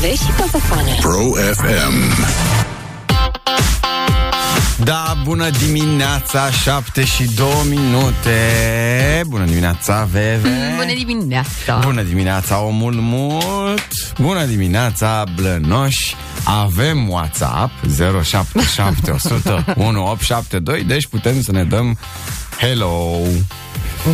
Bebe 0.00 0.14
și 0.14 0.30
Coțofană. 0.40 0.94
Pro 1.00 1.30
FM. 1.52 2.24
Da, 4.84 5.16
bună 5.24 5.50
dimineața, 5.50 6.50
7 6.50 7.04
și 7.04 7.24
2 7.24 7.46
minute. 7.68 9.22
Bună 9.26 9.44
dimineața, 9.44 10.08
Veve. 10.12 10.48
Bună 10.76 10.94
dimineața! 10.94 11.78
Bună 11.82 12.02
dimineața, 12.02 12.60
omul 12.60 12.92
mult. 12.92 13.88
Bună 14.20 14.44
dimineața, 14.44 15.24
blănoși. 15.34 16.14
Avem 16.44 17.08
WhatsApp 17.08 17.72
077 18.22 19.10
100 19.10 19.64
1872, 19.76 20.82
deci 20.84 21.06
putem 21.06 21.42
să 21.42 21.52
ne 21.52 21.64
dăm 21.64 21.98
hello. 22.58 23.18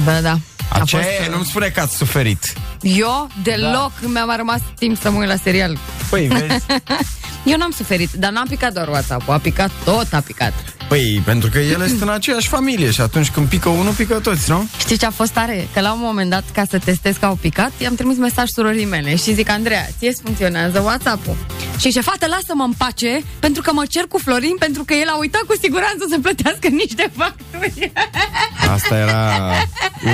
Da, 0.05 0.21
da. 0.21 0.39
A 0.73 0.79
Aceea 0.81 1.03
fost- 1.03 1.27
e, 1.27 1.31
nu-mi 1.31 1.45
spune 1.45 1.69
că 1.69 1.81
ați 1.81 1.97
suferit. 1.97 2.53
Eu 2.81 3.29
deloc 3.43 3.93
Da. 4.01 4.09
mi-a 4.09 4.25
mai 4.25 4.37
rămas 4.37 4.61
timp 4.79 5.01
să 5.01 5.11
mă 5.11 5.19
uit 5.19 5.29
la 5.29 5.37
serial. 5.37 5.79
Păi, 6.11 6.27
vezi? 6.27 6.65
Eu 7.45 7.57
n-am 7.57 7.71
suferit, 7.71 8.13
dar 8.13 8.31
n-am 8.33 8.47
picat 8.49 8.73
doar 8.73 8.89
WhatsApp-ul, 8.89 9.35
a 9.35 9.39
picat 9.39 9.71
tot, 9.85 10.13
a 10.13 10.21
picat. 10.21 10.53
Păi, 10.93 11.23
pentru 11.25 11.51
că 11.51 11.59
ele 11.59 11.87
sunt 11.87 12.01
în 12.01 12.09
aceeași 12.09 12.49
familie 12.49 12.91
și 12.91 13.01
atunci 13.01 13.31
când 13.31 13.49
pică 13.49 13.69
unul, 13.69 13.93
pică 13.93 14.15
toți, 14.15 14.51
nu? 14.51 14.69
Știi 14.79 14.97
ce 14.97 15.07
a 15.07 15.11
fost 15.11 15.33
tare? 15.33 15.69
Că 15.73 15.81
la 15.81 15.93
un 15.93 16.01
moment 16.03 16.31
dat, 16.31 16.45
ca 16.53 16.65
să 16.71 16.79
testez 16.79 17.17
că 17.17 17.27
au 17.27 17.35
picat, 17.35 17.73
i-am 17.79 17.95
trimis 17.95 18.17
mesaj 18.17 18.45
surorii 18.49 18.85
mele 18.85 19.17
și 19.17 19.35
zic, 19.35 19.49
Andreea, 19.49 19.89
ție 19.99 20.09
îți 20.09 20.23
funcționează 20.23 20.81
WhatsApp-ul. 20.81 21.37
Și 21.79 21.93
ce 21.93 22.01
fată, 22.01 22.27
lasă-mă 22.27 22.63
în 22.63 22.73
pace, 22.73 23.23
pentru 23.39 23.63
că 23.63 23.73
mă 23.73 23.83
cer 23.89 24.05
cu 24.05 24.19
Florin, 24.19 24.57
pentru 24.59 24.85
că 24.85 24.95
el 24.95 25.09
a 25.09 25.19
uitat 25.19 25.43
cu 25.43 25.57
siguranță 25.61 26.07
să 26.11 26.19
plătească 26.19 26.69
niște 26.69 27.13
facturi. 27.17 27.93
Asta 28.75 28.97
era 28.97 29.33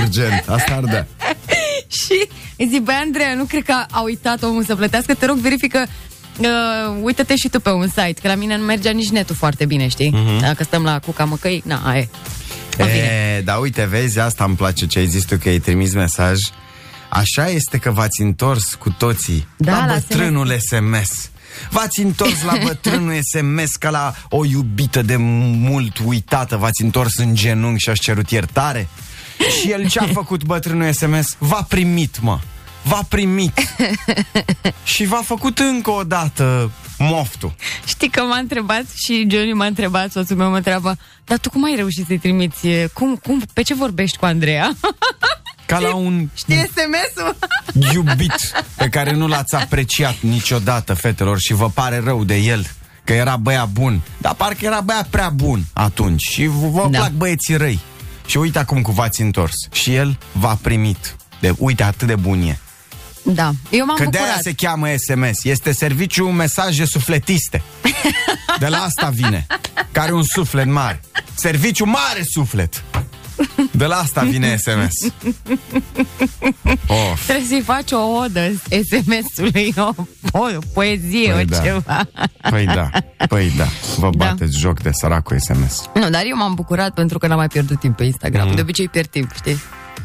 urgent, 0.03 0.45
asta 0.49 0.75
ardea. 0.75 1.07
și 2.01 2.29
îi 2.57 2.69
zic, 2.71 2.83
băi, 2.83 3.01
Andreea, 3.05 3.35
nu 3.35 3.45
cred 3.45 3.65
că 3.65 3.75
a 3.91 4.01
uitat 4.01 4.43
omul 4.43 4.65
să 4.65 4.77
plătească, 4.77 5.15
te 5.15 5.27
rog, 5.27 5.37
verifică 5.37 5.87
Uh, 6.39 6.99
uită-te 7.03 7.37
și 7.37 7.49
tu 7.49 7.61
pe 7.61 7.71
un 7.71 7.89
site, 7.89 8.15
că 8.23 8.29
la 8.29 8.35
mine 8.35 8.57
nu 8.57 8.65
mergea 8.65 8.91
nici 8.91 9.09
netul 9.11 9.35
foarte 9.35 9.65
bine, 9.65 9.89
știi? 9.89 10.11
Mhm. 10.11 10.41
Dacă 10.41 10.65
stăm 10.65 10.83
la 10.83 10.99
cuca 10.99 11.25
măcăi, 11.25 11.63
na, 11.67 11.81
aia 11.85 11.99
e. 12.01 12.09
În 12.77 12.87
fine. 12.87 13.35
E, 13.37 13.41
da, 13.41 13.55
uite, 13.55 13.85
vezi, 13.85 14.19
asta 14.19 14.45
îmi 14.45 14.57
place 14.57 14.87
ce 14.87 14.99
ai 14.99 15.07
zis 15.07 15.25
tu, 15.25 15.37
că 15.37 15.49
ai 15.49 15.59
trimis 15.59 15.95
mesaj. 15.95 16.39
Așa 17.09 17.49
este 17.49 17.79
că 17.79 17.91
v-ați 17.91 18.21
întors 18.21 18.75
cu 18.75 18.95
toții 18.99 19.47
Da, 19.57 19.73
la 19.73 19.87
la 19.87 19.93
bătrânul 19.93 20.57
SMS. 20.59 21.31
V-ați 21.71 22.01
întors 22.01 22.43
la 22.43 22.55
bătrânul 22.65 23.19
SMS 23.33 23.77
ca 23.77 23.91
la 23.91 24.15
o 24.29 24.45
iubită 24.45 25.03
de 25.03 25.17
mult 25.17 25.99
uitată, 26.05 26.57
v-ați 26.57 26.83
întors 26.83 27.17
în 27.17 27.35
genunchi 27.35 27.83
și 27.83 27.89
ați 27.89 28.01
cerut 28.01 28.31
iertare? 28.31 28.89
Și 29.61 29.71
el 29.71 29.89
ce 29.89 29.99
a 29.99 30.07
făcut 30.21 30.45
bătrânul 30.45 30.93
SMS? 30.93 31.37
V-a 31.39 31.67
primit, 31.69 32.21
mă. 32.21 32.39
V-a 32.83 33.01
primit. 33.09 33.59
și 34.83 35.05
v-a 35.05 35.21
făcut 35.25 35.59
încă 35.59 35.91
o 35.91 36.03
dată 36.03 36.71
moftul. 36.99 37.55
Știi 37.87 38.09
că 38.11 38.21
m-a 38.23 38.37
întrebat 38.39 38.85
și 38.95 39.27
Johnny 39.31 39.53
m-a 39.53 39.67
întrebat, 39.67 40.11
soțul 40.11 40.37
meu 40.37 40.51
mă 40.51 40.57
întreabă, 40.57 40.97
dar 41.25 41.39
tu 41.39 41.51
cum 41.51 41.65
ai 41.65 41.75
reușit 41.77 42.07
să-i 42.07 42.19
trimiți, 42.19 42.67
e, 42.67 42.87
cum, 42.93 43.17
cum, 43.17 43.43
pe 43.53 43.63
ce 43.63 43.75
vorbești 43.75 44.17
cu 44.17 44.25
Andreea? 44.25 44.77
Ca 45.67 45.79
la 45.79 45.95
un 45.95 46.29
Știi 46.35 46.57
SMS-ul? 46.75 47.37
iubit 47.95 48.33
pe 48.77 48.89
care 48.89 49.13
nu 49.13 49.27
l-ați 49.27 49.55
apreciat 49.55 50.17
niciodată, 50.21 50.95
fetelor, 50.95 51.39
și 51.39 51.53
vă 51.53 51.71
pare 51.71 52.01
rău 52.05 52.25
de 52.25 52.37
el 52.37 52.67
că 53.05 53.13
era 53.13 53.37
băiat 53.37 53.69
bun, 53.69 54.01
dar 54.19 54.35
parcă 54.35 54.65
era 54.65 54.81
băiat 54.81 55.09
prea 55.09 55.29
bun 55.29 55.65
atunci 55.73 56.23
și 56.23 56.47
vă, 56.47 56.67
vă 56.67 56.89
Da. 56.91 56.99
plac 56.99 57.11
băieții 57.11 57.57
răi. 57.57 57.81
Și 58.27 58.37
uite 58.37 58.59
acum 58.59 58.83
cum 58.83 58.95
v-ați 58.95 59.21
întors. 59.23 59.55
Și 59.73 59.95
el 59.95 60.19
v-a 60.33 60.59
primit. 60.63 61.17
De, 61.41 61.55
uite, 61.59 61.83
atât 61.83 62.07
de 62.07 62.17
bun 62.17 62.43
e. 62.43 62.59
Da, 63.23 63.51
eu 63.71 63.85
m-am 63.87 63.97
Că 63.97 64.05
de-aia 64.11 64.27
bucurat. 64.27 64.43
se 64.43 64.53
cheamă 64.53 64.87
SMS. 64.97 65.45
Este 65.45 65.73
serviciul 65.73 66.31
mesaje 66.31 66.85
sufletiste. 66.85 67.63
De 68.59 68.67
la 68.67 68.77
asta 68.83 69.09
vine. 69.15 69.47
Care 69.93 70.13
un 70.13 70.23
suflet 70.23 70.67
mare. 70.67 71.01
Serviciu 71.35 71.85
mare 71.85 72.23
suflet. 72.33 72.83
De 73.71 73.85
la 73.85 73.97
asta 73.97 74.21
vine 74.23 74.57
SMS. 74.57 75.13
Of. 76.87 77.25
Trebuie 77.27 77.47
să-i 77.49 77.63
faci 77.65 77.93
o 77.93 77.97
odă 77.99 78.53
SMS-ului, 78.69 79.75
o, 79.77 79.93
o 80.33 80.47
poezie, 80.73 81.31
Păi 81.33 81.41
o 81.43 81.45
da. 81.45 81.59
ceva. 81.63 82.09
Păi 82.51 82.65
da, 82.65 82.91
păi 83.29 83.53
da. 83.57 83.67
Vă 83.97 84.11
Da. 84.17 84.27
bateți 84.27 84.59
joc 84.59 84.81
de 84.83 84.91
săracul 84.93 85.39
SMS. 85.39 85.83
Nu, 85.95 86.11
dar 86.11 86.23
eu 86.29 86.37
m-am 86.37 86.55
bucurat 86.55 86.95
pentru 86.95 87.19
că 87.19 87.27
n-am 87.27 87.37
mai 87.37 87.47
pierdut 87.49 87.81
timp 87.81 87.97
pe 87.97 88.05
Instagram. 88.05 88.49
Mm. 88.49 88.55
De 88.55 88.61
obicei 88.61 88.89
pierd 88.89 89.09
timp, 89.09 89.31
știi? 89.35 89.59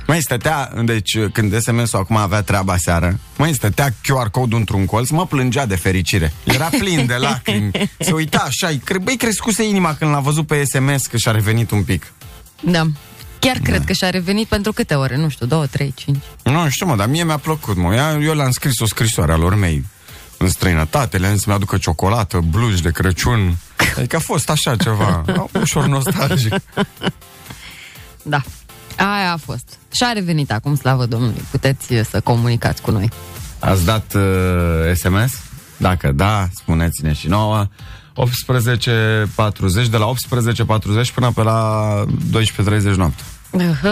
Mai 0.07 0.21
stătea, 0.21 0.71
deci 0.85 1.17
când 1.31 1.59
SMS-ul 1.61 1.99
acum 1.99 2.15
avea 2.15 2.41
treaba 2.41 2.77
seară, 2.77 3.19
mai 3.37 3.53
stătea 3.53 3.89
QR 3.89 4.27
code 4.31 4.55
într-un 4.55 4.85
colț, 4.85 5.09
mă 5.09 5.25
plângea 5.25 5.65
de 5.65 5.75
fericire. 5.75 6.33
Era 6.43 6.65
plin 6.79 7.05
de 7.05 7.15
lacrimi. 7.27 7.71
Se 7.99 8.11
uita 8.11 8.37
așa, 8.47 8.67
îi 8.67 8.77
cre- 8.77 8.97
băi, 8.99 9.17
crescuse 9.17 9.63
inima 9.67 9.95
când 9.95 10.11
l-a 10.11 10.19
văzut 10.19 10.47
pe 10.47 10.63
SMS 10.63 11.05
că 11.05 11.17
și-a 11.17 11.31
revenit 11.31 11.71
un 11.71 11.83
pic. 11.83 12.11
Da. 12.61 12.85
Chiar 13.39 13.57
cred 13.57 13.85
că 13.85 13.93
și-a 13.93 14.09
revenit 14.09 14.47
pentru 14.47 14.71
câte 14.73 14.93
ore? 14.93 15.17
Nu 15.17 15.29
știu, 15.29 15.45
două, 15.45 15.65
trei, 15.65 15.93
cinci. 15.95 16.23
Nu 16.43 16.69
știu, 16.69 16.85
mă, 16.85 16.95
dar 16.95 17.07
mie 17.07 17.23
mi-a 17.23 17.37
plăcut, 17.37 17.75
mă. 17.77 17.93
Ea- 17.95 18.23
Eu 18.23 18.33
le-am 18.35 18.51
scris 18.51 18.79
o 18.79 18.85
scrisoare 18.85 19.31
a 19.31 19.35
lor 19.35 19.55
mei 19.55 19.85
în 20.37 20.49
străinătate, 20.49 21.17
le-am 21.17 21.33
zis 21.33 21.41
să-mi 21.43 21.55
aducă 21.55 21.77
ciocolată, 21.77 22.39
blugi 22.49 22.81
de 22.81 22.91
Crăciun. 22.91 23.57
Adică 23.97 24.15
a 24.15 24.19
fost 24.19 24.49
așa 24.49 24.75
ceva, 24.75 25.25
ușor 25.61 25.85
nostalgic. 25.85 26.53
Da. 28.23 28.41
Aia 28.97 29.31
a 29.31 29.37
fost. 29.37 29.77
Și-a 29.91 30.11
revenit 30.11 30.51
acum, 30.51 30.75
slavă 30.75 31.05
Domnului. 31.05 31.43
Puteți 31.51 31.93
uh, 31.93 32.01
să 32.09 32.19
comunicați 32.21 32.81
cu 32.81 32.91
noi. 32.91 33.09
Ați 33.59 33.85
dat 33.85 34.13
uh, 34.15 34.95
SMS? 34.95 35.33
Dacă 35.77 36.11
da, 36.11 36.47
spuneți-ne 36.55 37.13
și 37.13 37.27
nouă. 37.27 37.67
18.40, 38.13 38.83
de 39.89 39.97
la 39.97 40.11
18.40 40.39 41.13
până 41.13 41.31
pe 41.35 41.41
la 41.41 42.03
12.30 42.81 42.81
noapte. 42.95 43.23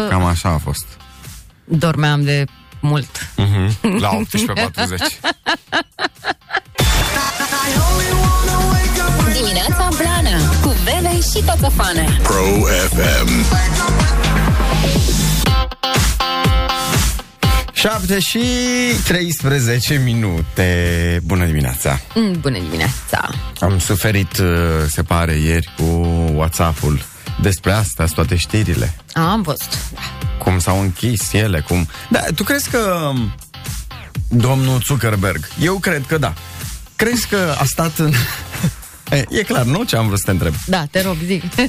Cam 0.10 0.24
așa 0.24 0.50
a 0.50 0.58
fost. 0.58 0.86
Dormeam 1.64 2.24
de 2.24 2.46
mult. 2.80 3.30
Uh-huh. 3.38 4.00
La 4.00 4.10
18.40. 4.22 4.22
Dimineața 9.34 9.88
Blana 9.98 10.38
Cu 10.62 10.76
Bebe 10.84 11.16
și 11.16 11.44
Coțofană. 11.46 12.04
Pro 12.24 12.46
FM. 12.90 14.21
7 17.82 18.20
și 18.20 18.40
13 19.04 20.02
minute. 20.04 21.20
Bună 21.24 21.46
dimineața! 21.46 22.00
Mm, 22.16 22.40
Bună 22.40 22.60
dimineața! 22.60 23.30
Am 23.60 23.80
suferit, 23.80 24.38
uh, 24.38 24.48
se 24.90 25.04
pare, 25.04 25.34
ieri 25.34 25.74
cu 25.78 25.84
WhatsApp-ul 26.36 27.02
despre 27.42 27.72
asta, 27.72 28.04
sunt 28.04 28.14
toate 28.16 28.36
știrile. 28.36 28.94
Am 29.14 29.42
văzut. 29.42 29.78
cum 30.40 30.60
s-au 30.60 30.82
închis 30.82 31.34
ele, 31.34 31.60
cum... 31.60 31.88
Da, 32.10 32.20
tu 32.36 32.44
crezi 32.44 32.70
că 32.70 33.10
um, 33.10 33.36
domnul 34.28 34.82
Zuckerberg, 34.86 35.48
eu 35.62 35.78
cred 35.78 36.04
că 36.08 36.18
da. 36.18 36.34
Crezi 36.96 37.28
că 37.28 37.56
a 37.60 37.64
stat 37.64 37.98
în... 37.98 38.14
E, 39.12 39.26
e 39.30 39.44
clar, 39.44 39.66
nu? 39.66 39.84
Ce 39.84 39.96
am 39.96 40.08
vrut 40.08 40.20
să 40.20 40.26
te 40.26 40.32
întreb. 40.32 40.54
Da, 40.66 40.86
te 40.92 41.02
rog, 41.02 41.16
zic. 41.26 41.44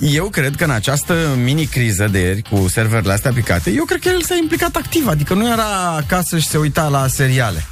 Eu 0.00 0.28
cred 0.28 0.56
că 0.56 0.64
în 0.64 0.70
această 0.70 1.14
mini-criză 1.42 2.08
de 2.10 2.18
ieri 2.18 2.42
cu 2.42 2.68
serverele 2.68 3.12
astea 3.12 3.32
picate, 3.32 3.70
eu 3.70 3.84
cred 3.84 4.00
că 4.00 4.08
el 4.08 4.22
s-a 4.22 4.34
implicat 4.40 4.76
activ, 4.76 5.08
adică 5.08 5.34
nu 5.34 5.48
era 5.48 5.90
acasă 5.96 6.38
și 6.38 6.46
se 6.46 6.58
uita 6.58 6.88
la 6.88 7.06
seriale. 7.06 7.64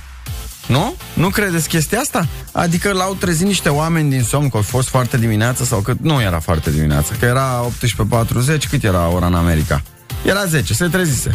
Nu? 0.67 0.95
Nu 1.13 1.29
credeți 1.29 1.69
chestia 1.69 1.99
asta? 1.99 2.27
Adică 2.53 2.93
l-au 2.93 3.15
trezit 3.15 3.47
niște 3.47 3.69
oameni 3.69 4.11
din 4.11 4.23
somn, 4.23 4.49
că 4.49 4.57
a 4.57 4.61
fost 4.61 4.89
foarte 4.89 5.19
dimineață 5.19 5.65
sau 5.65 5.81
că 5.81 5.95
nu 6.01 6.21
era 6.21 6.41
foarte 6.41 6.71
dimineață, 6.71 7.13
că 7.19 7.25
era 7.25 7.67
18.40, 8.57 8.69
cât 8.71 8.85
era 8.85 9.09
ora 9.09 9.27
în 9.27 9.35
America? 9.35 9.83
Era 10.25 10.45
10, 10.45 10.75
se 10.75 10.87
trezise. 10.87 11.35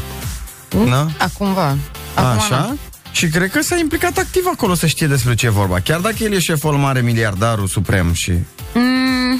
Nu? 0.70 1.12
Acum 1.18 1.54
va. 1.54 1.76
Acum 2.14 2.42
Așa? 2.42 2.66
nu. 2.70 2.78
Și 3.16 3.28
cred 3.28 3.52
că 3.52 3.62
s-a 3.62 3.78
implicat 3.78 4.18
activ 4.18 4.44
acolo 4.52 4.74
să 4.74 4.88
știe 4.88 5.08
despre 5.08 5.36
ce 5.36 5.46
e 5.46 5.50
vorba. 5.50 5.80
Chiar 5.80 6.00
dacă 6.00 6.16
el 6.20 6.34
e 6.34 6.40
șeful 6.40 6.78
mare, 6.78 7.02
miliardarul 7.02 7.68
suprem 7.68 8.14
și... 8.14 8.32
Mm, 8.74 9.40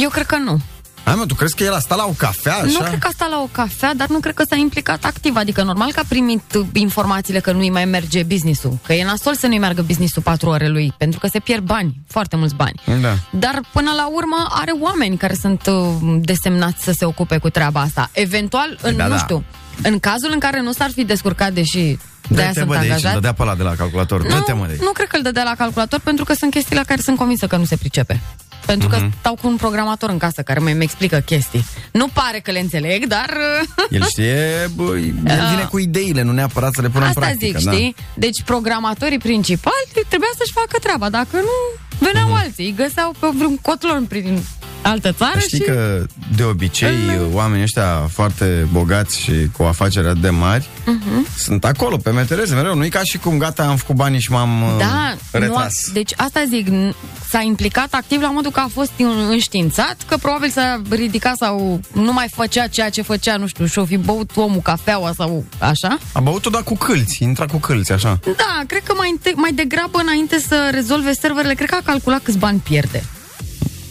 eu 0.00 0.08
cred 0.08 0.26
că 0.26 0.36
nu. 0.36 0.60
Hai 1.04 1.14
mă, 1.14 1.26
tu 1.26 1.34
crezi 1.34 1.56
că 1.56 1.62
el 1.62 1.72
a 1.72 1.78
stat 1.78 1.98
la 1.98 2.04
o 2.04 2.12
cafea 2.16 2.54
așa? 2.54 2.64
Nu 2.64 2.78
cred 2.86 2.98
că 2.98 3.06
a 3.06 3.10
stat 3.12 3.30
la 3.30 3.40
o 3.40 3.48
cafea, 3.52 3.94
dar 3.94 4.08
nu 4.08 4.18
cred 4.18 4.34
că 4.34 4.44
s-a 4.48 4.56
implicat 4.56 5.04
activ. 5.04 5.36
Adică 5.36 5.62
normal 5.62 5.92
că 5.92 6.00
a 6.00 6.04
primit 6.08 6.54
uh, 6.54 6.66
informațiile 6.72 7.40
că 7.40 7.52
nu-i 7.52 7.70
mai 7.70 7.84
merge 7.84 8.22
business-ul. 8.22 8.78
Că 8.86 8.92
e 8.92 9.04
nasol 9.04 9.34
să 9.34 9.46
nu-i 9.46 9.58
meargă 9.58 9.82
business-ul 9.82 10.22
patru 10.22 10.48
ore 10.48 10.68
lui, 10.68 10.92
pentru 10.98 11.18
că 11.18 11.26
se 11.26 11.38
pierd 11.38 11.64
bani, 11.64 11.94
foarte 12.08 12.36
mulți 12.36 12.54
bani. 12.54 12.80
Da. 13.00 13.14
Dar 13.30 13.60
până 13.72 13.90
la 13.96 14.08
urmă 14.08 14.46
are 14.50 14.72
oameni 14.80 15.16
care 15.16 15.34
sunt 15.34 15.66
uh, 15.66 16.18
desemnați 16.20 16.84
să 16.84 16.92
se 16.92 17.04
ocupe 17.04 17.38
cu 17.38 17.50
treaba 17.50 17.80
asta. 17.80 18.10
Eventual, 18.12 18.78
în, 18.82 18.96
Da, 18.96 19.04
nu 19.04 19.10
da. 19.10 19.18
știu, 19.18 19.44
în 19.82 19.98
cazul 19.98 20.30
în 20.32 20.38
care 20.38 20.60
nu 20.60 20.72
s-ar 20.72 20.90
fi 20.90 21.04
descurcat, 21.04 21.52
deși 21.52 21.98
de 22.28 22.40
aia 22.40 22.46
Dă-te 22.46 22.52
sunt 22.52 22.66
mă 22.66 22.72
de 22.72 22.78
aici, 22.78 22.86
îl 22.88 22.92
angajați, 22.94 23.14
dădea 23.14 23.32
pe 23.32 23.42
ăla 23.42 23.54
de 23.54 23.62
la 23.62 23.74
calculator. 23.74 24.22
Dă-te 24.22 24.52
mă 24.52 24.58
nu, 24.60 24.66
de 24.66 24.72
aici. 24.72 24.80
nu 24.80 24.90
cred 24.92 25.08
că 25.08 25.16
îl 25.16 25.22
dădea 25.22 25.42
la 25.42 25.54
calculator 25.58 26.00
pentru 26.00 26.24
că 26.24 26.32
sunt 26.34 26.50
chestii 26.50 26.76
la 26.76 26.82
care 26.82 27.00
sunt 27.00 27.16
convinsă 27.16 27.46
că 27.46 27.56
nu 27.56 27.64
se 27.64 27.76
pricepe. 27.76 28.20
Pentru 28.66 28.88
Mhm. 28.88 28.98
că 29.00 29.08
stau 29.18 29.34
cu 29.34 29.46
un 29.48 29.56
programator 29.56 30.10
în 30.10 30.18
casă 30.18 30.42
care 30.42 30.60
mi 30.60 30.82
explică 30.82 31.18
chestii. 31.18 31.64
Nu 31.92 32.08
pare 32.08 32.38
că 32.38 32.50
le 32.50 32.58
înțeleg, 32.58 33.06
dar 33.06 33.30
El 33.90 34.04
știe, 34.06 34.70
bă, 34.74 34.96
el 34.98 35.46
vine 35.50 35.66
cu 35.70 35.78
ideile, 35.78 36.22
nu 36.22 36.32
neapărat 36.32 36.72
să 36.74 36.80
le 36.80 36.88
pună 36.88 37.04
Ah. 37.04 37.08
asta 37.10 37.20
în 37.20 37.26
practică. 37.26 37.58
zic, 37.58 37.66
da. 37.68 37.72
știi? 37.72 37.94
Deci 38.14 38.42
programatorii 38.42 39.18
principali 39.18 39.84
trebuia 40.08 40.30
să-și 40.36 40.52
facă 40.52 40.78
treaba. 40.82 41.08
Dacă 41.08 41.36
nu, 41.36 41.56
veneau 42.00 42.34
alții. 42.34 42.64
Îi 42.64 42.74
găseau 42.76 43.14
pe 43.18 43.26
vreun 43.36 43.56
cotlon 43.62 44.04
prin 44.04 44.38
altă 44.82 45.12
țară 45.12 45.32
Mhm. 45.34 45.44
Știi 45.46 45.58
și... 45.58 45.64
că 45.64 46.06
de 46.36 46.42
obicei 46.42 46.94
oamenii 47.32 47.62
ăștia 47.62 48.08
foarte 48.12 48.68
bogați 48.72 49.20
și 49.20 49.32
cu 49.56 49.62
afaceri 49.62 50.06
atât 50.06 50.20
de 50.20 50.30
mari 50.30 50.68
Mhm. 50.86 51.26
sunt 51.38 51.64
acolo 51.64 51.96
pe 51.96 52.10
metereze 52.10 52.54
mereu. 52.54 52.74
Nu 52.74 52.84
e 52.84 52.88
ca 52.88 53.00
și 53.02 53.18
cum 53.18 53.38
gata, 53.38 53.62
am 53.62 53.76
făcut 53.76 53.94
banii 53.94 54.20
și 54.20 54.30
m-am 54.30 54.62
uh, 54.62 54.74
Da, 54.78 55.14
nu, 55.32 55.38
retras. 55.40 55.66
a- 55.88 55.90
deci 55.92 56.12
asta 56.16 56.44
zic, 56.48 56.68
n- 56.70 56.94
s-a 57.28 57.40
implicat 57.40 57.92
activ 57.94 58.20
la 58.20 58.30
modul 58.30 58.50
că 58.50 58.60
a 58.60 58.68
fost 58.72 58.90
în- 58.98 59.28
înștiințat, 59.30 59.96
că 60.08 60.16
probabil 60.16 60.50
s-a 60.50 60.82
ridicat 60.90 61.36
sau 61.36 61.80
nu 61.92 62.12
mai 62.12 62.26
făcea 62.34 62.66
ceea 62.66 62.90
ce 62.90 63.02
făcea, 63.02 63.36
nu 63.36 63.46
știu, 63.46 63.66
și-o 63.66 63.84
fi 63.84 63.96
băut 63.96 64.30
omul 64.34 64.60
cafeaua 64.60 65.12
sau 65.16 65.44
așa. 65.58 65.98
A 66.12 66.20
băut-o, 66.20 66.50
dar 66.50 66.62
cu 66.62 66.76
câlți, 66.76 67.22
intra 67.22 67.46
cu 67.46 67.56
câlți, 67.56 67.92
așa. 67.92 68.18
Da, 68.24 68.60
cred 68.66 68.82
că 68.82 68.92
mai, 68.96 69.08
înainte, 69.10 69.32
mai 69.40 69.52
degrabă 69.52 69.98
înainte 70.02 70.38
să 70.48 70.68
rezolve 70.72 71.12
serverele, 71.12 71.54
cred 71.54 71.68
că 71.68 71.76
a 71.80 71.82
calculat 71.90 72.22
câți 72.22 72.38
bani 72.38 72.58
pierde. 72.58 73.02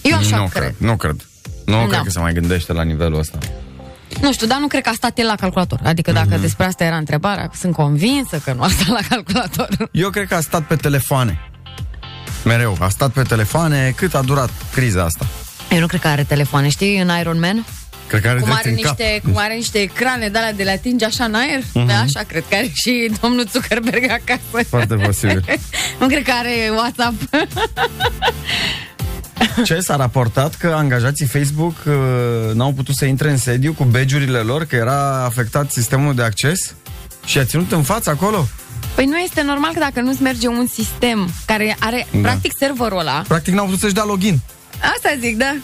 Eu 0.01 0.17
așa 0.17 0.37
nu 0.37 0.47
cred. 0.53 0.75
Nu 0.77 0.95
cred. 0.95 1.15
Nu 1.65 1.75
Da. 1.75 1.85
cred 1.87 1.99
că 2.03 2.09
se 2.09 2.19
mai 2.19 2.33
gândește 2.33 2.73
la 2.73 2.83
nivelul 2.83 3.19
ăsta. 3.19 3.37
Nu 4.21 4.33
știu, 4.33 4.47
dar 4.47 4.57
nu 4.59 4.67
cred 4.67 4.83
că 4.83 4.89
a 4.89 4.93
stat 4.93 5.17
el 5.19 5.25
la 5.25 5.35
calculator. 5.35 5.79
Adică 5.83 6.11
dacă 6.11 6.27
Mhm. 6.31 6.41
despre 6.41 6.65
asta 6.65 6.83
era 6.83 6.95
întrebarea, 6.95 7.49
sunt 7.59 7.73
convinsă 7.73 8.41
că 8.43 8.53
nu 8.53 8.61
a 8.61 8.67
stat 8.67 8.87
la 8.87 8.99
calculator. 9.09 9.89
Eu 9.91 10.09
cred 10.09 10.27
că 10.27 10.35
a 10.35 10.41
stat 10.41 10.61
pe 10.63 10.75
telefoane. 10.75 11.39
Mereu. 12.43 12.77
A 12.79 12.89
stat 12.89 13.11
pe 13.11 13.21
telefoane 13.21 13.93
cât 13.95 14.13
a 14.15 14.21
durat 14.21 14.49
criza 14.73 15.03
asta. 15.03 15.25
Eu 15.71 15.79
nu 15.79 15.85
cred 15.87 16.01
că 16.01 16.07
are 16.07 16.23
telefoane, 16.23 16.69
știi, 16.69 16.99
în 16.99 17.09
Iron 17.19 17.39
Man? 17.39 17.65
Cred 18.09 18.21
că 18.21 18.27
are 18.27 18.39
Cum 18.39 18.45
drept 18.47 18.59
are, 18.65 18.69
în 18.69 18.75
cap. 18.81 18.97
niște, 18.97 19.21
cum 19.23 19.37
are 19.37 19.53
niște 19.53 19.79
ecrane 19.79 20.27
de 20.29 20.37
alea 20.37 20.53
de 20.53 20.63
le 20.63 20.71
atinge 20.71 21.05
așa 21.05 21.23
în 21.23 21.33
aer? 21.33 21.61
Mhm. 21.73 21.87
Uh-huh. 21.89 22.01
Așa 22.03 22.21
cred 22.27 22.43
că 22.49 22.55
are 22.55 22.71
și 22.73 23.11
domnul 23.21 23.47
Zuckerberg 23.51 24.03
acasă. 24.11 24.65
Foarte 24.69 24.95
posibil. 24.95 25.43
nu 25.99 26.07
cred 26.07 26.23
că 26.23 26.31
are 26.31 26.69
WhatsApp. 26.75 27.15
Ce 29.65 29.79
s-a 29.79 29.95
raportat 29.95 30.55
că 30.55 30.67
angajații 30.75 31.25
Facebook 31.25 31.75
uh, 31.87 31.93
n-au 32.53 32.73
putut 32.73 32.95
să 32.95 33.05
intre 33.05 33.29
în 33.29 33.37
sediu 33.37 33.73
cu 33.73 33.83
badge-urile 33.83 34.37
lor, 34.39 34.65
că 34.65 34.75
era 34.75 35.23
afectat 35.25 35.71
sistemul 35.71 36.15
de 36.15 36.23
acces? 36.23 36.73
Și 37.25 37.37
a 37.37 37.43
ținut 37.45 37.71
în 37.71 37.83
față 37.83 38.09
acolo? 38.09 38.47
Păi 38.95 39.05
nu 39.05 39.17
este 39.17 39.41
normal 39.41 39.71
că 39.73 39.79
dacă 39.79 40.01
nu-ți 40.01 40.21
merge 40.21 40.47
un 40.47 40.67
sistem 40.73 41.29
care 41.45 41.75
are, 41.79 42.07
Da. 42.11 42.17
da. 42.19 42.27
practic, 42.27 42.51
serverul 42.57 42.99
ăla, 42.99 43.23
Practic 43.27 43.53
n-au 43.53 43.65
putut 43.65 43.79
să-și 43.79 43.93
dea 43.93 44.03
login. 44.03 44.39
asta 44.81 45.09
zic, 45.19 45.37
da, 45.37 45.55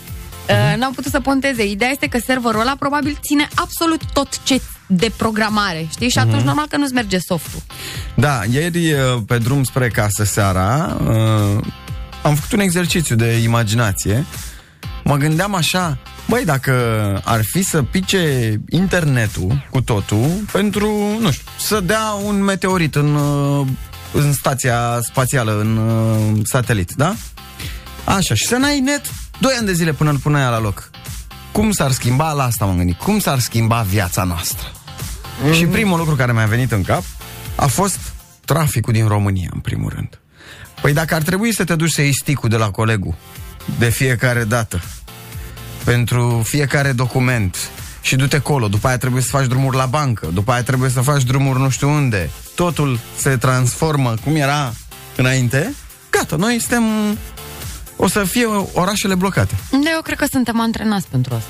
uh, 0.49 0.77
n-au 0.77 0.91
putut 0.91 1.11
să 1.11 1.19
ponteze. 1.19 1.65
Ideea 1.65 1.91
este 1.91 2.07
că 2.07 2.19
serverul 2.25 2.59
ăla 2.59 2.75
probabil 2.79 3.17
ține 3.21 3.47
absolut 3.55 4.01
tot 4.13 4.43
ce 4.43 4.61
de 4.87 5.11
programare, 5.17 5.87
știi? 5.91 6.09
Și 6.09 6.17
atunci 6.17 6.41
normal 6.41 6.65
că 6.69 6.77
nu-ți 6.77 6.93
merge 6.93 7.17
softul. 7.19 7.61
Da, 8.15 8.41
ieri 8.51 8.93
uh, 8.93 8.99
pe 9.27 9.37
drum 9.37 9.63
spre 9.63 9.87
casă 9.87 10.23
seara 10.23 10.97
uh, 11.01 11.63
am 12.23 12.35
făcut 12.35 12.51
un 12.51 12.59
exercițiu 12.59 13.15
de 13.15 13.37
imaginație. 13.37 14.25
Mă 15.03 15.15
gândeam 15.15 15.55
așa, 15.55 15.97
băi, 16.27 16.45
dacă 16.45 16.71
ar 17.23 17.43
fi 17.43 17.63
să 17.63 17.83
pice 17.83 18.53
internetul 18.69 19.67
cu 19.71 19.81
totul 19.81 20.27
pentru, 20.51 21.17
nu 21.19 21.31
știu, 21.31 21.45
să 21.59 21.79
dea 21.79 22.17
un 22.23 22.43
meteorit 22.43 22.95
în, 22.95 23.15
uh, 23.15 23.67
în 24.13 24.33
stația 24.33 24.99
spațială, 25.01 25.59
în 25.59 25.77
uh, 25.77 26.39
satelit, 26.43 26.91
da? 26.91 27.15
Așa, 28.03 28.33
și 28.33 28.45
să 28.45 28.55
n-ai 28.55 28.79
net 28.79 29.01
2 29.39 29.53
ani 29.57 29.65
de 29.65 29.73
zile 29.73 29.93
până 29.93 30.09
îl 30.09 30.17
puneai 30.17 30.49
la 30.49 30.59
loc. 30.59 30.89
Cum 31.51 31.71
s-ar 31.71 31.91
schimba, 31.91 32.31
la 32.31 32.43
asta 32.43 32.65
m-am 32.65 32.77
gândit, 32.77 32.97
cum 32.97 33.19
s-ar 33.19 33.39
schimba 33.39 33.81
viața 33.81 34.23
noastră? 34.23 34.71
Mm. 35.43 35.53
Și 35.53 35.65
primul 35.65 35.97
lucru 35.97 36.15
care 36.15 36.33
mi-a 36.33 36.45
venit 36.45 36.71
în 36.71 36.83
cap 36.83 37.03
a 37.55 37.65
fost 37.65 37.99
traficul 38.45 38.93
din 38.93 39.07
România, 39.07 39.49
în 39.53 39.59
primul 39.59 39.91
rând. 39.95 40.19
Păi 40.81 40.93
dacă 40.93 41.15
ar 41.15 41.21
trebui 41.21 41.53
să 41.53 41.63
te 41.63 41.75
duci 41.75 41.91
să 41.91 42.01
iei 42.01 42.15
sticul 42.15 42.49
de 42.49 42.57
la 42.57 42.71
colegul 42.71 43.15
de 43.79 43.89
fiecare 43.89 44.43
dată, 44.43 44.81
pentru 45.83 46.41
fiecare 46.45 46.91
document, 46.91 47.57
și 48.01 48.15
du-te 48.15 48.39
colo, 48.39 48.67
după 48.67 48.87
aia 48.87 48.97
trebuie 48.97 49.21
să 49.21 49.29
faci 49.29 49.45
drumuri 49.45 49.75
la 49.75 49.85
bancă, 49.85 50.27
după 50.33 50.51
aia 50.51 50.63
trebuie 50.63 50.89
să 50.89 51.01
faci 51.01 51.23
drumuri 51.23 51.59
nu 51.59 51.69
știu 51.69 51.89
unde, 51.89 52.29
totul 52.55 52.99
se 53.17 53.37
transformă 53.37 54.13
cum 54.23 54.35
era 54.35 54.73
înainte, 55.15 55.73
gata, 56.09 56.35
noi 56.35 56.59
suntem... 56.59 56.83
O 57.95 58.07
să 58.07 58.23
fie 58.23 58.45
orașele 58.73 59.15
blocate. 59.15 59.55
Da, 59.71 59.89
eu 59.93 60.01
cred 60.01 60.17
că 60.17 60.25
suntem 60.31 60.59
antrenați 60.59 61.07
pentru 61.07 61.33
asta. 61.33 61.49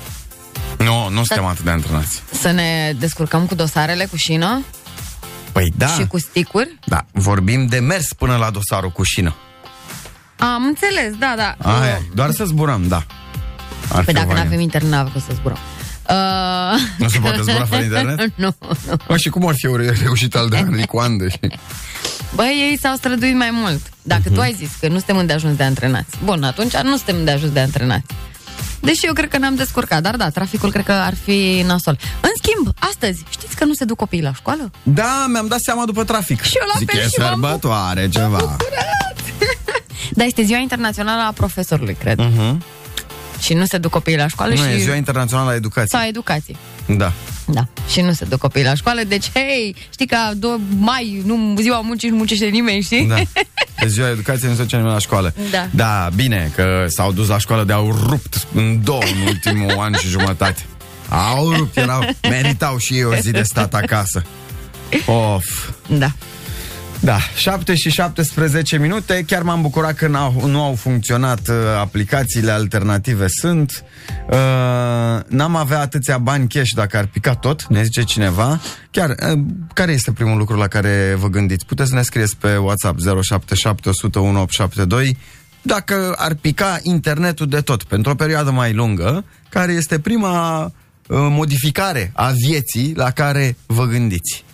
Nu, 0.84 1.08
nu 1.08 1.24
suntem 1.24 1.44
atât 1.44 1.64
de 1.64 1.70
antrenați. 1.70 2.22
Să 2.40 2.50
ne 2.50 2.92
descurcăm 2.98 3.46
cu 3.46 3.54
dosarele, 3.54 4.04
cu 4.04 4.16
șină 4.16 4.62
Păi 5.52 5.72
da, 5.76 5.86
și 5.86 6.06
cu 6.06 6.18
sticuri. 6.18 6.78
da, 6.84 7.04
vorbim 7.12 7.66
de 7.66 7.78
mers 7.78 8.12
până 8.12 8.36
la 8.36 8.50
dosarul 8.50 8.90
cu 8.90 9.02
șină. 9.02 9.34
Am 10.38 10.64
înțeles, 10.64 11.14
da, 11.18 11.34
da. 11.36 11.70
Aia, 11.80 12.00
doar 12.14 12.30
să 12.30 12.44
zburăm, 12.44 12.88
da. 12.88 12.96
Ar 12.96 13.04
Păi 13.88 14.04
fi 14.04 14.10
o 14.10 14.12
dacă 14.12 14.20
nu 14.20 14.26
variantă. 14.26 14.46
avem 14.48 14.60
internet, 14.60 14.90
n-avem 14.90 15.12
cum 15.12 15.20
să 15.20 15.32
zburăm. 15.34 15.58
Uh... 16.08 16.80
Nu 16.98 17.08
se 17.08 17.18
poate 17.18 17.42
zbura 17.42 17.64
fără 17.64 17.82
internet? 17.82 18.18
nu, 18.34 18.54
nu. 18.88 18.96
Mă, 19.08 19.16
și 19.16 19.28
cum 19.28 19.46
ar 19.46 19.54
fi 19.54 19.66
o 19.66 19.76
re- 19.76 19.96
reușită 20.02 20.38
al 20.38 20.48
de 20.48 20.56
Henry 20.56 20.86
Coandă? 20.86 21.28
Și... 21.28 21.38
Băi, 22.34 22.68
ei 22.70 22.78
s-au 22.78 22.94
străduit 22.96 23.34
mai 23.36 23.50
mult. 23.52 23.80
Dacă 24.02 24.22
Mhm. 24.24 24.34
tu 24.34 24.40
ai 24.40 24.52
zis 24.58 24.70
că 24.80 24.86
nu 24.88 24.94
suntem 24.96 25.16
îndeajuns 25.16 25.56
de 25.56 25.62
antrenați. 25.62 26.16
Bun, 26.24 26.42
atunci 26.42 26.76
nu 26.76 26.96
suntem 26.96 27.16
îndeajuns 27.16 27.52
de 27.52 27.60
antrenați. 27.60 28.04
Deși 28.80 29.06
eu 29.06 29.12
cred 29.12 29.28
că 29.28 29.38
ne-am 29.38 29.54
descurcat, 29.54 30.02
dar 30.02 30.16
da, 30.16 30.28
traficul 30.28 30.70
cred 30.70 30.84
că 30.84 30.92
ar 30.92 31.14
fi 31.24 31.62
nasol. 31.66 31.98
În 32.20 32.30
schimb, 32.42 32.74
astăzi, 32.78 33.22
știți 33.30 33.56
că 33.56 33.64
nu 33.64 33.72
se 33.74 33.84
duc 33.84 33.96
copiii 33.96 34.22
la 34.22 34.32
școală? 34.34 34.70
Da, 34.82 35.26
mi-am 35.28 35.46
dat 35.46 35.58
seama 35.60 35.84
după 35.84 36.04
trafic. 36.04 36.42
Și 36.42 36.56
eu 36.60 36.66
la 36.72 36.78
Zic, 36.78 36.90
fel 36.90 37.00
e 37.00 37.02
și 37.02 37.14
m-am 37.18 37.28
sărbătoare 37.30 38.08
ceva. 38.08 38.56
Da, 40.10 40.24
este 40.24 40.42
ziua 40.42 40.58
internațională 40.58 41.22
a 41.22 41.32
profesorului, 41.32 41.94
cred. 41.94 42.18
Uh-huh. 42.20 42.56
Și 43.40 43.54
nu 43.54 43.64
se 43.64 43.78
duc 43.78 43.90
copiii 43.90 44.16
la 44.16 44.28
școală 44.28 44.54
Nu, 44.54 44.62
și... 44.62 44.72
e 44.74 44.78
ziua 44.78 44.94
internațională 44.94 45.50
a 45.50 45.54
educației. 45.54 45.88
Sau 45.88 46.00
a 46.00 46.06
educației. 46.06 46.56
Da. 46.86 47.12
Da, 47.46 47.66
și 47.88 48.00
nu 48.00 48.12
se 48.12 48.24
duc 48.24 48.38
copiii 48.38 48.64
la 48.64 48.74
școală, 48.74 49.00
deci, 49.08 49.30
hei, 49.34 49.76
știi 49.90 50.06
că 50.06 50.16
2 50.36 50.60
mai, 50.78 51.22
nu 51.24 51.54
ziua 51.60 51.80
muncii, 51.80 52.08
nu 52.08 52.16
muncește 52.16 52.46
nimeni, 52.46 52.80
știi? 52.82 53.06
Da. 53.06 53.16
E 53.80 53.86
ziua 53.86 54.08
educației, 54.10 54.50
nu 54.50 54.56
se 54.56 54.62
duce 54.62 54.76
nimeni 54.76 54.94
la 54.94 55.00
școală. 55.00 55.34
Da. 55.50 55.68
Da, 55.70 56.08
bine, 56.14 56.52
că 56.54 56.84
s-au 56.88 57.12
dus 57.12 57.28
la 57.28 57.38
școală 57.38 57.64
de-au 57.64 57.98
rupt 58.06 58.46
în 58.54 58.80
două 58.84 59.02
în 59.02 59.26
ultimul 59.26 59.78
an 59.78 59.94
și 59.94 60.08
jumătate. 60.08 60.64
Au 61.08 61.52
rupt, 61.52 61.76
erau, 61.76 62.04
meritau 62.28 62.78
și 62.78 62.94
ei 62.94 63.04
o 63.04 63.14
zi 63.14 63.30
de 63.30 63.42
stat 63.42 63.74
acasă. 63.74 64.22
Of. 65.06 65.70
Da. 65.86 66.12
Da, 67.06 67.18
7 67.34 67.74
și 67.74 67.90
17 67.90 68.78
minute. 68.78 69.24
Chiar 69.26 69.42
m-am 69.42 69.62
bucurat 69.62 69.94
că 69.94 70.06
n-au, 70.06 70.46
nu 70.46 70.62
au 70.62 70.74
funcționat 70.74 71.48
uh, 71.48 71.54
aplicațiile 71.78 72.50
alternative 72.50 73.26
sunt. 73.28 73.84
Uh, 74.30 74.36
n-am 75.26 75.56
avea 75.56 75.80
atâția 75.80 76.18
bani 76.18 76.48
cash 76.48 76.70
dacă 76.74 76.96
ar 76.96 77.06
pica 77.06 77.34
tot, 77.34 77.66
ne 77.66 77.82
zice 77.82 78.02
cineva. 78.02 78.60
Chiar, 78.90 79.10
uh, 79.10 79.40
care 79.72 79.92
este 79.92 80.12
primul 80.12 80.38
lucru 80.38 80.56
la 80.56 80.66
care 80.66 81.16
vă 81.18 81.28
gândiți? 81.28 81.66
Puteți 81.66 81.88
să 81.88 81.94
ne 81.94 82.02
scrieți 82.02 82.36
pe 82.36 82.56
WhatsApp 82.56 82.98
077 83.22 83.88
101 83.88 84.40
872 84.40 85.16
dacă 85.62 86.14
ar 86.16 86.34
pica 86.34 86.78
internetul 86.82 87.46
de 87.46 87.60
tot 87.60 87.82
pentru 87.82 88.10
o 88.10 88.14
perioadă 88.14 88.50
mai 88.50 88.72
lungă, 88.72 89.24
care 89.48 89.72
este 89.72 89.98
prima 89.98 90.64
uh, 90.64 90.70
modificare 91.08 92.12
a 92.14 92.30
vieții 92.46 92.92
la 92.96 93.10
care 93.10 93.56
vă 93.66 93.84
gândiți. 93.84 94.44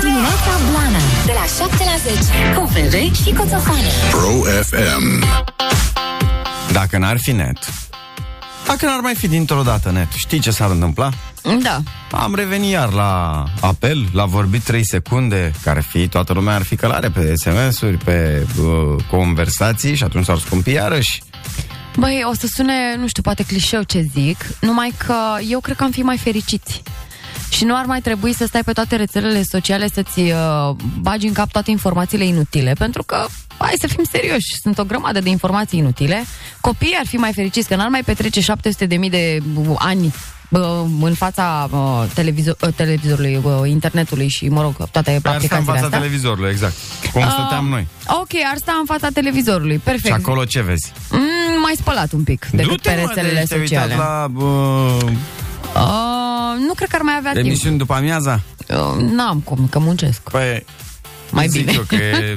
Dimineața 0.00 0.52
Blana 0.70 0.98
De 1.26 1.32
la 1.32 1.64
7 1.64 1.84
la 1.84 1.96
10 2.12 2.58
Cu 2.58 2.70
Bebe 2.72 3.12
și 3.14 3.32
Coțofană 3.32 3.88
Pro 4.10 4.50
FM. 4.62 5.24
Dacă 6.72 6.98
n-ar 6.98 7.18
fi 7.18 7.32
net, 7.32 7.58
dacă 8.66 8.86
n-ar 8.86 9.00
mai 9.00 9.14
fi 9.14 9.28
dintr-o 9.28 9.62
dată 9.62 9.90
net, 9.90 10.12
știi 10.12 10.38
ce 10.38 10.50
s-ar 10.50 10.70
întâmpla? 10.70 11.10
Da. 11.62 11.82
Am 12.10 12.34
revenit 12.34 12.70
iar 12.70 12.92
la 12.92 13.44
apel, 13.60 14.08
la 14.12 14.24
vorbit 14.24 14.62
3 14.62 14.84
secunde, 14.84 15.52
care 15.62 15.78
ar 15.78 15.84
fi, 15.84 16.08
toată 16.08 16.32
lumea 16.32 16.54
ar 16.54 16.62
fi 16.62 16.76
călare 16.76 17.08
pe 17.08 17.34
SMS-uri, 17.36 17.96
pe 17.96 18.46
uh, 18.60 19.02
conversații 19.10 19.94
și 19.94 20.04
atunci 20.04 20.24
s-ar 20.24 20.38
scumpi 20.38 20.70
iarăși. 20.70 21.22
Băi, 21.98 22.22
o 22.30 22.34
să 22.34 22.46
sune, 22.54 22.96
nu 22.98 23.06
știu, 23.06 23.22
poate 23.22 23.42
clișeu 23.44 23.82
ce 23.82 24.06
zic, 24.12 24.46
numai 24.60 24.92
că 25.06 25.14
eu 25.48 25.60
cred 25.60 25.76
că 25.76 25.84
am 25.84 25.90
fi 25.90 26.02
mai 26.02 26.16
fericiți. 26.18 26.82
Și 27.50 27.64
nu 27.64 27.76
ar 27.76 27.84
mai 27.84 28.00
trebui 28.00 28.32
să 28.34 28.46
stai 28.46 28.62
pe 28.64 28.72
toate 28.72 28.96
rețelele 28.96 29.42
sociale 29.42 29.88
să-ți 29.94 30.20
uh, 30.20 30.70
bagi 31.00 31.26
în 31.26 31.32
cap 31.32 31.50
toate 31.52 31.70
informațiile 31.70 32.24
inutile, 32.24 32.72
pentru 32.78 33.02
că, 33.02 33.26
hai 33.58 33.74
să 33.80 33.86
fim 33.86 34.04
serioși, 34.10 34.56
sunt 34.62 34.78
o 34.78 34.84
grămadă 34.84 35.20
de 35.20 35.28
informații 35.28 35.78
inutile. 35.78 36.24
Copiii 36.60 36.96
ar 36.98 37.06
fi 37.06 37.16
mai 37.16 37.32
fericiți, 37.32 37.68
că 37.68 37.76
n-ar 37.76 37.88
mai 37.88 38.02
petrece 38.02 38.40
700 38.40 38.86
de 38.86 38.96
mii 38.96 39.10
de 39.10 39.38
uh, 39.54 39.74
ani 39.78 40.14
uh, 40.48 40.60
în 41.00 41.14
fața 41.14 41.68
uh, 41.72 42.04
televizor, 42.14 42.56
uh, 42.60 42.68
televizorului, 42.76 43.40
uh, 43.42 43.52
internetului 43.68 44.28
și, 44.28 44.48
mă 44.48 44.60
rog, 44.62 44.76
toate 44.90 45.10
Pe 45.10 45.10
ar 45.10 45.18
sta 45.20 45.28
în 45.30 45.34
aplicațiile 45.36 45.72
fața 45.72 45.84
astea. 45.84 45.98
televizorului, 45.98 46.50
exact. 46.50 46.74
Cum 47.12 47.22
Uh, 47.22 47.28
stăteam 47.30 47.66
noi. 47.68 47.86
Ok, 48.06 48.30
ar 48.50 48.56
sta 48.56 48.72
în 48.78 48.84
fața 48.86 49.08
televizorului, 49.08 49.78
perfect. 49.78 50.06
Și 50.06 50.12
acolo 50.12 50.44
ce 50.44 50.62
vezi? 50.62 50.92
Mm, 51.10 51.20
mai 51.64 51.74
spălat 51.78 52.12
un 52.12 52.22
pic 52.24 52.46
decât 52.52 52.70
Du-te, 52.70 52.88
pe 52.90 53.00
mă, 53.00 53.06
rețelele 53.06 53.38
de- 53.40 53.44
te-ai 53.48 53.60
uitat 53.60 53.82
sociale. 53.88 53.94
la 53.96 54.30
uh, 54.44 55.12
Uh, 55.76 56.60
nu 56.66 56.74
cred 56.74 56.88
că 56.88 56.96
ar 56.96 57.02
mai 57.02 57.14
avea 57.18 57.32
timp. 57.32 57.44
emisiuni 57.46 57.78
după 57.78 57.94
amiaza? 57.94 58.40
Uh, 58.68 59.00
n-am 59.00 59.40
cum, 59.40 59.66
că 59.70 59.78
muncesc. 59.78 60.20
Păi, 60.30 60.64
Mai 61.30 61.48
zic 61.48 61.60
bine. 61.64 61.72
eu 61.76 61.82
că 61.82 61.94
e 61.94 62.34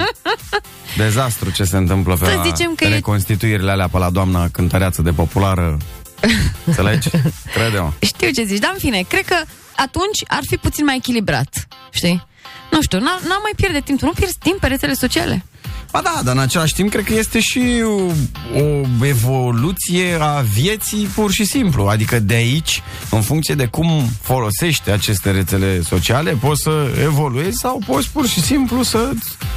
dezastru 1.03 1.50
ce 1.50 1.63
se 1.63 1.77
întâmplă 1.77 2.15
pe 2.15 2.25
Să 2.25 2.34
la 2.36 2.41
zicem 2.43 2.75
că 2.75 2.84
e- 2.86 2.89
reconstituirile 2.89 3.72
alea 3.72 3.88
pe 3.88 3.98
la 3.98 4.10
doamna 4.10 4.48
cântăreață 4.50 5.01
de 5.01 5.12
populară. 5.12 5.77
Înțelegi? 6.65 7.10
Crede-mă. 7.53 7.91
Știu 8.00 8.29
ce 8.29 8.43
zici, 8.43 8.60
dar 8.60 8.72
în 8.74 8.79
fine, 8.79 9.01
cred 9.10 9.25
că 9.25 9.36
atunci 9.75 10.19
ar 10.27 10.41
fi 10.48 10.57
puțin 10.57 10.86
mai 10.86 10.96
echilibrat, 10.96 11.67
știi? 11.91 12.27
Nu 12.72 12.81
știu, 12.81 12.98
n- 13.00 13.01
n-am 13.27 13.39
mai 13.41 13.53
pierde 13.55 13.79
timp. 13.79 14.00
Tu 14.00 14.05
nu 14.05 14.12
pierzi 14.12 14.38
timp 14.39 14.57
pe 14.60 14.67
rețele 14.67 14.93
sociale. 14.93 15.46
Ba 15.91 16.01
da, 16.03 16.22
dar 16.24 16.34
în 16.36 16.41
același 16.41 16.74
timp 16.74 16.89
cred 16.91 17.03
că 17.03 17.13
este 17.13 17.39
și 17.39 17.82
o, 17.84 18.12
o 18.60 19.06
evoluție 19.06 20.17
a 20.20 20.39
vieții 20.53 21.06
pur 21.15 21.32
și 21.32 21.46
simplu. 21.46 21.86
Adică 21.86 22.20
de 22.20 22.34
aici, 22.34 22.82
în 23.10 23.22
funcție 23.22 23.56
de 23.56 23.65
cum 23.65 24.10
folosești 24.22 24.91
aceste 24.91 25.32
rețele 25.32 25.82
sociale, 25.82 26.32
poți 26.32 26.62
să 26.62 26.88
evoluezi 27.03 27.58
sau 27.58 27.82
poți 27.86 28.10
pur 28.10 28.27
și 28.27 28.41
simplu 28.41 28.84
să 28.84 29.10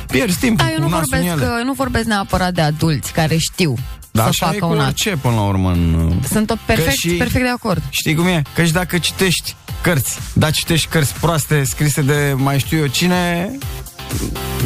pierzi 0.06 0.38
timpul 0.38 0.64
Da, 0.66 0.70
eu 0.72 0.76
cu 0.78 0.82
nu 0.82 0.88
nasul 0.88 1.08
în 1.10 1.18
vorbesc, 1.20 1.42
ele. 1.42 1.58
uh, 1.58 1.64
nu 1.64 1.72
vorbesc 1.72 2.04
neapărat 2.06 2.52
de 2.54 2.60
adulți 2.60 3.12
care 3.12 3.36
știu 3.36 3.74
Dar 4.10 4.22
să 4.24 4.28
așa 4.28 4.46
e 4.46 4.58
facă 4.58 4.66
cu 4.66 4.72
un 4.72 4.78
act. 4.78 4.88
orice 4.88 5.16
până 5.20 5.34
la 5.34 5.42
urmă 5.42 5.70
în... 5.70 6.12
Sunt 6.30 6.50
o 6.50 6.54
perfect, 6.66 6.96
și- 6.98 7.08
perfect 7.08 7.44
de 7.44 7.50
acord. 7.50 7.82
Știi 7.90 8.14
cum 8.14 8.26
e? 8.26 8.42
Că 8.54 8.64
și 8.64 8.72
dacă 8.72 8.98
citești 8.98 9.54
cărți, 9.82 10.18
da, 10.32 10.50
citești 10.50 10.88
cărți 10.88 11.14
proaste 11.14 11.64
scrise 11.64 12.02
de 12.02 12.32
mai 12.36 12.58
știu 12.58 12.78
eu 12.78 12.86
cine, 12.86 13.50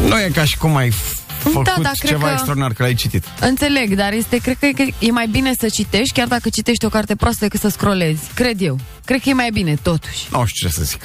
nu 0.09 0.19
e 0.21 0.31
ca 0.35 0.45
și 0.45 0.57
cum 0.59 0.77
ai 0.77 0.89
f- 0.89 1.23
făcut 1.51 1.83
da, 1.83 1.91
cred 1.99 2.11
ceva 2.11 2.27
că- 2.27 2.33
extraordinar 2.33 2.73
că 2.73 2.83
l-ai 2.83 2.95
citit. 2.95 3.25
Înțeleg, 3.41 3.95
dar 3.97 4.13
este, 4.13 4.37
cred 4.37 4.57
că 4.59 4.67
e- 4.83 4.95
e 4.99 5.11
mai 5.11 5.27
bine 5.27 5.53
să 5.59 5.69
citești, 5.69 6.13
chiar 6.13 6.27
dacă 6.27 6.49
citești 6.49 6.85
o 6.85 6.89
carte 6.89 7.15
proastă, 7.17 7.39
decât 7.45 7.61
să 7.61 7.69
scrolezi. 7.69 8.21
Cred 8.35 8.61
eu. 8.61 8.79
Cred 9.05 9.21
că 9.21 9.29
e 9.29 9.33
mai 9.33 9.51
bine, 9.53 9.75
totuși. 9.83 10.27
Nu 10.31 10.45
știu 10.47 10.69
ce 10.69 10.75
să 10.75 10.83
zic. 10.83 11.01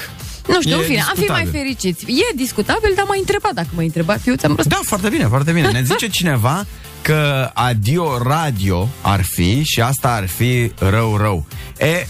Nu 0.47 0.61
știu, 0.61 0.75
E 0.75 0.79
în 0.79 0.81
fine, 0.83 0.99
am 1.01 1.13
fi 1.15 1.19
mai 1.25 1.41
discutabil. 1.41 1.51
fericiți. 1.51 2.05
E 2.11 2.35
discutabil, 2.35 2.93
dar 2.95 3.05
m-ai 3.07 3.19
întrebat 3.19 3.53
dacă 3.53 3.67
m-ai 3.75 3.85
întrebat. 3.85 4.27
Eu 4.27 4.35
ți-am 4.35 4.53
răspuns. 4.55 4.75
Da, 4.75 4.81
foarte 4.85 5.09
bine, 5.09 5.25
foarte 5.25 5.51
bine. 5.51 5.71
Ne 5.71 5.83
zice 5.83 6.07
cineva 6.07 6.65
că 7.01 7.51
adio 7.53 8.17
radio 8.23 8.89
ar 9.01 9.21
fi 9.23 9.63
și 9.63 9.81
asta 9.81 10.11
ar 10.13 10.27
fi 10.27 10.71
rău 10.77 11.17
rău. 11.17 11.45
E, 11.79 12.07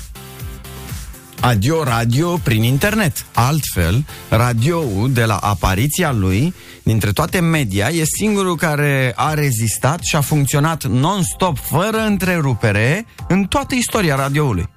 adio 1.39 1.83
radio 1.83 2.37
prin 2.43 2.63
internet. 2.63 3.25
Altfel, 3.33 4.05
radioul 4.29 5.09
de 5.13 5.25
la 5.25 5.35
apariția 5.35 6.11
lui, 6.11 6.53
dintre 6.83 7.11
toate 7.11 7.39
media, 7.39 7.87
e 7.87 8.03
singurul 8.17 8.55
care 8.55 9.13
a 9.15 9.33
rezistat 9.33 9.99
și 10.01 10.15
a 10.15 10.21
funcționat 10.21 10.83
non-stop, 10.85 11.57
fără 11.57 12.05
întrerupere, 12.05 13.05
în 13.27 13.43
toată 13.43 13.75
istoria 13.75 14.15
radioului. 14.15 14.69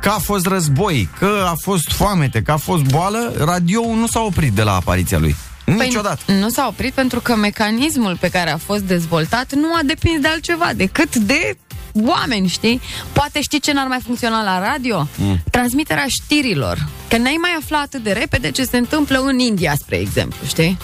Că 0.00 0.08
a 0.08 0.18
fost 0.18 0.46
război, 0.46 1.08
că 1.18 1.46
a 1.50 1.54
fost 1.60 1.92
foamete, 1.92 2.42
că 2.42 2.52
a 2.52 2.56
fost 2.56 2.82
boală, 2.82 3.32
radioul 3.38 3.96
nu 3.96 4.06
s-a 4.06 4.20
oprit 4.20 4.52
de 4.52 4.62
la 4.62 4.74
apariția 4.74 5.18
lui. 5.18 5.36
Niciodată. 5.64 6.22
Păi, 6.24 6.38
nu 6.38 6.48
s-a 6.48 6.66
oprit 6.68 6.92
pentru 6.92 7.20
că 7.20 7.36
mecanismul 7.36 8.16
pe 8.20 8.28
care 8.28 8.50
a 8.50 8.56
fost 8.56 8.82
dezvoltat 8.82 9.52
nu 9.52 9.74
a 9.74 9.80
depins 9.84 10.20
de 10.20 10.28
altceva 10.28 10.70
decât 10.76 11.16
de 11.16 11.56
oameni, 12.02 12.48
știi? 12.48 12.80
Poate 13.12 13.40
știi 13.40 13.60
ce 13.60 13.72
n-ar 13.72 13.86
mai 13.86 14.00
funcționa 14.04 14.42
la 14.42 14.58
radio? 14.58 15.08
Mm. 15.16 15.40
Transmiterea 15.50 16.06
știrilor. 16.08 16.86
Că 17.08 17.16
n-ai 17.16 17.36
mai 17.40 17.50
aflat 17.60 17.82
atât 17.82 18.02
de 18.02 18.12
repede 18.12 18.50
ce 18.50 18.64
se 18.64 18.76
întâmplă 18.76 19.18
în 19.18 19.38
India, 19.38 19.74
spre 19.78 19.96
exemplu, 19.96 20.46
știi? 20.46 20.78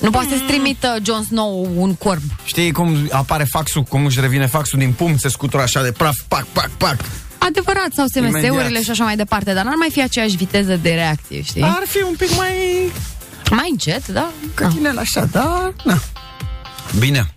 Nu 0.00 0.10
poate 0.10 0.28
să-ți 0.28 0.42
trimită 0.42 0.96
Jon 1.04 1.22
Snow 1.24 1.68
un 1.76 1.94
corb. 1.94 2.20
Știi 2.44 2.72
cum 2.72 2.96
apare 3.10 3.44
faxul, 3.44 3.82
cum 3.82 4.04
își 4.04 4.20
revine 4.20 4.46
faxul 4.46 4.78
din 4.78 4.92
pumn, 4.92 5.16
se 5.18 5.28
scutură 5.28 5.62
așa 5.62 5.82
de 5.82 5.92
praf, 5.92 6.16
pac, 6.28 6.46
pac, 6.52 6.70
pac. 6.70 6.96
Adevărat, 7.38 7.88
sau 7.94 8.06
SMS-urile 8.06 8.46
Imediat. 8.46 8.82
și 8.82 8.90
așa 8.90 9.04
mai 9.04 9.16
departe, 9.16 9.52
dar 9.52 9.64
n-ar 9.64 9.74
mai 9.74 9.88
fi 9.90 10.02
aceeași 10.02 10.36
viteză 10.36 10.76
de 10.76 10.90
reacție, 10.94 11.42
știi? 11.42 11.62
Ar 11.62 11.82
fi 11.86 12.02
un 12.02 12.14
pic 12.18 12.36
mai 12.36 12.52
Mai 13.50 13.68
încet, 13.70 14.06
da? 14.08 14.30
cătinel 14.54 14.98
așa, 14.98 15.24
da? 15.24 15.72
Na. 15.84 15.98
Bine. 16.98 17.34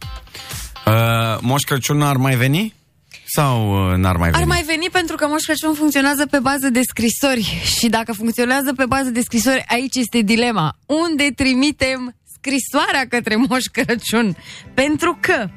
Uh, 0.86 0.94
Moș 1.42 1.62
Crăciun 1.64 2.02
ar 2.02 2.16
mai 2.16 2.36
veni? 2.36 2.74
Sau 3.26 3.72
uh, 3.92 3.96
n-ar 3.98 4.16
mai 4.18 4.30
veni? 4.30 4.42
Ar 4.42 4.48
mai 4.48 4.64
veni 4.66 4.88
pentru 4.92 5.16
că 5.16 5.28
Moș 5.28 5.44
Crăciun 5.44 5.74
funcționează 5.74 6.26
pe 6.26 6.40
bază 6.40 6.70
de 6.70 6.82
scrisori 6.88 7.62
și 7.80 7.88
dacă 7.88 8.14
funcționează 8.14 8.74
pe 8.76 8.86
bază 8.86 9.10
de 9.10 9.22
scrisori, 9.22 9.64
aici 9.68 9.96
este 9.96 10.20
dilema. 10.20 10.78
Unde 10.86 11.28
trimitem 11.36 12.16
scrisoarea 12.42 13.06
către 13.10 13.36
Moș 13.36 13.64
Crăciun? 13.72 14.36
Pentru 14.74 15.18
că 15.22 15.48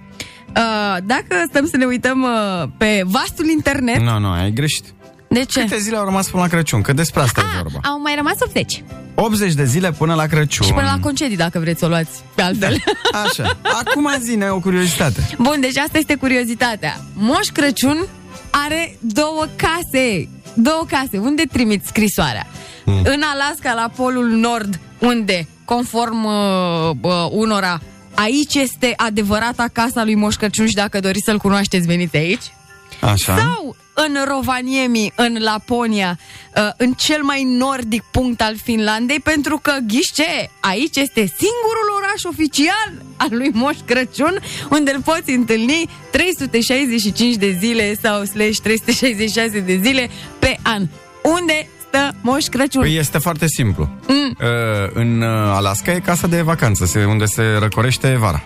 uh, 0.57 0.97
dacă 1.05 1.45
stăm 1.49 1.67
să 1.67 1.77
ne 1.77 1.85
uităm 1.85 2.23
uh, 2.23 2.69
pe 2.79 3.03
vastul 3.07 3.47
internet, 3.49 3.97
Nu, 4.01 4.19
nu, 4.19 4.29
ai 4.31 4.53
greșit. 4.53 4.85
de 5.29 5.45
ce? 5.45 5.61
Câte 5.61 5.79
zile 5.79 5.97
au 5.97 6.05
rămas 6.05 6.29
până 6.31 6.43
la 6.43 6.49
Crăciun? 6.49 6.81
Că 6.83 6.93
despre 6.93 7.21
asta 7.21 7.41
e 7.41 7.45
Ah, 7.57 7.63
vorba. 7.63 7.89
au 7.89 8.01
mai 8.01 8.15
rămas 8.17 8.35
80. 8.41 8.83
80 9.15 9.53
de 9.53 9.65
zile 9.65 9.93
până 9.93 10.15
la 10.15 10.27
Crăciun. 10.27 10.67
Și 10.67 10.73
până 10.73 10.87
la 10.95 10.99
concedii, 11.01 11.37
dacă 11.37 11.59
vreți 11.59 11.79
să 11.79 11.85
o 11.85 11.89
luați 11.89 12.23
pe 12.35 12.43
altfel. 12.43 12.77
Așa. 13.25 13.59
Acum 13.85 14.09
zine 14.21 14.49
o 14.49 14.59
curiozitate. 14.61 15.29
Bun, 15.39 15.57
deci 15.61 15.77
asta 15.77 15.99
este 15.99 16.15
curiozitatea. 16.15 17.01
Moș 17.15 17.47
Crăciun 17.53 18.07
are 18.51 18.97
două 19.01 19.45
case. 19.57 20.29
Două 20.55 20.85
case. 20.89 21.19
Unde 21.19 21.43
trimit 21.53 21.85
scrisoarea? 21.87 22.47
Mm. 22.85 23.01
În 23.05 23.23
Alaska, 23.33 23.73
la 23.73 23.91
Polul 23.97 24.29
Nord, 24.29 24.79
unde, 24.99 25.47
conform 25.65 26.25
uh, 26.25 26.91
uh, 27.01 27.27
unora, 27.31 27.81
aici 28.15 28.55
este 28.55 28.93
adevărata 28.97 29.69
casa 29.73 30.05
lui 30.05 30.15
Moș 30.15 30.35
Crăciun 30.35 30.67
și 30.67 30.75
dacă 30.75 31.01
doriți 31.01 31.25
să-l 31.25 31.39
cunoașteți, 31.39 31.87
veniți 31.87 32.17
aici. 32.17 32.53
Așa. 33.01 33.37
Sau 33.37 33.77
în 33.95 34.17
Rovaniemi, 34.25 35.13
în 35.17 35.37
Laponia, 35.41 36.19
uh, 36.57 36.71
în 36.77 36.93
cel 36.93 37.23
mai 37.23 37.45
nordic 37.45 38.03
punct 38.11 38.41
al 38.41 38.57
Finlandei, 38.63 39.21
pentru 39.21 39.59
că, 39.63 39.73
ghiși 39.87 40.13
ce, 40.13 40.51
aici 40.61 40.97
este 40.97 41.21
singurul 41.21 41.89
oraș 41.97 42.25
oficial 42.25 42.93
al 43.17 43.29
lui 43.31 43.51
Moș 43.53 43.77
Crăciun, 43.85 44.39
unde 44.71 44.93
îl 44.95 45.03
poți 45.03 45.31
întâlni 45.31 45.89
365 46.11 47.35
de 47.35 47.57
zile 47.61 47.95
sau 48.03 48.25
slash 48.25 48.59
366 48.63 49.61
de 49.61 49.81
zile 49.83 50.11
pe 50.39 50.59
an. 50.63 50.87
Unde 51.23 51.69
stă 51.95 52.15
Moș 52.21 52.45
Crăciun? 52.45 52.83
Păi 52.83 52.97
este 52.97 53.19
foarte 53.19 53.47
simplu. 53.47 53.89
Mm. 54.09 54.37
Uh, 54.41 54.91
în 54.93 55.21
uh, 55.21 55.29
Alaska 55.55 55.93
e 55.93 55.99
casa 55.99 56.27
de 56.27 56.41
vacanță, 56.41 56.85
se, 56.85 57.05
unde 57.05 57.25
se 57.25 57.43
răcorește 57.59 58.17
vara. 58.17 58.43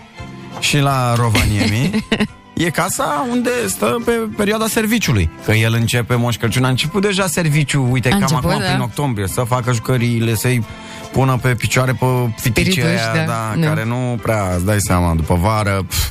Și 0.59 0.77
la 0.77 1.13
Rovaniemi 1.15 2.05
e 2.65 2.69
casa 2.69 3.27
unde 3.29 3.49
stă 3.67 3.97
pe 4.05 4.11
perioada 4.37 4.67
serviciului. 4.67 5.29
Că 5.45 5.51
el 5.51 5.73
începe, 5.73 6.15
Moș 6.15 6.35
Crăciun, 6.35 6.63
a 6.63 6.67
început 6.67 7.01
deja 7.01 7.27
serviciu, 7.27 7.87
uite, 7.91 8.07
A 8.07 8.11
cam 8.11 8.21
început, 8.21 8.49
acum 8.49 8.59
da. 8.61 8.67
prin 8.67 8.79
octombrie, 8.79 9.27
să 9.27 9.41
facă 9.41 9.71
jucăriile, 9.73 10.35
să-i 10.35 10.65
pună 11.11 11.39
pe 11.41 11.55
picioare 11.55 11.91
pe 11.91 12.05
fitice 12.35 12.71
Spirituși, 12.71 12.85
aia, 12.87 13.25
da. 13.25 13.31
da, 13.31 13.53
Nu. 13.55 13.65
care 13.67 13.85
nu 13.85 14.19
prea, 14.21 14.53
îți 14.55 14.65
dai 14.65 14.79
seama, 14.79 15.13
după 15.15 15.35
vară, 15.35 15.85
pf, 15.87 16.09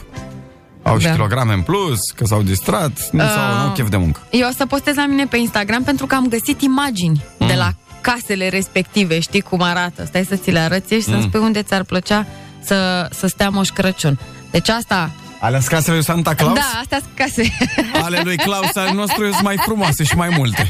au 0.88 0.98
și 0.98 1.04
Da. 1.04 1.12
kilograme 1.12 1.52
în 1.52 1.60
plus, 1.60 1.98
că 2.14 2.24
s-au 2.24 2.42
distrat, 2.42 3.10
nu, 3.10 3.22
s-au, 3.22 3.54
nu 3.54 3.60
au 3.60 3.72
chef 3.72 3.88
de 3.88 3.96
muncă. 3.96 4.20
Eu 4.30 4.48
o 4.48 4.52
să 4.56 4.66
postez 4.66 4.94
la 4.96 5.06
mine 5.06 5.26
pe 5.26 5.36
Instagram 5.36 5.82
pentru 5.82 6.06
că 6.06 6.14
am 6.14 6.28
găsit 6.28 6.60
imagini 6.62 7.24
mm. 7.38 7.46
de 7.46 7.54
la 7.54 7.72
casele 8.00 8.48
respective, 8.48 9.20
știi 9.20 9.40
cum 9.40 9.62
arată. 9.62 10.04
Stai 10.04 10.24
să 10.24 10.36
ți 10.36 10.50
le 10.50 10.58
arăți 10.58 10.94
și 10.94 11.02
să-mi 11.02 11.22
spui 11.22 11.40
unde 11.40 11.62
ți-ar 11.62 11.82
plăcea 11.82 12.26
să, 12.60 13.08
să 13.12 13.26
stea 13.26 13.48
Moș 13.48 13.68
Crăciun. 13.68 14.18
Deci 14.50 14.68
asta... 14.68 15.10
Alea 15.40 15.60
casele 15.66 15.94
lui 15.94 16.04
Santa 16.04 16.34
Claus? 16.34 16.54
Da, 16.54 16.78
astea 16.80 16.98
sunt 16.98 17.10
case. 17.14 17.52
Ale 18.04 18.20
lui 18.24 18.36
Claus 18.36 18.74
al 18.76 18.94
nostru 18.94 19.22
sunt 19.30 19.42
mai 19.42 19.56
frumoase 19.58 20.04
și 20.04 20.16
mai 20.16 20.28
multe. 20.36 20.66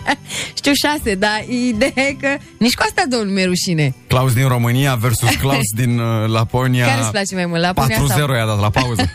Știu 0.56 0.72
șase, 0.74 1.14
dar 1.14 1.44
ideea 1.48 1.92
e 2.08 2.12
că 2.20 2.36
nici 2.58 2.74
cu 2.74 2.82
asta 2.88 3.02
domnul 3.10 3.32
mi-e 3.34 3.44
rușine. 3.44 3.94
Claus 4.06 4.32
din 4.32 4.48
România 4.48 4.94
versus 4.94 5.34
Claus 5.34 5.70
din 5.74 5.98
uh, 5.98 6.28
Laponia. 6.28 6.86
Care 6.86 7.00
îți 7.00 7.10
place 7.10 7.34
mai 7.34 7.46
mult, 7.46 7.60
Laponia 7.60 7.96
4-0 7.96 8.06
sau- 8.06 8.34
i-a 8.34 8.46
dat 8.46 8.60
la 8.60 8.70
pauză. 8.70 9.02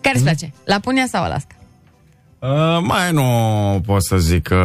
Care 0.00 0.14
îți 0.14 0.22
place? 0.22 0.52
Laponia 0.64 1.06
sau 1.06 1.22
Alaska? 1.22 1.54
uh, 2.38 2.48
mai 2.82 3.12
nu 3.12 3.22
pot 3.86 4.04
să 4.04 4.16
zic... 4.16 4.48
Uh, 4.52 4.58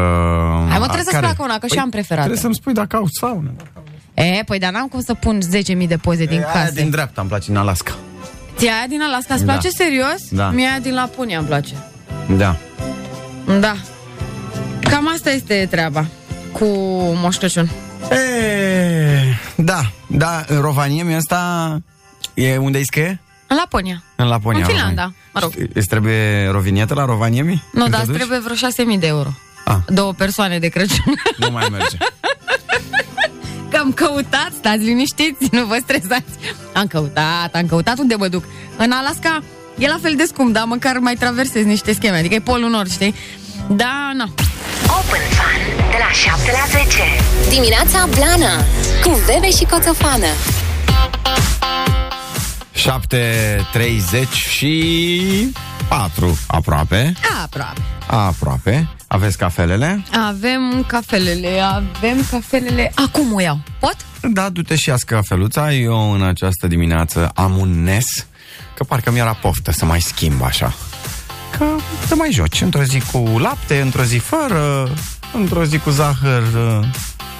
Hai, 0.69 0.77
mă, 0.79 0.83
trebuie 0.83 1.03
să-ți 1.03 1.11
care? 1.11 1.25
placă 1.25 1.43
una, 1.43 1.57
că 1.57 1.67
și 1.67 1.75
eu 1.75 1.81
am 1.81 1.89
preferate. 1.89 2.19
Trebuie 2.27 2.41
să-mi 2.41 2.55
spui 2.55 2.73
dacă 2.73 2.95
au 2.95 3.05
saună. 3.19 3.51
E, 4.13 4.43
păi 4.45 4.59
dar 4.59 4.71
n-am 4.71 4.87
cum 4.87 5.01
să 5.01 5.13
pun 5.13 5.39
10.000 5.81 5.87
de 5.87 5.97
poze 5.97 6.25
din 6.25 6.37
E, 6.39 6.43
aia 6.43 6.51
case. 6.65 6.71
din 6.81 6.89
dreapta 6.89 7.21
îmi 7.21 7.29
place 7.29 7.51
în 7.51 7.57
Alaska. 7.57 7.91
Ție 8.57 8.69
aia 8.69 8.85
din 8.87 9.01
Alaska 9.01 9.33
îți 9.33 9.45
Da. 9.45 9.51
place 9.51 9.69
serios? 9.69 10.21
Da. 10.29 10.49
Mie 10.49 10.67
aia 10.67 10.79
din 10.79 10.93
Laponia 10.93 11.37
îmi 11.37 11.47
place. 11.47 11.73
Da. 12.37 12.55
Da. 13.59 13.75
Cam 14.89 15.07
asta 15.13 15.31
este 15.31 15.67
treaba 15.71 16.05
cu 16.51 16.65
Moș 17.15 17.35
Crăciun. 17.35 17.69
E, 18.11 18.17
da, 19.55 19.81
da, 20.07 20.43
în 20.47 20.61
Rovaniemi 20.61 21.15
ăsta 21.15 21.77
e 22.33 22.57
unde 22.57 22.77
îi 22.77 22.85
scrie? 22.85 23.21
În 23.47 23.55
Laponia. 23.57 24.03
În 24.15 24.27
Laponia. 24.27 24.59
În 24.59 24.65
Finlanda, 24.65 25.01
Rovaniemi. 25.01 25.15
mă 25.33 25.39
rog. 25.39 25.51
Știi, 25.51 25.69
Îți 25.73 25.87
trebuie 25.87 26.47
rovinietă 26.51 26.93
la 26.93 27.05
Rovaniemi? 27.05 27.63
Nu, 27.73 27.81
Când 27.81 27.91
dar 27.91 27.91
te 27.91 27.97
îți 27.97 28.07
duci? 28.07 28.15
trebuie 28.17 28.39
vreo 28.39 28.95
6.000 28.95 28.99
de 28.99 29.07
euro. 29.07 29.29
Ah. 29.65 29.77
Două 29.87 30.13
persoane 30.13 30.59
de 30.59 30.67
Crăciun. 30.67 31.13
Nu 31.37 31.49
mai 31.51 31.67
merge. 31.71 31.97
Că 33.83 33.89
am 33.89 34.07
căutat, 34.07 34.51
stați 34.57 34.83
liniștiți, 34.83 35.47
nu 35.51 35.65
vă 35.65 35.77
stresați. 35.81 36.31
Am 36.73 36.87
căutat, 36.87 37.55
am 37.55 37.65
căutat 37.65 37.99
unde 37.99 38.15
mă 38.15 38.27
duc. 38.27 38.43
În 38.77 38.91
Alaska 38.91 39.43
E 39.77 39.87
la 39.87 39.97
fel 40.01 40.13
de 40.15 40.23
scump, 40.27 40.53
dar 40.53 40.63
măcar 40.63 40.97
mai 40.97 41.13
traversezi 41.13 41.65
niște 41.65 41.93
scheme. 41.93 42.17
Adică 42.17 42.33
e 42.33 42.39
Polul 42.39 42.69
Nord, 42.69 42.91
știi? 42.91 43.15
Da, 43.67 44.11
na. 44.15 44.23
Open 44.83 45.21
Fun 45.29 45.87
de 45.89 45.97
la 45.99 46.11
7 46.11 46.51
la 46.51 46.79
10. 46.83 46.97
Dimineața 47.49 48.07
Blana 48.15 48.55
cu 49.03 49.19
Bebe 49.25 49.49
și 49.51 49.65
Coțofană. 49.65 50.27
7.30 52.75 54.29
și 54.31 55.53
4 55.87 56.37
aproape. 56.47 57.13
Aproape. 57.43 57.81
Aproape. 58.07 58.87
Aveți 59.13 59.37
cafelele? 59.37 60.03
Avem 60.27 60.83
cafelele, 60.87 61.59
avem 61.59 62.25
cafelele. 62.31 62.91
Acum 62.95 63.33
o 63.33 63.41
iau. 63.41 63.59
Pot? 63.79 63.95
Da, 64.33 64.49
du-te 64.49 64.75
și 64.75 64.89
ia 64.89 64.95
cafeluța. 65.05 65.73
Eu 65.73 66.11
în 66.11 66.23
această 66.23 66.67
dimineață 66.67 67.31
am 67.35 67.57
un 67.57 67.83
NES, 67.83 68.05
că 68.75 68.83
parcă 68.83 69.11
mi-era 69.11 69.33
poftă 69.33 69.71
să 69.71 69.85
mai 69.85 70.01
schimb 70.01 70.41
așa. 70.43 70.73
Că 71.57 71.65
să 72.07 72.15
mai 72.15 72.31
joci 72.31 72.61
într-o 72.61 72.83
zi 72.83 73.01
cu 73.11 73.17
lapte, 73.17 73.81
într-o 73.81 74.03
zi 74.03 74.17
fără, 74.17 74.89
într-o 75.33 75.63
zi 75.63 75.77
cu 75.77 75.89
zahăr, 75.89 76.43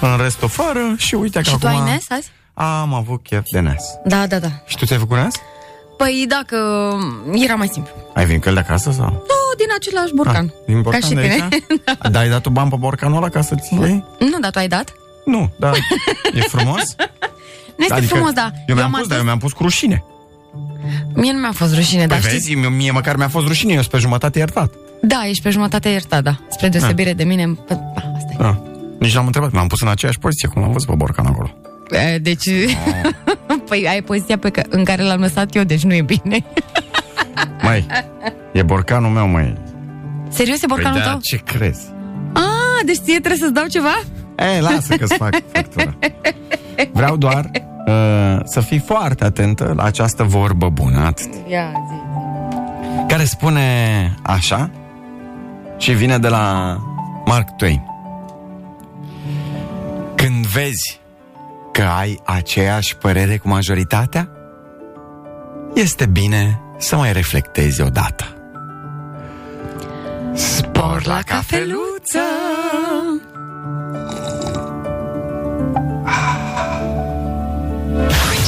în 0.00 0.16
restul 0.18 0.48
fără 0.48 0.94
și 0.96 1.14
uite 1.14 1.40
că 1.40 1.48
Și 1.48 1.58
tu 1.58 1.66
acum... 1.66 1.80
ai 1.82 1.90
NES 1.90 2.04
azi? 2.08 2.30
Am 2.54 2.94
avut 2.94 3.22
chef 3.22 3.44
de 3.52 3.60
NES. 3.60 3.82
Da, 4.04 4.26
da, 4.26 4.38
da. 4.38 4.48
Și 4.66 4.76
tu 4.76 4.84
ți-ai 4.86 4.98
făcut 4.98 5.16
NES? 5.16 5.34
Păi 5.96 6.24
dacă 6.28 6.56
era 7.32 7.54
mai 7.54 7.68
simplu. 7.72 7.92
Ai 8.14 8.24
venit 8.26 8.42
cu 8.42 8.48
el 8.48 8.54
de 8.54 8.60
acasă 8.60 8.90
sau? 8.90 9.04
Nu, 9.10 9.56
din 9.56 9.66
același 9.76 10.14
borcan. 10.14 10.44
Ah, 10.46 10.62
din 10.66 10.82
borcan 10.82 11.00
Ca 11.00 11.06
și 11.06 11.14
de 11.14 11.20
tine. 11.20 11.48
aici? 11.50 11.64
Da, 12.12 12.18
ai 12.18 12.28
dat 12.28 12.46
o 12.46 12.50
bani 12.50 12.70
pe 12.70 12.76
borcanul 12.78 13.16
ăla 13.16 13.28
ca 13.28 13.40
să-ți 13.40 13.74
iei? 13.74 14.04
nu, 14.18 14.38
dar 14.40 14.50
tu 14.50 14.58
ai 14.58 14.68
dat? 14.68 14.92
Nu, 15.24 15.52
dar 15.58 15.74
e 16.34 16.40
frumos? 16.40 16.94
Nu 17.76 17.84
este 17.84 18.00
frumos, 18.00 18.32
da. 18.32 18.50
Eu 18.66 18.74
mi-am 18.74 18.86
am 18.86 18.90
pus, 18.90 18.98
adus- 18.98 19.08
dar 19.10 19.18
eu 19.18 19.24
mi-am 19.24 19.38
pus 19.38 19.52
cu 19.52 19.62
rușine. 19.62 20.04
Mie 21.14 21.32
nu 21.32 21.38
mi-a 21.38 21.52
fost 21.52 21.74
rușine, 21.74 21.98
Păi 22.06 22.08
dar 22.08 22.18
știți? 22.18 22.34
vezi, 22.34 22.54
mie, 22.54 22.68
mie 22.68 22.90
măcar 22.90 23.16
mi-a 23.16 23.28
fost 23.28 23.46
rușine, 23.46 23.72
eu 23.72 23.78
sunt 23.78 23.90
pe 23.90 23.98
jumătate 23.98 24.38
iertat. 24.38 24.72
Da, 25.02 25.26
ești 25.28 25.42
pe 25.42 25.50
jumătate 25.50 25.88
iertat, 25.88 26.22
da. 26.22 26.38
Spre 26.48 26.68
deosebire 26.68 27.12
de 27.12 27.24
mine. 27.24 27.46
Pă, 27.66 27.74
da, 27.74 28.02
asta 28.16 28.30
e. 28.32 28.36
Da. 28.38 28.62
Nici 28.98 29.14
l-am 29.14 29.26
întrebat, 29.26 29.50
m-am 29.52 29.66
pus 29.66 29.80
în 29.80 29.88
aceeași 29.88 30.18
poziție 30.18 30.48
cum 30.48 30.62
l-am 30.62 30.72
văzut 30.72 30.88
pe 30.88 30.94
borcan 30.94 31.26
acolo. 31.26 31.50
E, 31.94 32.18
Deci, 32.18 32.48
păi 33.68 33.86
ai 33.88 34.02
poziția 34.02 34.38
pe 34.38 34.50
că, 34.50 34.62
în 34.68 34.84
care 34.84 35.02
l-am 35.02 35.20
lăsat 35.20 35.54
eu, 35.54 35.62
deci 35.62 35.84
nu 35.84 35.94
e 35.94 36.02
bine. 36.02 36.44
Mai, 37.62 37.86
e 38.52 38.62
borcanul 38.62 39.10
meu, 39.10 39.26
mai. 39.28 39.54
Serios, 40.28 40.62
e 40.62 40.66
borcanul 40.66 40.92
păi 40.92 41.04
da, 41.04 41.10
tău? 41.10 41.20
ce 41.20 41.36
crezi? 41.36 41.92
Ah, 42.32 42.84
deci 42.84 42.96
ție 42.96 43.18
trebuie 43.18 43.36
să-ți 43.36 43.52
dau 43.52 43.66
ceva? 43.66 44.00
E, 44.56 44.60
lasă 44.60 44.96
că-ți 44.96 45.14
fac 45.14 45.42
factura. 45.52 45.98
Vreau 46.92 47.16
doar 47.16 47.50
uh, 47.86 48.38
să 48.44 48.60
fii 48.60 48.78
foarte 48.78 49.24
atentă 49.24 49.72
la 49.76 49.82
această 49.82 50.22
vorbă 50.22 50.68
bună, 50.68 51.00
atât. 51.00 51.28
Ia, 51.48 51.72
zi. 51.88 53.06
care 53.08 53.24
spune 53.24 54.14
așa 54.22 54.70
și 55.78 55.92
vine 55.92 56.18
de 56.18 56.28
la 56.28 56.76
Mark 57.24 57.56
Twain. 57.56 57.82
Când 60.14 60.46
vezi 60.46 61.00
că 61.74 61.82
ai 61.82 62.20
aceeași 62.24 62.96
părere 62.96 63.36
cu 63.36 63.48
majoritatea, 63.48 64.28
este 65.74 66.06
bine 66.06 66.60
să 66.78 66.96
mai 66.96 67.12
reflectezi 67.12 67.80
odată. 67.80 68.24
Spor 70.34 71.06
la 71.06 71.20
cafeluță! 71.26 72.26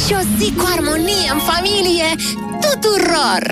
Și 0.07 0.13
o 0.13 0.23
zi 0.39 0.53
cu 0.53 0.65
armonie 0.77 1.31
în 1.33 1.39
familie 1.39 2.09
tuturor! 2.61 3.43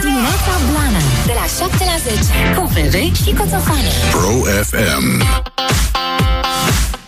Dimineața 0.00 0.54
Blana 0.70 1.11
de 1.26 1.32
la 1.34 1.46
7 1.64 1.84
la 1.84 1.96
10 2.52 2.54
cu 2.56 2.70
Bebe 2.74 3.02
și 3.24 3.32
Coțofană. 3.34 3.88
Pro 4.10 4.30
FM. 4.62 5.22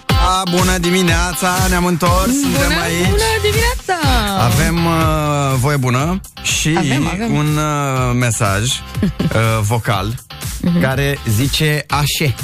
A, 0.08 0.42
bună 0.50 0.78
dimineața, 0.78 1.48
ne-am 1.68 1.84
întors, 1.84 2.30
suntem 2.42 2.68
Bună, 2.68 2.80
aici. 2.82 3.08
bună 3.08 3.22
dimineața! 3.42 3.98
Avem 4.44 4.84
uh, 4.84 5.54
voie 5.58 5.76
bună 5.76 6.20
și 6.42 6.74
Avem, 6.78 7.06
avem. 7.06 7.34
un 7.34 7.56
uh, 7.56 8.14
mesaj 8.18 8.62
uh, 8.62 9.60
vocal 9.60 10.14
Mhm. 10.60 10.80
care 10.80 11.18
zice 11.28 11.84
așa. 11.88 12.34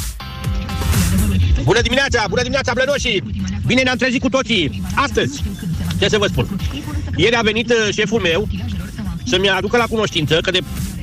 Bună 1.62 1.80
dimineața, 1.80 2.24
bună 2.28 2.40
dimineața, 2.42 2.72
blănoșii! 2.74 3.22
Bine 3.66 3.82
ne-am 3.82 3.96
trezit 3.96 4.20
cu 4.20 4.28
toții, 4.28 4.82
astăzi. 4.94 5.42
Ce 5.98 6.08
să 6.08 6.18
vă 6.18 6.26
spun? 6.26 6.60
Ieri 7.16 7.34
a 7.36 7.40
venit 7.40 7.70
uh, 7.70 7.94
șeful 7.94 8.20
meu 8.20 8.48
să-mi 9.26 9.50
aducă 9.50 9.76
la 9.76 9.84
cunoștință 9.84 10.38
că 10.42 10.50
de, 10.50 10.58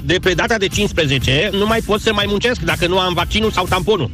de 0.08 0.18
pe 0.22 0.34
data 0.34 0.58
de 0.58 0.68
15 0.68 1.50
nu 1.52 1.66
mai 1.66 1.80
pot 1.86 2.02
să 2.02 2.14
mai 2.14 2.26
muncesc 2.28 2.60
dacă 2.60 2.88
nu 2.88 3.00
am 3.00 3.14
vaccinul 3.14 3.52
sau 3.52 3.66
tamponul. 3.66 4.12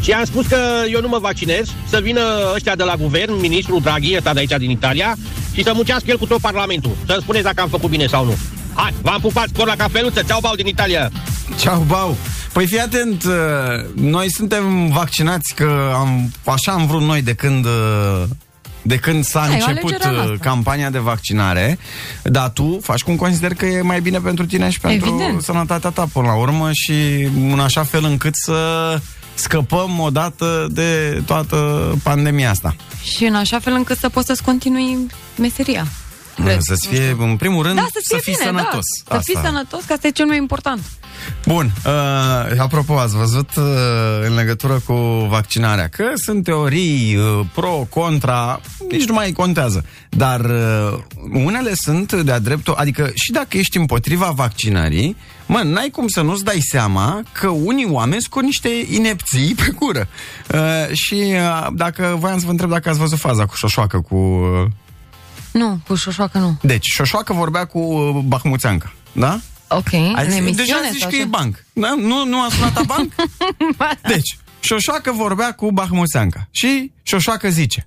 Și 0.00 0.12
am 0.12 0.24
spus 0.24 0.46
că 0.46 0.58
eu 0.90 1.00
nu 1.00 1.08
mă 1.08 1.18
vaccinez, 1.18 1.68
să 1.88 2.00
vină 2.02 2.20
ăștia 2.54 2.74
de 2.74 2.82
la 2.82 2.96
guvern, 2.96 3.40
ministrul 3.40 3.80
Draghi, 3.80 4.16
ăsta 4.16 4.32
de 4.32 4.38
aici 4.38 4.58
din 4.58 4.70
Italia, 4.70 5.16
și 5.52 5.62
să 5.62 5.72
muncească 5.74 6.10
el 6.10 6.18
cu 6.18 6.26
tot 6.26 6.40
Parlamentul. 6.40 6.96
Să-mi 7.06 7.22
spuneți 7.22 7.44
dacă 7.44 7.60
am 7.60 7.68
făcut 7.68 7.90
bine 7.90 8.06
sau 8.06 8.24
nu. 8.24 8.36
Hai, 8.74 8.94
v-am 9.02 9.20
pupat, 9.20 9.48
spor 9.48 9.66
la 9.66 9.76
cafeluță, 9.76 10.22
ceau 10.26 10.40
bau 10.40 10.54
din 10.54 10.66
Italia! 10.66 11.10
Ceau, 11.60 11.84
bau! 11.86 12.16
Păi 12.52 12.66
fii 12.66 12.80
atent, 12.80 13.24
uh, 13.24 13.32
noi 13.94 14.32
suntem 14.32 14.88
vaccinați 14.88 15.54
că 15.54 15.92
am, 15.94 16.32
așa 16.44 16.72
am 16.72 16.86
vrut 16.86 17.02
noi 17.02 17.22
de 17.22 17.34
când 17.34 17.64
uh, 17.64 18.22
de 18.82 18.96
când 18.96 19.24
s-a 19.24 19.46
Da, 19.46 19.56
e 19.56 19.62
o 19.62 19.68
început 19.68 19.90
alegere 19.90 20.04
a 20.08 20.10
uh, 20.10 20.16
noastră. 20.16 20.36
campania 20.48 20.90
de 20.90 20.98
vaccinare, 20.98 21.78
dar 22.22 22.48
tu 22.48 22.78
faci 22.82 23.02
cum 23.02 23.16
consider 23.16 23.54
că 23.54 23.66
e 23.66 23.80
mai 23.82 24.00
bine 24.00 24.18
pentru 24.18 24.46
tine 24.46 24.70
și 24.70 24.80
pentru 24.80 25.08
Evident. 25.08 25.42
sănătatea 25.42 25.90
ta 25.90 26.08
până 26.12 26.26
la 26.26 26.34
urmă 26.34 26.72
și 26.72 26.92
în 27.52 27.60
așa 27.60 27.82
fel 27.84 28.04
încât 28.04 28.34
să 28.36 28.58
scăpăm 29.34 29.98
odată 29.98 30.66
de 30.70 31.22
toată 31.26 31.56
pandemia 32.02 32.50
asta. 32.50 32.76
Și 33.02 33.24
în 33.24 33.34
așa 33.34 33.58
fel 33.58 33.72
încât 33.72 33.98
să 33.98 34.08
poți 34.08 34.26
să-ți 34.26 34.42
continui 34.42 35.06
meseria. 35.38 35.86
Cred. 36.44 36.60
Să-ți 36.60 36.86
fie, 36.86 37.16
în 37.18 37.36
primul 37.36 37.62
rând, 37.62 37.76
Da, 37.76 37.82
să 37.92 37.98
să 38.02 38.14
fii 38.14 38.22
fii 38.22 38.32
bine, 38.32 38.44
sănătos. 38.44 38.84
Da. 39.08 39.14
Să 39.16 39.22
fii 39.24 39.34
Asta. 39.34 39.48
sănătos, 39.48 39.84
că 39.84 39.92
asta 39.92 40.06
e 40.06 40.10
cel 40.10 40.26
mai 40.26 40.36
important. 40.36 40.80
Bun, 41.46 41.72
uh, 41.86 42.58
apropo, 42.58 42.98
ați 42.98 43.16
văzut 43.16 43.50
uh, 43.56 43.64
în 44.28 44.34
legătură 44.34 44.80
cu 44.86 44.94
vaccinarea 45.30 45.88
că 45.88 46.04
sunt 46.14 46.44
teorii 46.44 47.16
uh, 47.16 47.46
pro, 47.54 47.86
contra, 47.90 48.60
nici 48.90 49.04
nu 49.06 49.14
mai 49.14 49.32
contează. 49.32 49.84
Dar 50.10 50.40
uh, 50.40 50.98
unele 51.32 51.74
sunt 51.74 52.12
de-a 52.12 52.38
dreptul, 52.38 52.74
adică 52.76 53.10
și 53.14 53.32
dacă 53.32 53.56
ești 53.56 53.76
împotriva 53.76 54.30
vaccinării, 54.30 55.16
mă, 55.46 55.60
n-ai 55.64 55.88
cum 55.92 56.08
să 56.08 56.20
nu-ți 56.20 56.44
dai 56.44 56.58
seama 56.60 57.22
că 57.32 57.48
unii 57.48 57.86
oameni 57.90 58.22
scot 58.22 58.42
niște 58.42 58.68
inepții 58.90 59.54
pe 59.54 59.68
cură. 59.70 60.08
Uh, 60.54 60.94
și 60.96 61.14
uh, 61.14 61.66
dacă 61.74 62.16
voiam 62.18 62.38
să 62.38 62.44
vă 62.44 62.50
întreb 62.50 62.70
dacă 62.70 62.88
ați 62.88 62.98
văzut 62.98 63.18
faza 63.18 63.46
cu 63.46 63.54
șoșoacă 63.54 64.00
cu... 64.00 64.16
Uh, 64.16 64.66
Nu, 65.52 65.80
cu 65.86 65.94
șoșoacă 65.94 66.38
nu. 66.38 66.58
deci, 66.62 66.86
șoșoacă 66.94 67.32
vorbea 67.32 67.64
cu 67.64 67.78
uh, 67.78 68.22
Bahmuțeanca, 68.24 68.92
da? 69.12 69.40
Ok, 69.68 69.92
Ai 69.92 70.12
în 70.24 70.30
zis- 70.30 70.38
emisiune 70.38 70.80
deja 70.80 70.90
zici 70.90 71.00
sau 71.00 71.10
că 71.10 71.16
ce? 71.16 71.22
e 71.22 71.24
banc. 71.24 71.64
Da? 71.72 71.94
Nu, 71.96 72.24
nu 72.24 72.40
a 72.40 72.48
sunat 72.50 72.74
la 72.74 72.82
banc? 72.86 73.12
deci, 74.14 74.38
Șoșoacă 74.60 75.12
vorbea 75.12 75.52
cu 75.52 75.70
Bahmuseanca 75.72 76.48
și 76.50 76.92
Șoșoacă 77.02 77.48
zice 77.48 77.86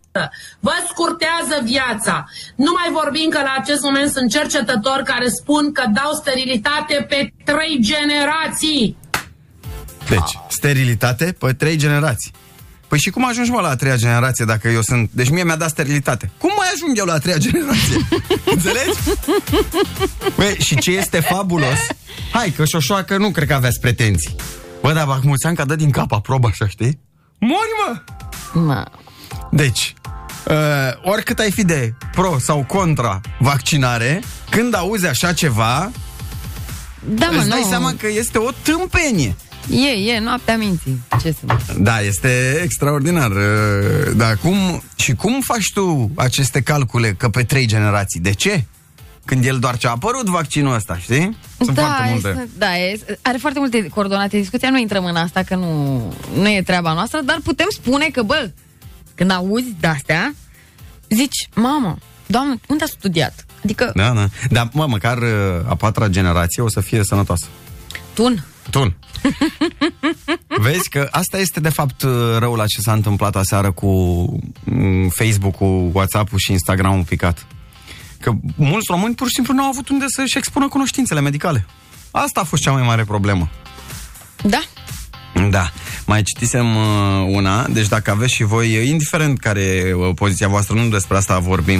Vă 0.59 0.71
scurtează 0.89 1.61
viața. 1.63 2.25
Nu 2.55 2.71
mai 2.75 2.89
vorbim 3.03 3.29
că 3.29 3.37
la 3.37 3.55
acest 3.59 3.81
moment 3.81 4.11
sunt 4.11 4.29
cercetători 4.31 5.03
care 5.03 5.27
spun 5.29 5.71
că 5.71 5.83
dau 5.93 6.11
sterilitate 6.13 7.05
pe 7.09 7.33
trei 7.43 7.77
generații. 7.81 8.97
Deci, 10.09 10.39
sterilitate 10.47 11.35
pe 11.39 11.53
trei 11.53 11.75
generații. 11.77 12.31
Păi 12.91 12.99
și 12.99 13.09
cum 13.09 13.27
ajungi, 13.27 13.49
mă, 13.51 13.61
la 13.61 13.69
a 13.69 13.75
treia 13.75 13.95
generație 13.95 14.45
dacă 14.45 14.67
eu 14.67 14.81
sunt... 14.81 15.09
Deci 15.13 15.29
mie 15.29 15.43
mi-a 15.43 15.55
dat 15.55 15.69
sterilitate. 15.69 16.31
Cum 16.37 16.49
mai 16.57 16.67
ajung 16.73 16.97
eu 16.97 17.05
la 17.05 17.13
a 17.13 17.17
treia 17.17 17.37
generație? 17.37 18.07
Înțelegi? 18.53 18.97
Băi, 20.35 20.55
și 20.59 20.75
ce 20.75 20.91
este 20.91 21.19
fabulos? 21.19 21.77
Hai, 22.31 22.49
că 22.49 22.65
șoșoacă 22.65 23.17
nu 23.17 23.29
cred 23.31 23.47
că 23.47 23.53
aveați 23.53 23.79
pretenții. 23.79 24.35
Bă, 24.81 24.91
dar 24.93 25.05
Bahmuseanca 25.05 25.65
dă 25.65 25.75
din 25.75 25.89
cap 25.91 26.11
aprobă, 26.11 26.47
așa, 26.47 26.67
știi? 26.67 26.99
Mori, 27.39 27.69
mă! 27.87 28.01
Mă. 28.61 28.85
Deci, 29.51 29.93
uh, 30.47 30.55
oricât 31.11 31.39
ai 31.39 31.51
fi 31.51 31.63
de 31.65 31.93
pro 32.11 32.37
sau 32.39 32.63
contra 32.67 33.21
vaccinare, 33.39 34.21
când 34.49 34.75
auzi 34.75 35.07
așa 35.07 35.33
ceva, 35.33 35.91
Da, 37.05 37.29
mă, 37.31 37.37
îți 37.39 37.49
dai 37.49 37.61
nu. 37.61 37.67
seama 37.69 37.93
că 37.99 38.07
este 38.07 38.37
o 38.37 38.49
tâmpenie. 38.61 39.35
E, 39.69 40.11
e, 40.11 40.19
noaptea 40.19 40.57
minții. 40.57 41.01
Ce 41.21 41.31
să 41.31 41.73
Da, 41.77 42.01
este 42.01 42.59
extraordinar. 42.63 43.31
Uh, 43.31 43.37
Dar 44.15 44.37
cum, 44.37 44.83
și 44.95 45.13
cum 45.13 45.41
faci 45.41 45.71
tu 45.73 46.11
aceste 46.15 46.61
calcule 46.61 47.13
că 47.17 47.29
pe 47.29 47.43
trei 47.43 47.65
generații? 47.65 48.19
De 48.19 48.31
ce? 48.31 48.63
Când 49.25 49.45
el 49.45 49.59
doar 49.59 49.77
ce 49.77 49.87
a 49.87 49.89
apărut 49.89 50.25
vaccinul 50.25 50.75
ăsta, 50.75 50.97
știi? 50.97 51.37
Sunt 51.57 51.75
da, 51.75 51.81
foarte 51.81 52.11
multe. 52.11 52.27
Este, 52.27 52.49
da, 52.57 52.77
e, 52.77 52.99
are 53.21 53.37
foarte 53.37 53.59
multe 53.59 53.87
coordonate 53.87 54.37
discuția, 54.37 54.69
nu 54.69 54.77
intrăm 54.77 55.05
în 55.05 55.15
asta 55.15 55.43
că 55.43 55.55
nu, 55.55 56.13
nu 56.35 56.49
e 56.49 56.61
treaba 56.61 56.93
noastră, 56.93 57.21
dar 57.25 57.39
putem 57.43 57.67
spune 57.69 58.05
că, 58.11 58.21
bă, 58.21 58.49
când 59.15 59.31
auzi 59.31 59.75
de-astea, 59.79 60.33
zici, 61.09 61.49
mamă, 61.55 61.97
Doamne, 62.31 62.59
unde 62.67 62.83
a 62.83 62.87
studiat? 62.87 63.45
Adică, 63.63 63.91
Da, 63.95 64.09
da. 64.09 64.27
Dar, 64.49 64.69
mă, 64.73 64.87
măcar 64.87 65.17
uh, 65.17 65.29
a 65.67 65.75
patra 65.75 66.07
generație 66.07 66.63
o 66.63 66.69
să 66.69 66.81
fie 66.81 67.03
sănătoasă. 67.03 67.45
tun. 68.13 68.45
Tun. 68.69 68.95
Vezi 70.61 70.89
că 70.89 71.07
asta 71.11 71.37
este 71.39 71.59
de 71.59 71.69
fapt 71.69 72.01
uh, 72.01 72.11
răul 72.37 72.57
la 72.57 72.65
ce 72.65 72.81
s-a 72.81 72.93
întâmplat 72.93 73.35
aseară 73.35 73.71
cu 73.71 73.87
mm, 74.63 75.09
Facebook-ul, 75.09 75.89
WhatsApp-ul 75.93 76.39
și 76.39 76.51
Instagram-ul 76.51 77.03
picat. 77.03 77.45
Că 78.19 78.31
mulți 78.55 78.87
români 78.89 79.15
pur 79.15 79.27
și 79.27 79.33
simplu 79.33 79.53
nu 79.53 79.63
au 79.63 79.69
avut 79.69 79.89
unde 79.89 80.05
să-și 80.07 80.37
expună 80.37 80.67
cunoștințele 80.67 81.21
medicale. 81.21 81.65
Asta 82.11 82.39
a 82.39 82.43
fost 82.43 82.61
cea 82.61 82.71
mai 82.71 82.81
mare 82.81 83.03
problemă. 83.03 83.49
Da. 84.43 84.61
Da, 85.49 85.71
mai 86.05 86.21
citisem 86.23 86.75
uh, 86.75 86.83
una, 87.27 87.67
deci 87.67 87.87
dacă 87.87 88.11
aveți 88.11 88.33
și 88.33 88.43
voi, 88.43 88.77
uh, 88.77 88.87
indiferent 88.87 89.39
care 89.39 89.61
e 89.61 89.93
uh, 89.93 90.09
poziția 90.15 90.47
voastră, 90.47 90.75
nu 90.75 90.87
despre 90.87 91.17
asta 91.17 91.39
vorbim, 91.39 91.79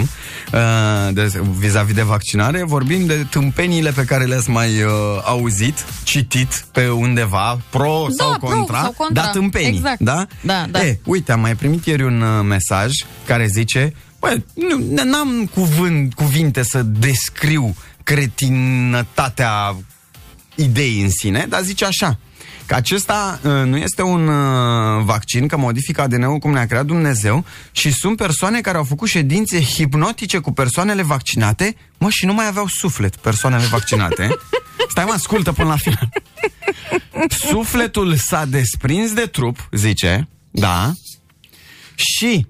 uh, 0.52 1.12
de, 1.12 1.32
vis-a-vis 1.58 1.94
de 1.94 2.02
vaccinare, 2.02 2.62
vorbim 2.64 3.06
de 3.06 3.26
tâmpeniile 3.30 3.90
pe 3.90 4.04
care 4.04 4.24
le-ați 4.24 4.50
mai 4.50 4.82
uh, 4.82 4.90
auzit, 5.24 5.84
citit 6.02 6.64
pe 6.72 6.88
undeva, 6.88 7.58
pro 7.70 8.06
Da, 8.16 8.24
sau 8.24 8.38
pro 8.38 8.48
contra, 8.48 8.80
sau 8.80 8.94
contra. 8.96 9.22
da 9.22 9.28
tâmpenii, 9.30 9.68
Exact. 9.76 10.00
da? 10.00 10.26
Da, 10.40 10.66
da. 10.70 10.84
E, 10.86 11.00
uite, 11.04 11.32
am 11.32 11.40
mai 11.40 11.54
primit 11.54 11.86
ieri 11.86 12.02
un 12.02 12.20
uh, 12.20 12.44
mesaj 12.44 12.92
care 13.26 13.46
zice, 13.46 13.94
bă, 14.20 14.36
nu, 14.54 15.04
n-am 15.04 15.50
cuvânt, 15.54 16.14
cuvinte 16.14 16.62
să 16.62 16.82
descriu 16.82 17.74
cretinătatea 18.02 19.76
ideii 20.54 21.02
în 21.02 21.10
sine, 21.10 21.46
dar 21.48 21.62
zice 21.62 21.84
așa, 21.84 22.18
că 22.72 22.78
acesta 22.78 23.40
uh, 23.42 23.50
nu 23.50 23.76
este 23.76 24.02
un 24.02 24.28
uh, 24.28 25.02
vaccin, 25.04 25.46
că 25.46 25.56
modifică 25.56 26.00
ADN-ul 26.00 26.38
cum 26.38 26.52
ne-a 26.52 26.66
creat 26.66 26.86
Dumnezeu 26.86 27.44
și 27.72 27.92
sunt 27.92 28.16
persoane 28.16 28.60
care 28.60 28.76
au 28.76 28.84
făcut 28.84 29.08
ședințe 29.08 29.60
hipnotice 29.60 30.38
cu 30.38 30.52
persoanele 30.52 31.02
vaccinate, 31.02 31.76
mă, 31.98 32.10
și 32.10 32.26
nu 32.26 32.32
mai 32.32 32.46
aveau 32.46 32.66
suflet 32.66 33.16
persoanele 33.16 33.64
vaccinate. 33.64 34.28
Stai 34.90 35.04
mă, 35.04 35.12
ascultă 35.12 35.52
până 35.52 35.68
la 35.68 35.76
final. 35.76 36.08
Sufletul 37.28 38.16
s-a 38.16 38.44
desprins 38.44 39.12
de 39.12 39.26
trup, 39.26 39.68
zice, 39.72 40.28
da, 40.50 40.92
și 41.94 42.46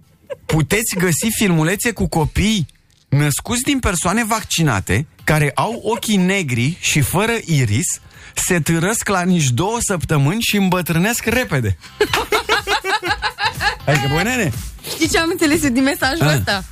puteți 0.46 0.96
găsi 0.98 1.28
filmulețe 1.38 1.92
cu 1.92 2.08
copii 2.08 2.66
născuți 3.08 3.62
din 3.62 3.78
persoane 3.78 4.24
vaccinate 4.24 5.06
care 5.24 5.50
au 5.54 5.80
ochii 5.84 6.16
negri 6.16 6.76
și 6.80 7.00
fără 7.00 7.32
iris, 7.44 7.86
se 8.34 8.60
târăsc 8.60 9.08
la 9.08 9.22
nici 9.22 9.48
două 9.48 9.76
săptămâni 9.80 10.40
și 10.40 10.56
îmbătrânesc 10.56 11.24
repede. 11.24 11.76
Adică, 13.86 14.08
bă, 14.14 14.22
nene, 14.22 14.52
Știi 14.94 15.08
ce 15.08 15.18
am 15.18 15.28
înțeles 15.30 15.62
eu 15.62 15.70
din 15.70 15.82
mesajul 15.82 16.26
Ah. 16.26 16.34
ăsta? 16.36 16.64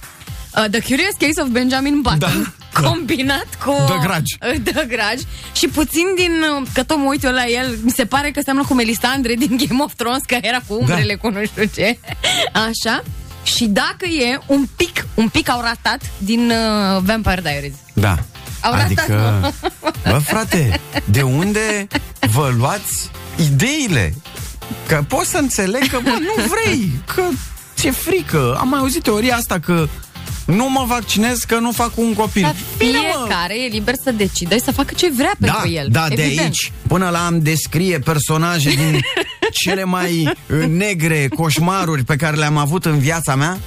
Uh, 0.56 0.64
the 0.70 0.80
Curious 0.80 1.14
Case 1.18 1.40
of 1.40 1.48
Benjamin 1.48 2.00
Button 2.00 2.18
Da. 2.18 2.80
Combinat 2.88 3.46
cu 3.64 3.70
The 3.86 3.98
Grudge. 4.06 4.34
uh, 4.40 4.60
The 4.72 4.84
Grudge 4.86 5.24
Și 5.52 5.68
puțin 5.68 6.04
din 6.16 6.32
uh, 6.60 6.66
Că 6.72 6.82
tot 6.82 6.96
mă 6.96 7.04
uit 7.08 7.22
eu 7.24 7.30
la 7.32 7.46
el 7.46 7.78
Mi 7.82 7.90
se 7.90 8.04
pare 8.04 8.30
că 8.30 8.40
seamănă 8.44 8.66
cu 8.66 8.74
Melisandre 8.74 9.34
Din 9.34 9.56
Game 9.66 9.82
of 9.82 9.94
Thrones 9.94 10.22
Că 10.26 10.36
era 10.42 10.58
cu 10.66 10.74
umbrele 10.74 11.14
Da. 11.14 11.20
cu 11.28 11.28
nu 11.38 11.44
știu 11.44 11.64
ce 11.74 11.98
Așa 12.52 13.02
Și 13.42 13.64
dacă 13.64 14.06
e 14.06 14.38
un 14.46 14.66
pic 14.76 15.06
Un 15.14 15.28
pic 15.28 15.48
au 15.50 15.60
ratat 15.60 16.00
din 16.18 16.50
uh, 16.50 17.02
Vampire 17.02 17.40
Diaries 17.40 17.74
Da. 17.92 18.18
Au 18.60 18.72
ratat, 18.72 18.84
adică, 18.84 19.52
bă, 20.04 20.18
frate, 20.24 20.80
de 21.04 21.22
unde 21.22 21.86
vă 22.32 22.52
luați 22.56 23.10
ideile? 23.50 24.14
Că 24.86 25.04
pot 25.08 25.24
să 25.24 25.36
înțeleg 25.38 25.88
că 25.88 25.98
bă, 26.02 26.10
nu 26.10 26.44
vrei, 26.48 26.90
că 27.14 27.22
ți-e 27.76 27.90
frică. 27.90 28.56
Am 28.60 28.68
mai 28.68 28.78
auzit 28.78 29.02
teoria 29.02 29.36
asta 29.36 29.58
că 29.58 29.88
nu 30.44 30.70
mă 30.70 30.84
vaccinez 30.88 31.38
că 31.38 31.58
nu 31.58 31.72
fac 31.72 31.90
un 31.94 32.14
copil. 32.14 32.42
Dar 32.42 32.54
Bine, 32.78 32.90
mă. 32.98 33.24
fiecare 33.24 33.54
e 33.64 33.66
liber 33.68 33.94
să 34.04 34.10
decide 34.12 34.58
Să 34.58 34.72
facă 34.72 34.94
ce 34.96 35.10
vrea 35.10 35.32
Da, 35.38 35.52
pentru 35.52 35.70
el 35.70 35.88
da, 35.90 36.06
de 36.08 36.22
Evident. 36.22 36.40
aici 36.40 36.72
până 36.88 37.08
la 37.08 37.26
am 37.26 37.40
descrie 37.42 37.98
personaje 37.98 38.68
din 38.70 39.00
cele 39.52 39.84
mai 39.84 40.22
uh, 40.60 40.64
negre 40.66 41.28
coșmaruri 41.36 42.04
pe 42.04 42.16
care 42.16 42.36
le-am 42.36 42.56
avut 42.56 42.84
în 42.84 42.98
viața 42.98 43.34
mea. 43.34 43.58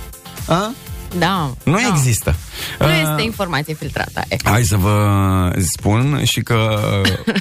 A? 0.47 0.71
Da, 1.17 1.53
Nu 1.63 1.71
da. 1.73 1.87
există. 1.91 2.35
Nu 2.79 2.85
Uh, 2.85 3.03
este 3.09 3.21
informație 3.21 3.73
filtrată 3.73 4.21
e. 4.29 4.35
Hai 4.43 4.63
să 4.63 4.75
vă 4.77 5.51
spun 5.59 6.23
și 6.23 6.41
că 6.41 6.79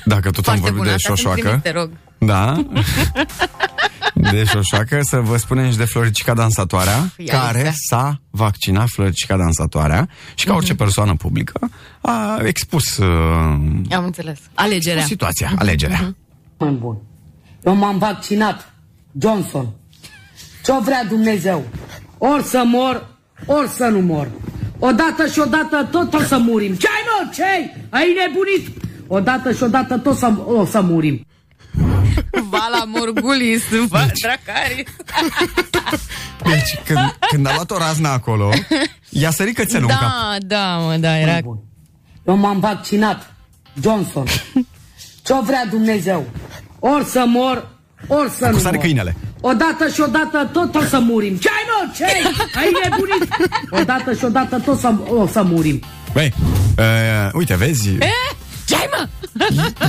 dacă 0.04 0.30
tot 0.30 0.48
am 0.48 0.56
Foarte 0.56 0.60
vorbit 0.60 0.76
bună, 0.78 0.88
de 0.88 0.94
asta 0.94 1.06
să-mi 1.14 1.16
șoșoacă, 1.18 1.40
trimiți, 1.40 1.62
te 1.62 1.70
rog. 1.70 1.90
da, 2.18 2.64
de 4.32 4.44
șoșoacă, 4.44 4.98
să 5.02 5.16
vă 5.16 5.36
spunem 5.36 5.70
și 5.70 5.76
de 5.76 5.84
Floricica 5.84 6.34
Dansatoarea, 6.34 7.12
Ia 7.16 7.38
care 7.38 7.58
uite. 7.58 7.74
s-a 7.88 8.20
vaccinat 8.30 8.88
Floricica 8.88 9.36
Dansatoarea 9.36 10.08
și 10.34 10.44
ca 10.46 10.54
orice 10.54 10.74
persoană 10.74 11.14
publică 11.14 11.70
a 12.00 12.38
expus 12.44 12.96
uh, 12.96 13.06
Am 13.90 14.04
înțeles. 14.04 14.38
Alegerea. 14.54 15.04
situația, 15.04 15.52
alegerea. 15.58 16.14
mai 16.58 16.70
bun. 16.70 16.96
Eu 17.64 17.74
m-am 17.74 17.98
vaccinat. 17.98 18.72
Johnson. 19.20 19.68
Ce-o 20.64 20.80
vrea 20.80 21.04
Dumnezeu? 21.08 21.66
Ori 22.18 22.42
să 22.42 22.62
mor, 22.66 23.06
ori 23.46 23.68
să 23.68 23.84
nu 23.84 24.00
mor. 24.00 24.28
Odată 24.78 25.26
și 25.26 25.38
odată 25.38 25.88
tot 25.90 26.14
o 26.14 26.20
să 26.22 26.38
murim. 26.38 26.74
Ce-ai, 26.74 27.02
mă? 27.04 27.30
Ce-ai? 27.34 27.86
Ai 27.90 28.16
nebunit? 28.26 28.82
Odată 29.06 29.52
și 29.52 29.62
odată 29.62 29.98
tot 29.98 30.16
să, 30.16 30.32
o 30.44 30.64
să 30.64 30.80
murim. 30.80 31.26
Vala 32.50 32.84
Morgulis, 32.86 33.62
va 33.88 34.06
Dracaris. 34.20 34.90
Deci, 36.50 36.78
când, 36.84 36.98
când 37.30 37.46
a 37.46 37.52
luat 37.54 37.70
o 37.70 37.78
raznă 37.78 38.08
acolo, 38.08 38.50
i-a 39.08 39.30
sărit 39.30 39.54
cățelul 39.56 39.88
în 39.90 39.96
cap. 39.96 40.08
Da, 40.08 40.36
da, 40.46 40.76
mă, 40.78 40.96
da, 40.96 41.18
era... 41.18 41.38
Bun. 41.42 41.58
Eu 42.26 42.36
m-am 42.36 42.60
vaccinat. 42.60 43.34
Johnson. 43.82 44.26
Ce-o 45.22 45.42
vrea 45.42 45.66
Dumnezeu? 45.70 46.26
Ori 46.78 47.04
să 47.04 47.24
mor, 47.26 47.68
ori 48.06 48.30
să 48.30 48.48
nu 48.48 48.58
sare 48.58 48.76
mor. 48.76 48.84
câinele. 48.84 49.16
Odată 49.44 49.88
și 49.94 50.00
odată 50.00 50.48
tot 50.52 50.74
o 50.74 50.82
să 50.84 50.98
murim. 50.98 51.36
Ce-ai, 51.36 51.64
mă? 51.66 51.92
Ce-ai? 51.96 52.22
Ai 52.54 52.70
nebunit? 52.82 53.28
Odată 53.70 54.14
și 54.14 54.24
odată 54.24 54.58
tot 54.64 54.78
să, 54.78 54.94
o 55.08 55.26
să 55.26 55.42
murim. 55.42 55.82
Băi, 56.12 56.34
uh, 56.78 57.30
uite, 57.32 57.56
vezi, 57.56 57.90
Ce-ai, 58.66 58.88
mă? 58.90 59.08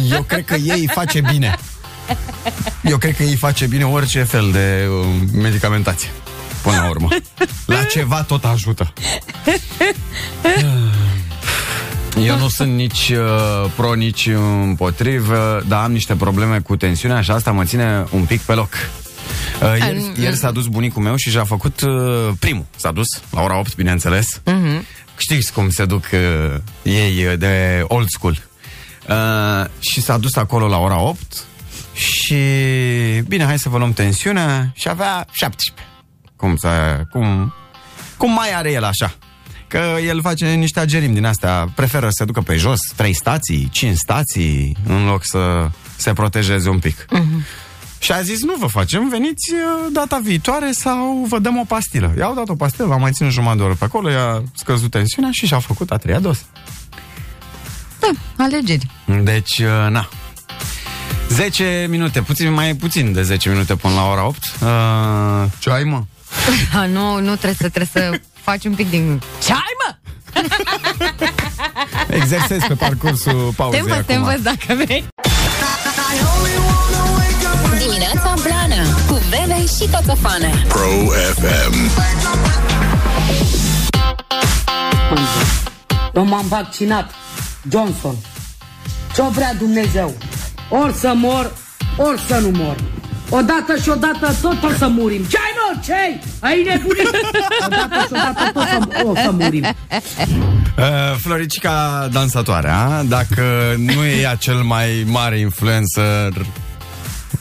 eu 0.09 0.21
cred 0.21 0.45
că 0.45 0.55
ei 0.55 0.89
face 0.93 1.21
bine. 1.31 1.55
Eu 2.83 2.97
cred 2.97 3.15
că 3.15 3.23
ei 3.23 3.35
face 3.35 3.65
bine 3.65 3.85
orice 3.85 4.23
fel 4.23 4.49
de 4.51 4.87
uh, 4.99 5.05
medicamentație. 5.41 6.09
Până 6.61 6.75
la 6.75 6.89
urmă. 6.89 7.07
La 7.65 7.83
ceva 7.83 8.21
tot 8.21 8.45
ajută. 8.45 8.93
Eu 12.25 12.37
nu 12.37 12.47
sunt 12.47 12.73
nici 12.73 13.11
uh, 13.15 13.71
pro, 13.75 13.93
nici 13.93 14.29
împotrivă, 14.63 15.63
dar 15.67 15.83
am 15.83 15.91
niște 15.91 16.15
probleme 16.15 16.59
cu 16.59 16.75
tensiunea 16.75 17.21
și 17.21 17.31
asta 17.31 17.51
mă 17.51 17.63
ține 17.63 18.05
un 18.09 18.23
pic 18.23 18.41
pe 18.41 18.53
loc. 18.53 18.69
Uh, 19.61 19.75
ieri, 19.79 19.97
Am- 19.97 20.15
ieri 20.19 20.35
s-a 20.35 20.51
dus 20.51 20.65
bunicul 20.67 21.01
meu 21.03 21.15
și 21.15 21.29
și-a 21.29 21.43
făcut 21.43 21.81
uh, 21.81 22.29
primul. 22.39 22.65
S-a 22.75 22.91
dus 22.91 23.07
la 23.31 23.41
ora 23.41 23.57
8, 23.59 23.75
bineînțeles. 23.75 24.41
Uh-huh. 24.45 24.81
Știți 25.17 25.53
cum 25.53 25.69
se 25.69 25.85
duc 25.85 26.03
uh, 26.13 26.55
ei 26.83 27.25
uh, 27.25 27.37
de 27.37 27.83
old 27.87 28.07
school. 28.09 28.37
Uh, 29.09 29.65
și 29.79 30.01
s-a 30.01 30.17
dus 30.17 30.35
acolo 30.35 30.67
la 30.67 30.77
ora 30.77 30.99
8 30.99 31.19
și 31.93 32.35
bine, 33.27 33.43
hai 33.45 33.59
să 33.59 33.69
vă 33.69 33.77
luăm 33.77 33.93
tensiunea 33.93 34.71
și 34.75 34.89
avea 34.89 35.25
17. 35.31 35.87
Cum 36.35 36.55
să... 36.55 37.01
Cum, 37.11 37.53
cum 38.17 38.33
mai 38.33 38.53
are 38.55 38.71
el 38.71 38.83
așa? 38.83 39.13
Că 39.67 39.95
el 40.05 40.21
face 40.21 40.45
niște 40.53 40.79
agerim 40.79 41.13
din 41.13 41.25
astea, 41.25 41.71
preferă 41.75 42.05
să 42.05 42.15
se 42.17 42.25
ducă 42.25 42.41
pe 42.41 42.55
jos, 42.55 42.79
trei 42.95 43.13
stații, 43.13 43.69
cinci 43.71 43.97
stații, 43.97 44.77
în 44.87 45.05
loc 45.05 45.25
să 45.25 45.69
se 45.95 46.13
protejeze 46.13 46.69
un 46.69 46.79
pic. 46.79 47.05
Uh-huh. 47.05 47.45
Și 48.03 48.11
a 48.11 48.21
zis, 48.21 48.43
nu 48.43 48.55
vă 48.59 48.67
facem, 48.67 49.09
veniți 49.09 49.51
uh, 49.53 49.59
data 49.91 50.19
viitoare 50.23 50.71
sau 50.71 51.25
vă 51.29 51.39
dăm 51.39 51.57
o 51.57 51.63
pastilă. 51.67 52.13
I-au 52.17 52.33
dat 52.33 52.49
o 52.49 52.55
pastilă, 52.55 52.87
l-am 52.87 53.01
mai 53.01 53.11
ținut 53.11 53.31
jumătate 53.31 53.57
de 53.57 53.63
oră 53.63 53.73
pe 53.73 53.83
acolo, 53.83 54.09
i-a 54.09 54.43
scăzut 54.55 54.91
tensiunea 54.91 55.29
și 55.31 55.45
și-a 55.45 55.59
făcut 55.59 55.91
a 55.91 55.97
treia 55.97 56.19
dosă. 56.19 56.41
Da, 57.99 58.43
alegeri. 58.43 58.87
Deci, 59.23 59.57
uh, 59.59 59.89
na. 59.89 60.09
10 61.29 61.85
minute, 61.89 62.21
puțin 62.21 62.53
mai 62.53 62.75
puțin 62.75 63.13
de 63.13 63.21
10 63.21 63.49
minute 63.49 63.75
până 63.75 63.93
la 63.93 64.07
ora 64.09 64.25
8. 64.25 64.37
Uh, 64.37 65.51
ce 65.59 65.69
ai, 65.69 65.83
mă? 65.83 66.03
Ha, 66.71 66.85
nu, 66.95 67.19
nu 67.19 67.35
trebuie 67.35 67.55
să, 67.59 67.69
trebuie 67.69 67.89
să 67.93 68.19
faci 68.33 68.65
un 68.65 68.73
pic 68.73 68.89
din... 68.89 69.21
Ce-ai, 69.43 69.75
mă? 69.85 69.95
Exersezi 72.07 72.65
pe 72.65 72.73
parcursul 72.73 73.53
pauzei 73.55 73.79
Te 73.79 73.89
învăț, 73.89 74.05
te 74.05 74.13
acum. 74.13 74.25
învăț 74.25 74.41
dacă 74.41 74.83
vrei. 74.83 75.05
Dimineața 78.03 78.33
Blana 78.41 78.83
Cu 79.07 79.21
Bebe 79.29 79.65
și 79.65 79.89
Coțofană 79.91 80.49
Pro 80.67 80.89
FM. 81.35 81.73
Eu 86.13 86.25
m-am 86.25 86.45
vaccinat. 86.47 87.11
Johnson. 87.71 88.15
Ce-o 89.15 89.29
vrea 89.29 89.53
Dumnezeu? 89.53 90.13
Ori 90.69 90.93
să 90.93 91.13
mor, 91.15 91.51
ori 91.97 92.21
să 92.27 92.39
nu 92.39 92.49
mor. 92.49 92.75
Odată 93.29 93.75
și 93.81 93.89
odată 93.89 94.35
tot 94.41 94.63
o 94.63 94.69
să 94.77 94.87
murim. 94.87 95.23
Ce 95.23 95.37
ai, 95.37 95.53
mă? 95.55 95.79
Ce-ai? 95.83 96.19
Ai 96.39 96.63
nebunit? 96.63 97.07
Odată 97.65 98.05
și 98.05 98.11
odată 98.11 98.51
tot 98.53 98.63
să, 98.63 99.03
o 99.03 99.15
să 99.15 99.31
murim. 99.31 99.65
Uh, 100.77 101.15
Floricica 101.21 102.07
dansatoarea, 102.11 103.03
dacă 103.03 103.75
nu 103.77 104.03
e 104.03 104.21
ea 104.21 104.35
cel 104.35 104.61
mai 104.61 105.05
mare 105.07 105.39
influencer 105.39 106.45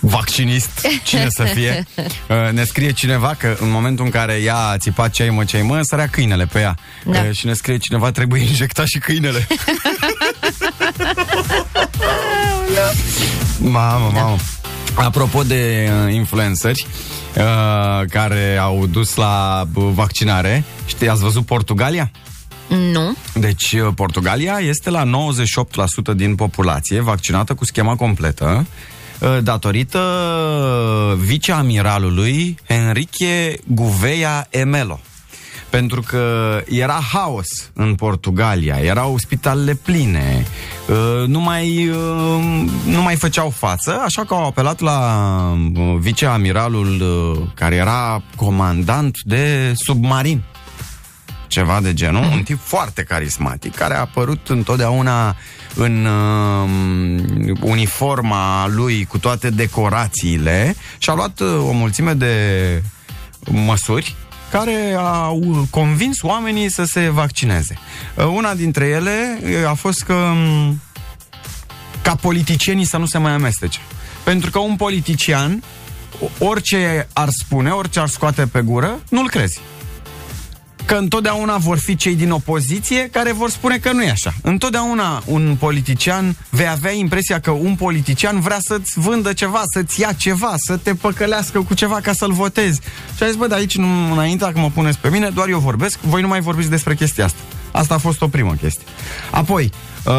vaccinist, 0.05 0.87
cine 1.05 1.27
să 1.29 1.43
fie, 1.43 1.87
uh, 2.29 2.53
ne 2.53 2.65
scrie 2.65 2.93
cineva 2.93 3.35
că 3.39 3.57
în 3.61 3.71
momentul 3.71 4.05
în 4.05 4.11
care 4.11 4.33
ea 4.33 4.57
a 4.57 4.77
țipat 4.77 5.11
ce 5.11 5.23
ai 5.23 5.31
mă, 5.31 5.45
ce 5.45 5.57
ai 5.57 5.63
mă, 5.63 5.83
sărea 5.83 6.09
câinele 6.09 6.47
pe 6.47 6.61
ea. 6.61 6.77
Da. 7.05 7.21
Uh, 7.21 7.31
și 7.33 7.47
ne 7.47 7.53
scrie 7.53 7.77
cineva, 7.77 8.11
trebuie 8.11 8.43
injectat 8.43 8.87
și 8.87 8.99
câinele. 8.99 9.47
mamă, 13.79 14.11
mamă. 14.15 14.37
Apropo 14.95 15.43
de 15.43 15.91
uh, 16.07 16.13
influenceri 16.15 16.87
uh, 17.37 18.07
care 18.09 18.57
au 18.61 18.87
dus 18.87 19.15
la 19.15 19.65
uh, 19.75 19.89
vaccinare, 19.95 20.65
știi, 20.87 21.09
ați 21.09 21.23
văzut 21.23 21.47
Portugalia? 21.47 22.11
Nu. 22.93 23.17
Deci, 23.35 23.73
uh, 23.73 23.89
Portugalia 23.95 24.59
este 24.59 24.91
la 24.91 25.05
98% 26.13 26.15
din 26.15 26.35
populație 26.35 27.01
vaccinată 27.01 27.55
cu 27.55 27.65
schema 27.65 27.97
completă, 27.97 28.57
uh, 28.59 28.67
datorită 29.43 30.01
viceamiralului 31.19 32.59
Enrique 32.67 33.55
Gouveia 33.67 34.47
Emelo. 34.51 35.01
Pentru 35.71 36.01
că 36.01 36.61
era 36.69 37.01
haos 37.13 37.71
în 37.73 37.95
Portugalia, 37.95 38.77
erau 38.77 39.19
spitalele 39.19 39.75
pline, 39.75 40.47
uh, 40.89 41.27
nu 41.27 41.41
mai, 41.41 41.89
uh, 41.89 42.65
nu 42.87 43.03
mai 43.03 43.17
făceau 43.17 43.51
față, 43.51 44.01
așa 44.05 44.25
că 44.25 44.35
au 44.35 44.47
apelat 44.47 44.81
la 44.81 44.99
uh, 45.75 45.97
viceamiralul 45.99 47.01
uh, 47.01 47.49
care 47.55 47.75
era 47.75 48.23
comandant 48.37 49.17
de 49.25 49.73
submarin 49.75 50.43
ceva 51.53 51.81
de 51.81 51.95
genul, 51.95 52.25
un 52.33 52.43
tip 52.43 52.59
foarte 52.63 53.03
carismatic, 53.03 53.75
care 53.75 53.95
a 53.95 54.01
apărut 54.01 54.49
întotdeauna 54.49 55.37
în 55.75 56.05
uh, 56.05 57.57
uniforma 57.61 58.67
lui 58.69 59.05
cu 59.05 59.19
toate 59.19 59.51
decorațiile 59.51 60.75
și 60.99 61.11
a 61.11 61.15
luat 61.15 61.41
uh, 61.41 61.49
o 61.69 61.73
mulțime 61.73 62.13
de 62.13 62.83
măsuri 63.51 64.15
care 64.51 64.95
au 64.99 65.67
convins 65.71 66.23
oamenii 66.23 66.71
să 66.71 66.85
se 66.85 67.09
vaccineze. 67.09 67.79
Uh, 68.15 68.25
una 68.25 68.55
dintre 68.55 68.87
ele 68.87 69.39
uh, 69.43 69.69
a 69.69 69.75
fost 69.75 70.03
că 70.03 70.15
um, 70.15 70.81
ca 72.03 72.15
politicienii 72.15 72.85
să 72.85 72.97
nu 72.97 73.07
se 73.07 73.19
mai 73.19 73.33
amestece. 73.33 73.79
Pentru 74.25 74.51
că 74.51 74.59
un 74.59 74.77
politician, 74.77 75.63
orice 76.39 77.09
ar 77.13 77.29
spune, 77.31 77.71
orice 77.71 78.01
ar 78.01 78.09
scoate 78.09 78.47
pe 78.47 78.61
gură, 78.61 79.01
nu-l 79.09 79.29
crezi 79.29 79.61
că 80.85 80.95
întotdeauna 80.95 81.57
vor 81.57 81.79
fi 81.79 81.97
cei 81.97 82.15
din 82.15 82.31
opoziție 82.31 83.09
care 83.13 83.33
vor 83.33 83.51
spune 83.51 83.79
că 83.79 83.93
nu 83.93 84.03
e 84.03 84.11
așa. 84.11 84.35
Întotdeauna 84.43 85.23
un 85.27 85.57
politician 85.59 86.37
vei 86.51 86.69
avea 86.69 86.93
impresia 86.93 87.41
că 87.41 87.51
un 87.51 87.75
politician 87.75 88.41
vrea 88.41 88.59
să-ți 88.61 88.93
vândă 88.99 89.33
ceva, 89.33 89.63
să-ți 89.73 90.01
ia 90.01 90.13
ceva, 90.13 90.55
să 90.57 90.77
te 90.77 90.95
păcălească 90.95 91.61
cu 91.61 91.75
ceva 91.75 92.01
ca 92.03 92.13
să-l 92.13 92.33
votezi. 92.33 92.81
Și 93.17 93.23
a 93.23 93.27
zis, 93.27 93.37
bă, 93.37 93.47
de 93.47 93.55
aici 93.55 93.77
nu, 93.77 94.13
înainte, 94.13 94.45
dacă 94.45 94.59
mă 94.59 94.71
puneți 94.75 94.99
pe 94.99 95.09
mine, 95.09 95.29
doar 95.29 95.49
eu 95.49 95.59
vorbesc, 95.59 95.99
voi 96.01 96.21
nu 96.21 96.29
mai 96.29 96.41
vorbiți 96.41 96.71
despre 96.71 96.95
chestia 96.95 97.25
asta. 97.25 97.41
Asta 97.73 97.95
a 97.95 97.99
fost 97.99 98.23
o 98.23 98.29
primă 98.29 98.55
chestie. 98.61 98.85
Apoi, 99.31 99.71
uh, 100.05 100.13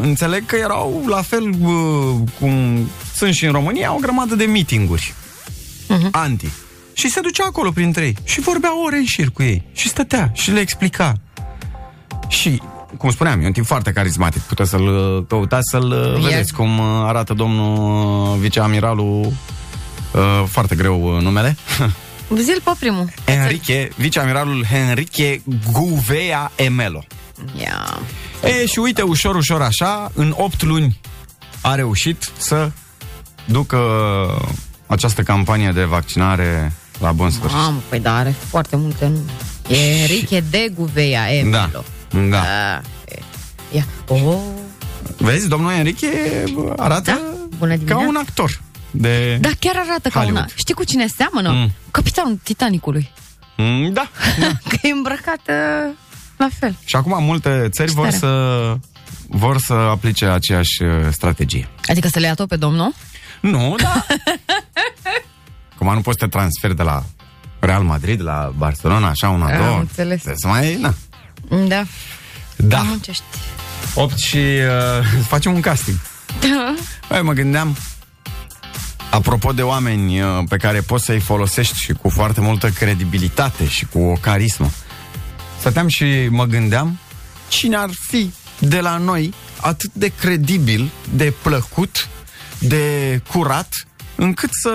înțeleg 0.00 0.46
că 0.46 0.56
erau 0.56 1.04
la 1.08 1.22
fel 1.22 1.54
uh, 1.60 2.28
cum 2.40 2.78
sunt 3.14 3.34
și 3.34 3.44
în 3.44 3.52
România, 3.52 3.94
o 3.94 3.98
grămadă 3.98 4.34
de 4.34 4.44
meetinguri 4.44 5.14
uh-huh. 5.88 6.10
anti. 6.10 6.48
Și 6.92 7.08
se 7.10 7.20
ducea 7.20 7.44
acolo 7.46 7.70
printre 7.70 8.04
ei 8.04 8.16
și 8.24 8.40
vorbea 8.40 8.84
ore 8.84 8.96
în 8.96 9.04
șir 9.04 9.30
cu 9.30 9.42
ei 9.42 9.62
și 9.72 9.88
stătea 9.88 10.30
și 10.34 10.50
le 10.50 10.60
explica. 10.60 11.14
Și, 12.28 12.62
cum 12.96 13.10
spuneam, 13.10 13.40
e 13.40 13.46
un 13.46 13.52
tip 13.52 13.64
foarte 13.64 13.92
carismatic. 13.92 14.42
Puteți 14.42 14.70
să-l 14.70 14.86
uh, 14.86 15.24
căutați, 15.28 15.68
să-l 15.70 15.90
uh, 15.90 16.24
E- 16.24 16.28
vedeți 16.28 16.52
cum 16.52 16.78
uh, 16.78 16.84
arată 17.06 17.34
domnul 17.34 18.32
uh, 18.32 18.38
viceamiralul 18.38 19.32
uh, 20.12 20.44
foarte 20.48 20.74
greu 20.74 21.14
uh, 21.16 21.22
numele. 21.22 21.56
Zil 22.36 22.60
pe 22.64 22.70
primul. 22.78 23.12
Enrique, 23.24 23.88
viceamiralul 23.96 24.64
Enrique 24.72 25.42
Gouveia 25.72 26.50
Emelo. 26.56 27.04
Ia. 27.60 27.98
E, 28.44 28.66
și 28.66 28.78
uite, 28.78 29.02
ușor, 29.02 29.34
ușor 29.34 29.62
așa, 29.62 30.10
în 30.14 30.34
8 30.36 30.62
luni 30.62 31.00
a 31.60 31.74
reușit 31.74 32.30
să 32.36 32.70
ducă 33.44 33.78
această 34.86 35.22
campanie 35.22 35.70
de 35.70 35.84
vaccinare 35.84 36.72
la 37.02 37.12
bun 37.12 37.30
sfârșit. 37.30 37.56
Mamă, 37.58 37.80
păi 37.88 38.00
da, 38.00 38.16
are 38.16 38.34
foarte 38.48 38.76
multe 38.76 39.06
nume. 39.06 39.30
E 39.68 40.00
Enrique 40.00 40.42
de 40.50 40.72
Gouveia 40.74 41.20
Da, 41.22 41.32
Emelo. 41.32 41.84
da. 42.30 42.40
Ah, 42.40 42.80
e. 43.08 43.18
Ia. 43.76 43.84
Oh. 44.08 44.34
Vezi, 45.16 45.48
domnul 45.48 45.72
Enrique 45.72 46.08
bă, 46.54 46.72
arată 46.76 47.10
Da, 47.10 47.20
bună 47.58 47.70
ca 47.72 47.76
dimineața. 47.76 48.06
un 48.08 48.16
actor 48.16 48.60
de... 48.90 49.38
Da, 49.40 49.48
chiar 49.58 49.74
arată 49.76 50.08
ca 50.08 50.18
Hollywood. 50.18 50.36
una. 50.44 50.46
Știi 50.54 50.74
cu 50.74 50.84
cine 50.84 51.06
seamănă? 51.16 51.50
Mm. 51.50 51.56
Mm. 51.58 51.72
Capitanul 51.90 52.40
Titanicului. 52.42 53.10
Mm, 53.56 53.92
da. 53.92 54.10
Că 54.68 54.76
e 54.82 54.90
îmbrăcată 54.90 55.52
la 56.36 56.48
fel. 56.58 56.76
Și 56.84 56.96
acum 56.96 57.24
multe 57.24 57.68
țări 57.70 57.92
vor 57.92 58.04
Tare. 58.04 58.16
să 58.16 58.74
vor 59.28 59.58
să 59.58 59.72
aplice 59.72 60.24
aceeași 60.26 60.82
uh, 60.82 60.88
strategie. 61.10 61.68
Adică 61.86 62.08
să 62.08 62.18
le 62.18 62.26
ia 62.26 62.34
tot 62.34 62.48
pe 62.48 62.56
domnul? 62.56 62.94
Nu, 63.40 63.74
da. 63.82 64.06
Acum 65.82 65.94
nu 65.94 66.00
poți 66.00 66.18
să 66.20 66.24
te 66.24 66.30
transferi 66.30 66.76
de 66.76 66.82
la 66.82 67.04
Real 67.58 67.82
Madrid 67.82 68.22
la 68.22 68.52
Barcelona, 68.56 69.08
așa, 69.08 69.28
una, 69.28 69.46
Am 69.46 69.64
două. 69.64 69.78
înțeles. 69.78 70.22
Trebuie 70.22 70.36
Să 70.38 70.46
mai, 70.46 70.74
na. 70.80 70.94
Da. 71.66 71.84
Da. 72.56 72.82
Muncești. 72.82 73.22
8 73.94 74.18
și 74.18 74.36
uh, 74.36 75.22
facem 75.26 75.54
un 75.54 75.60
casting. 75.60 75.96
Da. 76.40 76.74
Băi, 77.08 77.22
mă 77.22 77.32
gândeam, 77.32 77.76
apropo 79.10 79.52
de 79.52 79.62
oameni 79.62 80.20
uh, 80.20 80.28
pe 80.48 80.56
care 80.56 80.80
poți 80.80 81.04
să-i 81.04 81.20
folosești 81.20 81.78
și 81.78 81.92
cu 81.92 82.08
foarte 82.08 82.40
multă 82.40 82.68
credibilitate 82.68 83.66
și 83.66 83.86
cu 83.86 83.98
o 83.98 84.12
carismă, 84.20 84.70
stăteam 85.58 85.88
și 85.88 86.28
mă 86.30 86.44
gândeam 86.44 86.98
cine 87.48 87.76
ar 87.76 87.90
fi 88.08 88.32
de 88.58 88.80
la 88.80 88.96
noi 88.96 89.34
atât 89.60 89.90
de 89.92 90.12
credibil, 90.20 90.90
de 91.14 91.34
plăcut, 91.42 92.08
de 92.58 93.20
curat, 93.28 93.86
încât 94.14 94.50
să 94.52 94.72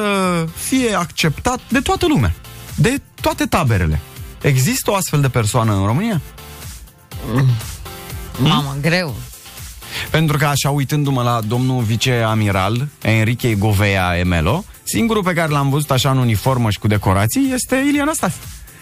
fie 0.56 0.94
acceptat 0.94 1.60
de 1.70 1.80
toată 1.80 2.08
lumea, 2.08 2.34
de 2.76 3.02
toate 3.22 3.46
taberele. 3.46 4.00
Există 4.42 4.92
o 4.92 4.96
astfel 4.96 5.22
de 5.22 5.30
persoană 5.30 5.74
în 5.74 5.86
România? 5.86 6.22
Mamă, 8.38 8.76
greu. 8.82 9.16
Pentru 10.12 10.38
că 10.38 10.46
așa 10.46 10.70
uitându-mă 10.70 11.22
la 11.22 11.40
domnul 11.48 11.84
viceamiral 11.84 12.88
Enrique 13.02 13.56
Govea 13.56 14.18
Emelo, 14.18 14.64
singurul 14.84 15.24
pe 15.24 15.34
care 15.34 15.52
l-am 15.52 15.70
văzut 15.70 15.92
așa 15.92 16.12
în 16.12 16.18
uniformă 16.18 16.70
și 16.70 16.80
cu 16.80 16.88
decorații 16.88 17.52
este 17.54 17.76
Ilian 17.76 18.10
Stase. 18.14 18.38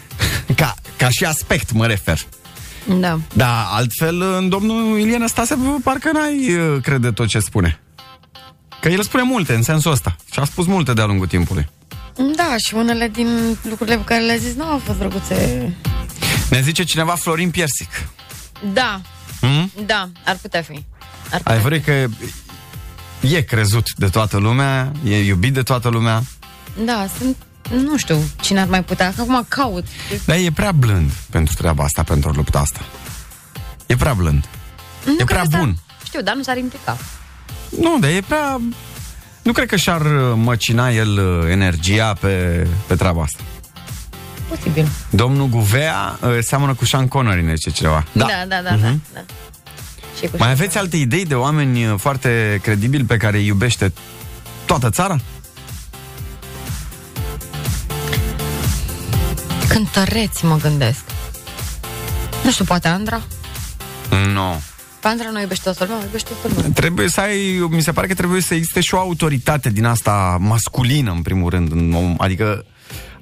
Ca, 0.56 0.74
ca 0.96 1.08
și 1.08 1.24
aspect 1.24 1.72
mă 1.72 1.86
refer. 1.86 2.18
Da. 3.00 3.18
Dar 3.32 3.66
altfel, 3.70 4.22
în 4.22 4.48
domnul 4.48 4.98
Ilian 4.98 5.26
Stase, 5.26 5.54
bă, 5.54 5.76
parcă 5.82 6.10
n-ai 6.12 6.54
uh, 6.54 6.82
crede 6.82 7.10
tot 7.10 7.26
ce 7.26 7.38
spune. 7.38 7.80
Că 8.86 8.92
el 8.92 9.02
spune 9.02 9.22
multe 9.22 9.54
în 9.54 9.62
sensul 9.62 9.90
ăsta. 9.92 10.16
Și 10.32 10.38
a 10.38 10.44
spus 10.44 10.66
multe 10.66 10.92
de-a 10.92 11.04
lungul 11.04 11.26
timpului. 11.26 11.68
Da, 12.36 12.54
și 12.66 12.74
unele 12.74 13.08
din 13.08 13.56
lucrurile 13.68 13.96
pe 13.96 14.04
care 14.04 14.22
le-a 14.22 14.36
zis 14.36 14.54
nu 14.54 14.64
au 14.64 14.78
fost 14.78 14.98
drăguțe. 14.98 15.74
Ne 16.50 16.60
zice 16.60 16.82
cineva 16.82 17.14
Florin 17.14 17.50
Piersic. 17.50 17.90
Da, 18.72 19.00
Hmm? 19.40 19.70
da, 19.86 20.08
ar 20.24 20.36
putea 20.42 20.62
fi. 20.62 20.72
Ar 20.72 21.38
putea 21.38 21.52
Adevărul 21.52 21.76
e 21.76 21.80
că 21.80 22.06
e 23.26 23.40
crezut 23.42 23.86
de 23.96 24.08
toată 24.08 24.36
lumea, 24.36 24.92
e 25.04 25.24
iubit 25.24 25.52
de 25.52 25.62
toată 25.62 25.88
lumea, 25.88 26.22
Da, 26.84 27.06
sunt, 27.18 27.36
nu 27.70 27.96
știu 27.96 28.18
cine 28.40 28.60
ar 28.60 28.66
mai 28.68 28.84
putea, 28.84 29.12
că 29.16 29.20
acum 29.20 29.44
caut. 29.48 29.84
dar 30.26 30.36
e 30.36 30.50
prea 30.54 30.72
blând 30.72 31.10
pentru 31.30 31.54
treaba 31.54 31.84
asta, 31.84 32.02
pentru 32.02 32.30
lupta 32.30 32.58
asta. 32.58 32.80
E 33.86 33.96
prea 33.96 34.14
blând. 34.14 34.44
Nu 35.04 35.12
E 35.12 35.14
cred 35.14 35.26
prea 35.26 35.42
că 35.42 35.48
s-ar- 35.50 35.60
bun. 35.60 35.76
Știu, 36.04 36.22
dar 36.22 36.34
nu 36.34 36.42
s-ar 36.42 36.56
implica. 36.56 36.96
Nu, 37.80 37.98
dar 38.00 38.10
e 38.10 38.20
prea... 38.26 38.60
Nu 39.42 39.52
cred 39.52 39.68
că 39.68 39.76
și-ar 39.76 40.00
uh, 40.00 40.32
măcina 40.34 40.90
el 40.90 41.08
uh, 41.18 41.50
energia 41.50 42.12
pe, 42.20 42.66
pe 42.86 42.94
treaba 42.94 43.22
asta. 43.22 43.42
Posibil. 44.48 44.88
Domnul 45.10 45.46
Guvea 45.46 46.18
uh, 46.22 46.38
seamănă 46.40 46.74
cu 46.74 46.84
Sean 46.84 47.08
Connery, 47.08 47.42
ne 47.44 47.54
zice 47.54 47.70
cineva. 47.70 48.04
Da, 48.12 48.26
da, 48.26 48.44
da, 48.48 48.60
da, 48.70 48.74
Mhm. 48.76 49.02
da. 49.14 49.20
Și 50.20 50.26
cu 50.26 50.36
Mai 50.38 50.50
aveți 50.50 50.78
alte 50.78 50.96
idei 50.96 51.24
de 51.24 51.34
oameni 51.34 51.86
uh, 51.86 51.94
foarte 51.98 52.58
credibili 52.62 53.04
pe 53.04 53.16
care 53.16 53.36
îi 53.36 53.46
iubește 53.46 53.92
toată 54.64 54.90
țara? 54.90 55.16
Cântăreți, 59.68 60.44
mă 60.44 60.56
gândesc. 60.56 61.00
Nu 62.44 62.50
știu, 62.50 62.64
poate 62.64 62.88
Andra? 62.88 63.20
Nu. 64.32 64.60
Pandra 65.06 65.30
nu 65.30 65.40
iubește 65.40 65.62
toată 65.64 65.84
lumea, 65.84 66.04
iubește 66.04 66.30
toată 66.42 66.56
lumea. 66.56 66.70
Trebuie 66.74 67.08
să 67.08 67.20
ai, 67.20 67.66
mi 67.70 67.82
se 67.82 67.92
pare 67.92 68.06
că 68.06 68.14
trebuie 68.14 68.40
să 68.40 68.54
existe 68.54 68.80
și 68.80 68.94
o 68.94 68.98
autoritate 68.98 69.68
din 69.70 69.84
asta 69.84 70.36
masculină, 70.40 71.10
în 71.10 71.22
primul 71.22 71.50
rând, 71.50 71.72
în 71.72 71.92
om, 71.94 72.14
adică 72.18 72.64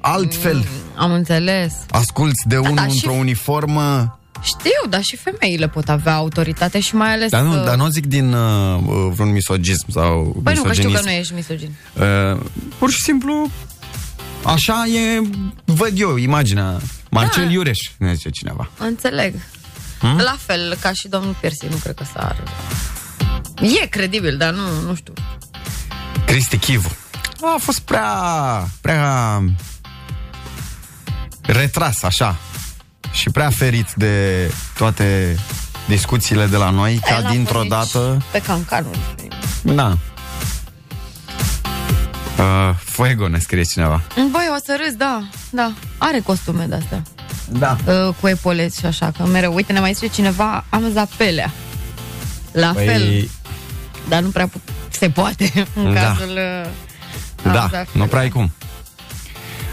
altfel 0.01 0.57
Mm, 0.57 0.65
Am 1.03 1.13
înțeles. 1.13 1.73
asculți 1.91 2.43
de 2.49 2.57
unul 2.59 2.75
da, 2.75 2.83
și- 2.87 2.91
într-o 2.93 3.13
uniformă, 3.13 4.19
Știu, 4.43 4.89
dar 4.89 5.03
și 5.03 5.17
femeile 5.17 5.69
pot 5.69 5.89
avea 5.89 6.15
autoritate 6.15 6.81
și 6.81 6.95
mai 6.95 7.13
ales... 7.13 7.31
dar 7.31 7.43
nu, 7.43 7.53
uh, 7.59 7.65
dar 7.65 7.77
nu 7.77 7.89
zic 7.89 8.07
din 8.07 8.33
uh, 8.33 8.79
uh, 8.87 9.13
vreun 9.15 9.33
misogism 9.33 9.91
sau 9.91 10.41
Păi 10.45 10.55
nu, 10.55 10.63
că 10.63 10.73
știu 10.73 10.83
că 10.83 10.89
misoginism. 10.89 11.05
nu 11.05 11.11
ești 11.11 11.35
misogin. 11.35 11.71
Uh, 12.35 12.41
pur 12.79 12.91
și 12.91 13.01
simplu, 13.03 13.51
așa 14.45 14.85
e, 14.87 15.21
văd 15.65 15.93
eu, 16.01 16.17
imaginea. 16.17 16.81
Marcel 17.11 17.45
Da. 17.45 17.51
Iureș, 17.53 17.79
ne 17.99 18.13
zice 18.15 18.29
cineva. 18.31 18.71
Înțeleg. 18.79 19.35
Hmm? 19.99 20.17
La 20.19 20.37
fel 20.39 20.77
ca 20.81 20.93
și 20.93 21.09
domnul 21.09 21.37
Persi, 21.41 21.67
nu 21.71 21.77
cred 21.77 21.95
că 21.95 22.05
s-ar... 22.13 22.43
E 23.83 23.87
credibil, 23.87 24.37
dar 24.37 24.53
nu, 24.53 24.81
nu 24.87 24.95
știu. 24.95 25.13
Cristi 26.27 26.57
Chivu. 26.57 26.97
A 27.41 27.57
fost 27.59 27.81
prea, 27.81 28.13
prea 28.81 29.43
retras, 31.43 32.03
așa. 32.03 32.37
Și 33.13 33.31
prea 33.31 33.51
ferit 33.51 33.93
de 33.97 34.51
toate 34.77 35.39
discuțiile 35.87 36.47
de 36.47 36.57
la 36.57 36.71
noi, 36.71 36.93
El 36.93 37.01
ca 37.01 37.17
a 37.17 37.31
dintr-o 37.31 37.59
fost 37.59 37.69
dată... 37.69 38.23
Pe 38.31 38.41
cancanul. 38.41 38.97
Da. 39.63 39.97
Uh, 42.39 42.75
Fuego 42.85 43.29
ne 43.29 43.39
scrie 43.39 43.63
cineva. 43.63 44.03
Băi, 44.31 44.49
o 44.55 44.57
să 44.65 44.79
râs, 44.85 44.95
da, 44.95 45.29
da. 45.51 45.73
Are 45.99 46.21
costume 46.21 46.65
de-astea. 46.65 47.03
Da. 47.49 47.77
Uh, 47.87 48.15
cu 48.21 48.29
epoleți 48.29 48.79
și 48.79 48.87
așa, 48.87 49.13
că 49.17 49.27
mereu. 49.27 49.55
Uite, 49.55 49.73
ne 49.73 49.81
mai 49.81 49.93
zice 49.93 50.07
cineva, 50.07 50.65
am 50.69 50.91
zapelea. 50.93 51.53
La 52.53 52.71
Păi, 52.75 52.87
fel, 52.87 53.29
dar 54.09 54.21
nu 54.23 54.29
prea 54.29 54.47
pu- 54.47 54.61
se 54.89 55.11
poate 55.11 55.53
în 55.75 55.93
Da. 55.95 56.01
cazul... 56.01 56.31
Uh, 56.37 56.67
am 57.45 57.53
Da, 57.53 57.61
zapelea. 57.61 57.87
nu 57.93 58.05
prea 58.07 58.21
ai 58.21 58.29
cum. 58.29 58.53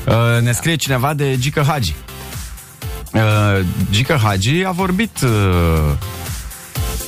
Uh, 0.08 0.42
ne 0.42 0.52
scrie 0.52 0.76
cineva 0.76 1.14
de 1.14 1.38
Gică 1.40 1.64
Hagi. 1.68 1.96
Uh, 3.14 3.22
Gică 3.92 4.20
Hagi 4.24 4.64
a 4.66 4.72
vorbit 4.72 5.22
uh, 5.24 5.30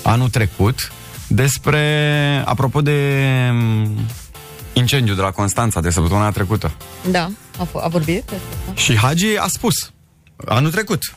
anul 0.03 0.29
trecut 0.29 0.91
despre, 1.27 1.81
apropo 2.45 2.81
de 2.81 3.19
um, 3.51 3.97
incendiu 4.73 5.13
de 5.13 5.21
la 5.21 5.31
Constanța 5.31 5.79
de 5.81 5.89
săptămâna 5.89 6.31
trecută. 6.31 6.71
Da, 7.11 7.29
a, 7.59 7.65
f- 7.67 7.83
a 7.83 7.87
vorbit 7.87 8.13
despre 8.13 8.35
asta. 8.59 8.81
Și 8.81 8.97
Hagi 8.97 9.37
a 9.37 9.45
spus, 9.47 9.91
anul 10.45 10.71
trecut, 10.71 11.15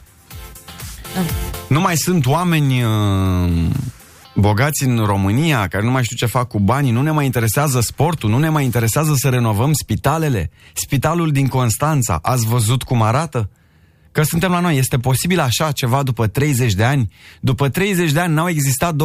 Da. 1.15 1.21
nu 1.69 1.81
mai 1.81 1.97
sunt 1.97 2.27
oameni 2.27 2.83
uh, 2.83 3.69
bogați 4.35 4.85
în 4.85 4.99
România, 5.05 5.67
care 5.69 5.85
nu 5.85 5.91
mai 5.91 6.05
știu 6.05 6.17
ce 6.17 6.27
fac 6.27 6.49
cu 6.49 6.59
banii, 6.59 6.91
nu 6.91 7.03
ne 7.03 7.11
mai 7.11 7.25
interesează 7.25 7.81
sportul, 7.81 8.31
nu 8.31 8.39
ne 8.39 8.49
mai 8.49 8.65
interesează 8.65 9.15
să 9.17 9.29
renovăm 9.29 9.73
spitalele. 9.73 10.51
Spitalul 10.73 11.33
din 11.33 11.49
Constanța, 11.49 12.19
ați 12.23 12.47
văzut 12.47 12.83
cum 12.83 13.03
arată? 13.03 13.51
Că 14.13 14.23
suntem 14.23 14.51
la 14.51 14.61
noi. 14.61 14.77
Este 14.77 14.99
posibil 14.99 15.41
așa 15.41 15.73
ceva 15.73 16.03
după 16.03 16.27
30 16.27 16.73
de 16.73 16.85
ani? 16.85 17.13
După 17.41 17.69
30 17.69 18.13
de 18.13 18.21
ani 18.21 18.35
n-au 18.35 18.49
existat 18.49 18.95
20-50 18.95 18.97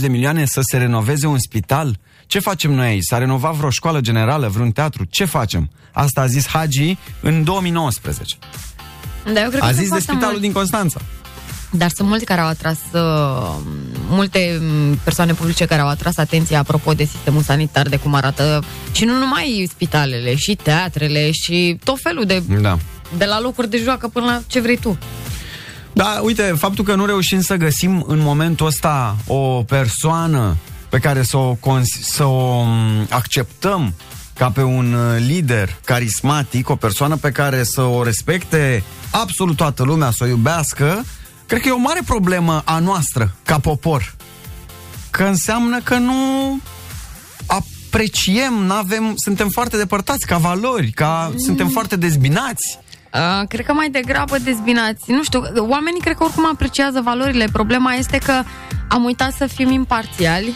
de 0.00 0.08
milioane 0.08 0.44
să 0.44 0.60
se 0.62 0.76
renoveze 0.76 1.26
un 1.26 1.38
spital? 1.38 1.98
Ce 2.26 2.38
facem 2.38 2.72
noi 2.72 2.86
aici? 2.86 3.02
S-a 3.02 3.18
renovat 3.18 3.54
vreo 3.54 3.70
școală 3.70 4.00
generală, 4.00 4.48
vreun 4.48 4.70
teatru? 4.70 5.04
Ce 5.04 5.24
facem? 5.24 5.70
Asta 5.92 6.20
a 6.20 6.26
zis 6.26 6.46
Hagi 6.46 6.96
în 7.20 7.44
2019. 7.44 8.36
Da, 9.34 9.40
eu 9.42 9.48
cred 9.48 9.62
A 9.62 9.66
că 9.66 9.72
zis 9.72 9.76
sunt 9.76 9.82
de 9.82 9.86
foarte 9.88 10.00
spitalul 10.00 10.26
mulți. 10.28 10.40
din 10.40 10.52
Constanța. 10.52 11.00
Dar 11.70 11.90
sunt 11.94 12.08
mulți 12.08 12.24
care 12.24 12.40
au 12.40 12.46
atras, 12.46 12.78
uh, 12.92 13.54
multe 14.08 14.58
m, 14.62 14.98
persoane 15.04 15.32
publice 15.34 15.64
care 15.64 15.80
au 15.80 15.88
atras 15.88 16.16
atenția 16.16 16.58
apropo 16.58 16.92
de 16.92 17.04
sistemul 17.04 17.42
sanitar, 17.42 17.88
de 17.88 17.96
cum 17.96 18.14
arată 18.14 18.64
și 18.92 19.04
nu 19.04 19.18
numai 19.18 19.66
spitalele, 19.70 20.34
și 20.36 20.54
teatrele, 20.54 21.30
și 21.30 21.78
tot 21.84 22.00
felul 22.02 22.24
de, 22.24 22.42
Da. 22.60 22.78
de 23.16 23.24
la 23.24 23.40
locuri 23.40 23.70
de 23.70 23.80
joacă 23.84 24.08
până 24.08 24.26
la 24.26 24.40
ce 24.46 24.60
vrei 24.60 24.76
tu. 24.78 24.98
Da, 25.92 26.18
uite, 26.22 26.42
faptul 26.58 26.84
că 26.84 26.94
nu 26.94 27.04
reușim 27.06 27.40
să 27.40 27.54
găsim 27.54 28.04
în 28.08 28.18
momentul 28.18 28.66
ăsta 28.66 29.16
o 29.26 29.62
persoană 29.62 30.56
pe 30.88 30.98
care 30.98 31.22
să 31.22 31.36
o, 31.36 31.54
cons- 31.60 32.00
să 32.02 32.24
o 32.24 32.62
m, 32.62 33.06
acceptăm 33.10 33.94
ca 34.38 34.50
pe 34.50 34.62
un 34.62 34.92
uh, 34.92 35.16
lider 35.26 35.78
carismatic, 35.84 36.68
o 36.68 36.76
persoană 36.76 37.16
pe 37.16 37.30
care 37.30 37.62
să 37.62 37.82
o 37.82 38.02
respecte 38.02 38.82
absolut 39.10 39.56
toată 39.56 39.82
lumea, 39.82 40.10
să 40.10 40.24
o 40.24 40.26
iubească, 40.26 41.04
cred 41.46 41.60
că 41.60 41.68
e 41.68 41.72
o 41.72 41.78
mare 41.78 42.00
problemă 42.06 42.62
a 42.64 42.78
noastră, 42.78 43.34
ca 43.44 43.58
popor. 43.58 44.14
Că 45.10 45.24
înseamnă 45.24 45.80
că 45.80 45.96
nu 45.96 46.14
apreciem, 47.46 48.54
n-avem, 48.54 49.12
suntem 49.16 49.48
foarte 49.48 49.76
depărtați 49.76 50.26
ca 50.26 50.36
valori, 50.36 50.90
ca, 50.90 51.32
suntem 51.36 51.68
foarte 51.68 51.96
dezbinați. 51.96 52.78
Uh, 53.14 53.48
cred 53.48 53.66
că 53.66 53.72
mai 53.72 53.90
degrabă 53.90 54.38
dezbinați. 54.38 55.10
Nu 55.10 55.22
știu, 55.22 55.42
oamenii 55.56 56.00
cred 56.00 56.16
că 56.16 56.24
oricum 56.24 56.46
apreciază 56.52 57.00
valorile. 57.00 57.48
Problema 57.52 57.92
este 57.94 58.18
că 58.18 58.42
am 58.88 59.04
uitat 59.04 59.32
să 59.32 59.46
fim 59.46 59.70
imparțiali 59.70 60.54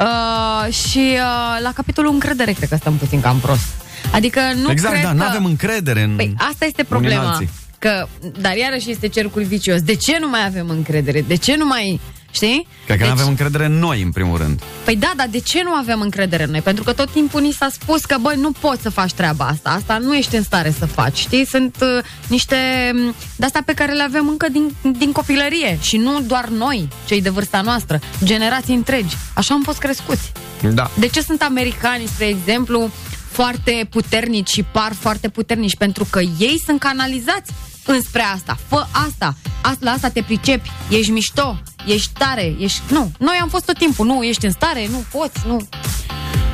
uh, 0.00 0.72
și 0.72 0.98
uh, 1.12 1.62
la 1.62 1.72
capitolul 1.74 2.12
încredere 2.12 2.52
cred 2.52 2.68
că 2.68 2.76
stăm 2.76 2.96
puțin 2.96 3.20
cam 3.20 3.38
prost. 3.38 3.68
Adică 4.12 4.40
nu 4.62 4.70
exact, 4.70 4.92
cred 4.92 5.04
da, 5.04 5.10
că... 5.10 5.16
nu 5.16 5.24
avem 5.24 5.44
încredere 5.44 6.02
în 6.02 6.16
Păi 6.16 6.34
asta 6.36 6.64
este 6.64 6.86
unii 6.88 7.02
în 7.02 7.10
problema. 7.10 7.30
alții. 7.30 7.48
Că, 7.78 8.06
dar 8.40 8.56
iarăși 8.56 8.90
este 8.90 9.08
cercul 9.08 9.42
vicios. 9.42 9.82
De 9.82 9.94
ce 9.94 10.18
nu 10.20 10.28
mai 10.28 10.46
avem 10.46 10.68
încredere? 10.68 11.20
De 11.20 11.36
ce 11.36 11.56
nu 11.56 11.66
mai... 11.66 12.00
Știi? 12.30 12.66
Cred 12.86 12.98
că 12.98 13.04
deci, 13.04 13.12
nu 13.12 13.20
avem 13.20 13.28
încredere 13.28 13.64
în 13.64 13.78
noi, 13.78 14.02
în 14.02 14.10
primul 14.10 14.38
rând. 14.38 14.62
Păi 14.84 14.96
da, 14.96 15.12
dar 15.16 15.26
de 15.30 15.38
ce 15.38 15.62
nu 15.62 15.70
avem 15.70 16.00
încredere 16.00 16.42
în 16.42 16.50
noi? 16.50 16.60
Pentru 16.60 16.84
că 16.84 16.92
tot 16.92 17.10
timpul 17.10 17.40
ni 17.40 17.52
s-a 17.52 17.68
spus 17.72 18.04
că, 18.04 18.16
băi, 18.20 18.36
nu 18.36 18.50
poți 18.50 18.82
să 18.82 18.90
faci 18.90 19.12
treaba 19.12 19.44
asta. 19.44 19.70
Asta 19.70 19.98
nu 19.98 20.16
ești 20.16 20.36
în 20.36 20.42
stare 20.42 20.74
să 20.78 20.86
faci, 20.86 21.18
știi? 21.18 21.46
Sunt 21.46 21.76
uh, 21.80 22.04
niște 22.28 22.56
m, 22.94 23.14
de-astea 23.36 23.62
pe 23.66 23.74
care 23.74 23.92
le 23.92 24.02
avem 24.02 24.28
încă 24.28 24.48
din, 24.48 24.74
din 24.98 25.12
copilărie. 25.12 25.78
Și 25.80 25.96
nu 25.96 26.20
doar 26.20 26.48
noi, 26.48 26.88
cei 27.06 27.22
de 27.22 27.30
vârsta 27.30 27.60
noastră, 27.60 28.00
generații 28.24 28.74
întregi. 28.74 29.16
Așa 29.34 29.54
am 29.54 29.62
fost 29.62 29.78
crescuți. 29.78 30.32
Da. 30.74 30.90
De 30.98 31.06
ce 31.06 31.20
sunt 31.20 31.42
americani, 31.42 32.06
spre 32.06 32.26
exemplu, 32.26 32.90
foarte 33.30 33.86
puternici 33.90 34.48
și 34.48 34.62
par 34.62 34.92
foarte 34.98 35.28
puternici? 35.28 35.76
Pentru 35.76 36.06
că 36.10 36.20
ei 36.38 36.62
sunt 36.66 36.80
canalizați 36.80 37.52
înspre 37.86 38.22
asta. 38.22 38.56
Fă 38.68 38.86
asta. 38.92 39.36
asta 39.60 39.78
la 39.80 39.90
asta 39.90 40.08
te 40.08 40.22
pricepi. 40.22 40.70
Ești 40.88 41.10
mișto. 41.10 41.60
Ești 41.86 42.10
tare. 42.18 42.54
Ești... 42.58 42.80
Nu. 42.90 43.12
Noi 43.18 43.38
am 43.42 43.48
fost 43.48 43.64
tot 43.64 43.78
timpul. 43.78 44.06
Nu, 44.06 44.22
ești 44.22 44.44
în 44.44 44.52
stare. 44.52 44.86
Nu 44.90 45.04
poți. 45.12 45.46
Nu. 45.46 45.68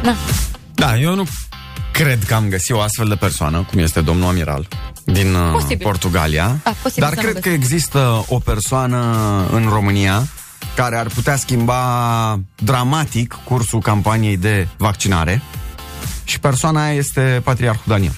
Na. 0.02 0.16
Da, 0.74 0.98
eu 0.98 1.14
nu 1.14 1.26
cred 1.92 2.24
că 2.24 2.34
am 2.34 2.48
găsit 2.48 2.74
o 2.74 2.80
astfel 2.80 3.08
de 3.08 3.14
persoană, 3.14 3.66
cum 3.70 3.78
este 3.78 4.00
domnul 4.00 4.28
amiral, 4.28 4.68
din 5.04 5.34
uh, 5.34 5.52
Posibil. 5.52 5.86
Portugalia. 5.86 6.56
Da, 6.62 6.74
posibil 6.82 7.02
dar 7.02 7.14
să 7.14 7.14
nu 7.14 7.22
cred 7.22 7.42
că 7.42 7.48
găsim. 7.48 7.62
există 7.62 8.24
o 8.28 8.38
persoană 8.38 9.00
în 9.52 9.68
România 9.68 10.26
care 10.74 10.96
ar 10.96 11.06
putea 11.06 11.36
schimba 11.36 12.40
dramatic 12.56 13.38
cursul 13.44 13.80
campaniei 13.80 14.36
de 14.36 14.68
vaccinare 14.76 15.42
și 16.24 16.40
persoana 16.40 16.84
aia 16.84 16.94
este 16.94 17.40
Patriarhul 17.44 17.84
Daniel. 17.86 18.14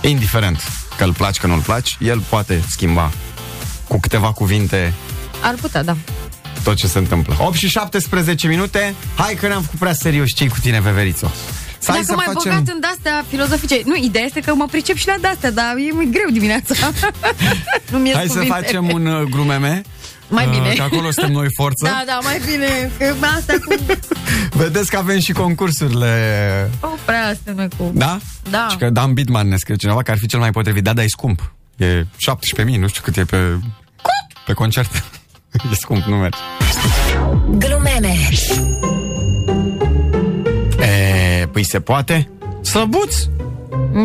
Indiferent 0.00 0.77
că 0.98 1.04
îl 1.04 1.12
placi, 1.12 1.38
că 1.38 1.46
nu-l 1.46 1.60
placi, 1.60 1.96
el 2.00 2.20
poate 2.28 2.62
schimba 2.68 3.10
cu 3.88 4.00
câteva 4.00 4.32
cuvinte 4.32 4.92
Ar 5.40 5.54
putea, 5.54 5.82
da. 5.82 5.96
tot 6.62 6.76
ce 6.76 6.86
se 6.86 6.98
întâmplă. 6.98 7.36
8 7.38 7.56
și 7.56 7.68
17 7.68 8.46
minute, 8.46 8.94
hai 9.16 9.34
că 9.34 9.46
ne-am 9.46 9.62
făcut 9.62 9.78
prea 9.78 9.92
serios 9.92 10.30
cei 10.30 10.48
cu 10.48 10.56
tine, 10.60 10.80
Veverițo. 10.80 11.30
Să 11.78 11.90
hai 11.90 12.00
Dacă 12.00 12.04
să 12.04 12.14
mai 12.14 12.24
facem... 12.34 12.50
băgat 12.50 12.74
în 12.74 12.80
de-astea 12.80 13.24
filozofice. 13.28 13.80
Nu, 13.84 13.96
ideea 13.96 14.24
este 14.24 14.40
că 14.40 14.54
mă 14.54 14.66
pricep 14.70 14.96
și 14.96 15.06
la 15.06 15.14
de-astea, 15.20 15.50
dar 15.50 15.74
e 15.76 15.92
mai 15.92 16.08
greu 16.10 16.30
dimineața. 16.32 16.74
nu 17.92 17.98
mi 17.98 18.12
Hai 18.14 18.28
să 18.28 18.44
facem 18.46 18.90
un 18.92 19.06
uh, 19.06 19.22
glumeme. 19.22 19.82
Mai 20.28 20.46
bine. 20.46 20.68
Uh, 20.68 20.76
că 20.76 20.82
acolo 20.82 21.10
suntem 21.10 21.32
noi 21.32 21.46
forță. 21.56 21.84
Da, 21.84 22.02
da, 22.06 22.18
mai 22.22 22.40
bine. 22.50 22.90
Că 22.98 23.14
asta 23.36 23.52
cu... 23.52 23.74
Vedeți 24.62 24.90
că 24.90 24.96
avem 24.96 25.18
și 25.18 25.32
concursurile... 25.32 26.70
O, 26.80 26.88
prea 27.04 27.26
asta 27.26 27.52
noi 27.54 27.68
cu... 27.76 27.90
Da? 27.94 28.18
Da. 28.50 28.66
Și 28.70 28.76
că 28.76 28.90
Dan 28.90 29.12
Bitman 29.12 29.48
ne 29.48 29.56
scrie 29.56 29.76
cineva 29.76 30.02
că 30.02 30.10
ar 30.10 30.18
fi 30.18 30.26
cel 30.26 30.38
mai 30.38 30.50
potrivit. 30.50 30.84
Da, 30.84 30.92
dar 30.92 31.04
e 31.04 31.08
scump. 31.08 31.52
E 31.76 32.02
17.000, 32.02 32.78
nu 32.78 32.86
știu 32.86 33.02
cât 33.04 33.16
e 33.16 33.24
pe... 33.24 33.58
Pe 34.46 34.52
concert. 34.52 35.04
e 35.72 35.74
scump, 35.74 36.04
nu 36.04 36.16
merge. 36.16 36.38
Glumeme 37.50 38.16
E, 40.80 41.46
păi 41.46 41.64
se 41.64 41.80
poate? 41.80 42.28
Slăbuți! 42.62 43.30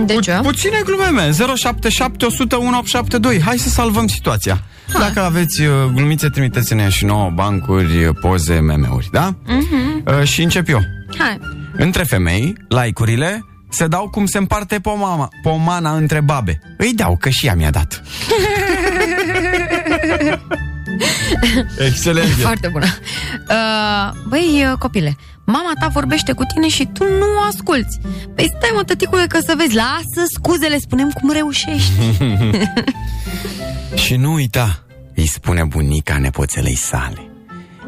De 0.06 0.16
ce? 0.16 0.40
Puține 0.42 0.82
glumeme 0.86 1.32
077 1.56 2.26
100 2.26 2.56
1872 2.56 3.42
Hai 3.42 3.58
să 3.58 3.70
salvăm 3.70 4.08
situația 4.08 4.64
Hai. 4.94 5.02
Dacă 5.02 5.26
aveți 5.26 5.62
uh, 5.62 5.68
glumițe, 5.94 6.30
trimiteți-ne 6.30 6.90
și 6.90 7.06
nouă 7.06 7.32
bancuri, 7.34 8.06
uh, 8.06 8.16
poze, 8.22 8.60
meme-uri 8.60 9.10
Da? 9.12 9.36
Uh-huh. 9.36 10.20
Uh, 10.20 10.24
și 10.24 10.42
încep 10.42 10.70
eu 10.70 10.80
Hai. 11.18 11.40
Între 11.78 12.04
femei, 12.04 12.56
like-urile 12.68 13.46
se 13.70 13.88
dau 13.88 14.10
cum 14.10 14.26
se 14.26 14.38
împarte 14.38 14.80
pomama, 14.80 15.30
pomana 15.42 15.96
între 15.96 16.22
babe 16.22 16.60
Îi 16.78 16.94
dau, 16.94 17.18
că 17.18 17.30
și 17.30 17.46
ea 17.46 17.56
mi-a 17.56 17.70
dat 17.70 18.02
Excelent. 21.88 22.28
Foarte 22.28 22.68
bună. 22.68 22.86
Uh, 23.50 24.12
băi, 24.28 24.66
uh, 24.72 24.78
copile, 24.78 25.18
mama 25.46 25.72
ta 25.80 25.88
vorbește 25.88 26.32
cu 26.32 26.44
tine 26.54 26.68
și 26.68 26.86
tu 26.86 27.04
nu 27.04 27.26
o 27.39 27.44
asculți. 27.48 28.00
Păi 28.36 28.54
stai 28.58 28.72
mă, 28.76 28.84
tăticule, 28.84 29.28
că 29.28 29.39
să 29.39 29.54
vezi, 29.58 29.76
lasă 29.76 30.28
scuzele, 30.34 30.78
spunem 30.78 31.10
cum 31.10 31.32
reușești. 31.32 31.91
Și 34.04 34.16
nu 34.16 34.34
uita, 34.34 34.84
îi 35.16 35.28
spune 35.28 35.64
bunica 35.64 36.18
nepoțelei 36.18 36.76
sale. 36.76 37.28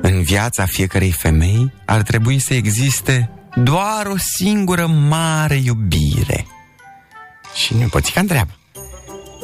În 0.02 0.22
viața 0.22 0.66
fiecărei 0.66 1.12
femei 1.12 1.74
ar 1.86 2.02
trebui 2.02 2.40
să 2.40 2.54
existe 2.54 3.30
doar 3.56 4.06
o 4.06 4.18
singură 4.18 4.88
mare 4.88 5.56
iubire. 5.56 6.48
Și 7.56 7.76
nepoțica 7.76 8.20
întreabă. 8.20 8.52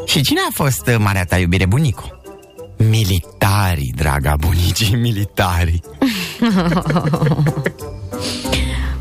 Și 0.05 0.21
cine 0.21 0.39
a 0.49 0.53
fost 0.53 0.87
uh, 0.87 0.95
marea 0.97 1.25
ta 1.25 1.37
iubire, 1.37 1.65
bunico? 1.65 2.20
Militarii, 2.89 3.93
draga 3.95 4.35
bunicii, 4.39 4.95
militarii. 4.95 5.81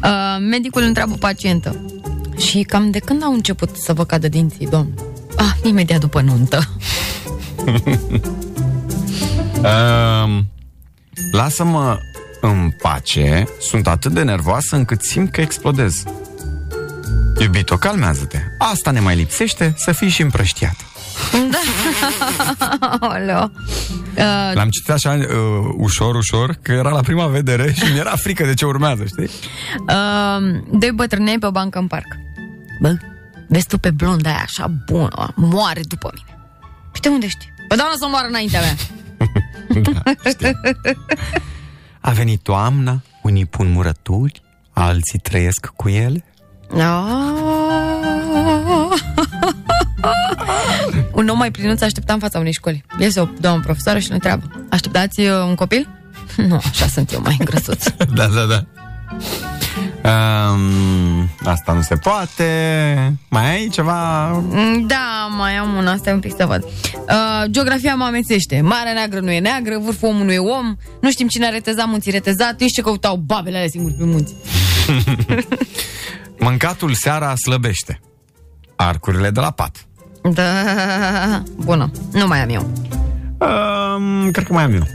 Uh, 0.02 0.36
medicul 0.50 0.82
întreabă 0.82 1.14
pacientă. 1.14 1.84
Și 2.36 2.62
cam 2.62 2.90
de 2.90 2.98
când 2.98 3.22
au 3.22 3.32
început 3.32 3.76
să 3.76 3.92
vă 3.92 4.04
cadă 4.04 4.28
dinții, 4.28 4.66
domn? 4.66 4.94
Ah, 5.36 5.52
imediat 5.62 6.00
după 6.00 6.20
nuntă. 6.20 6.68
Um, 9.60 10.48
lasă-mă 11.30 11.98
în 12.40 12.70
pace, 12.82 13.48
sunt 13.60 13.86
atât 13.86 14.12
de 14.12 14.22
nervoasă 14.22 14.76
încât 14.76 15.02
simt 15.02 15.30
că 15.30 15.40
explodez. 15.40 16.02
Iubito, 17.38 17.76
calmează-te. 17.76 18.38
Asta 18.58 18.90
ne 18.90 19.00
mai 19.00 19.16
lipsește, 19.16 19.74
să 19.76 19.92
fii 19.92 20.08
și 20.08 20.22
împrăștiat. 20.22 20.76
Da. 21.50 21.58
Oleo. 23.14 23.50
Uh, 24.16 24.50
L-am 24.54 24.68
citit 24.68 24.90
așa 24.90 25.12
uh, 25.12 25.26
ușor, 25.76 26.14
ușor, 26.14 26.58
că 26.62 26.72
era 26.72 26.90
la 26.90 27.00
prima 27.00 27.26
vedere 27.26 27.72
și 27.72 27.92
mi-era 27.92 28.16
frică 28.16 28.44
de 28.44 28.54
ce 28.54 28.64
urmează, 28.64 29.04
știi? 29.04 29.30
uh, 29.88 30.61
doi 30.72 30.90
bătrânei 30.94 31.38
pe 31.38 31.46
o 31.46 31.50
bancă 31.50 31.78
în 31.78 31.86
parc. 31.86 32.06
Bă, 32.80 32.94
vezi 33.48 33.66
tu 33.66 33.78
pe 33.78 33.90
blonda 33.90 34.28
aia 34.30 34.40
așa 34.42 34.70
bună, 34.86 35.32
moare 35.34 35.80
după 35.88 36.11
mine. 36.14 36.38
Păi 36.92 37.00
de 37.00 37.08
unde 37.08 37.28
știi? 37.28 37.52
Păi 37.68 37.76
doamna 37.76 37.94
să 37.98 38.06
moară 38.11 38.26
înaintea 38.26 38.61
mea. 38.61 38.74
A 42.00 42.11
venit 42.11 42.40
toamna, 42.42 43.02
unii 43.22 43.46
pun 43.46 43.70
murături, 43.70 44.42
alții 44.72 45.18
trăiesc 45.18 45.66
cu 45.76 45.88
ele. 45.88 46.24
un 51.12 51.28
om 51.28 51.38
mai 51.38 51.51
plinuț 51.51 51.80
aștepta 51.80 52.12
în 52.12 52.18
fața 52.18 52.38
unei 52.38 52.53
școli. 52.53 52.84
Iese 52.98 53.20
o 53.20 53.28
doamnă 53.40 53.62
profesoară 53.62 53.98
și 53.98 54.09
ne 54.09 54.14
întreabă. 54.14 54.66
Așteptați 54.70 55.20
uh, 55.20 55.32
un 55.46 55.55
copil? 55.55 55.88
Nu, 56.48 56.61
așa 56.64 56.86
sunt 56.86 57.12
eu 57.12 57.20
mai 57.20 57.36
îngrăsuț. 57.38 57.84
da, 58.14 58.26
da, 58.26 58.44
da. 58.44 58.64
Um, 60.05 61.28
asta 61.44 61.72
nu 61.72 61.82
se 61.82 61.94
poate. 61.94 62.44
Mai 63.28 63.51
ai 63.51 63.68
ceva? 63.68 64.26
Mm, 64.28 64.86
Da, 64.86 65.28
mai 65.36 65.57
am 65.57 65.74
una, 65.74 65.96
stai 65.96 66.12
un 66.12 66.20
pic 66.20 66.34
să 66.36 66.46
văd. 66.46 66.64
Uh, 66.64 67.44
geografia 67.51 67.94
mă 67.94 68.05
amețește. 68.05 68.61
Marea 68.61 68.92
neagră 68.92 69.20
nu 69.20 69.30
e 69.30 69.38
neagră, 69.40 69.78
vârful 69.78 70.09
omului 70.09 70.26
nu 70.26 70.32
e 70.32 70.38
om, 70.38 70.76
nu 71.01 71.11
știm 71.11 71.28
cine 71.28 71.46
a 71.46 71.51
retezat 71.51 71.86
munții 71.86 72.11
retezat, 72.11 72.61
nici 72.61 72.72
ce 72.72 72.80
căutau 72.82 73.16
babele 73.16 73.57
alea 73.57 73.68
singuri 73.68 73.94
pe 73.94 74.05
munți. 74.05 74.34
Mâncatul 76.38 76.94
seara 76.94 77.34
slăbește. 77.34 78.01
Arcurile 78.76 79.30
de 79.30 79.40
la 79.40 79.51
pat. 79.51 79.86
Da, 80.34 81.42
bună, 81.56 81.90
nu 82.12 82.26
mai 82.26 82.42
am 82.42 82.48
eu. 82.48 82.70
Um, 83.40 84.30
cred 84.30 84.46
că 84.46 84.52
mai 84.52 84.62
am 84.64 84.72
eu. 84.72 84.86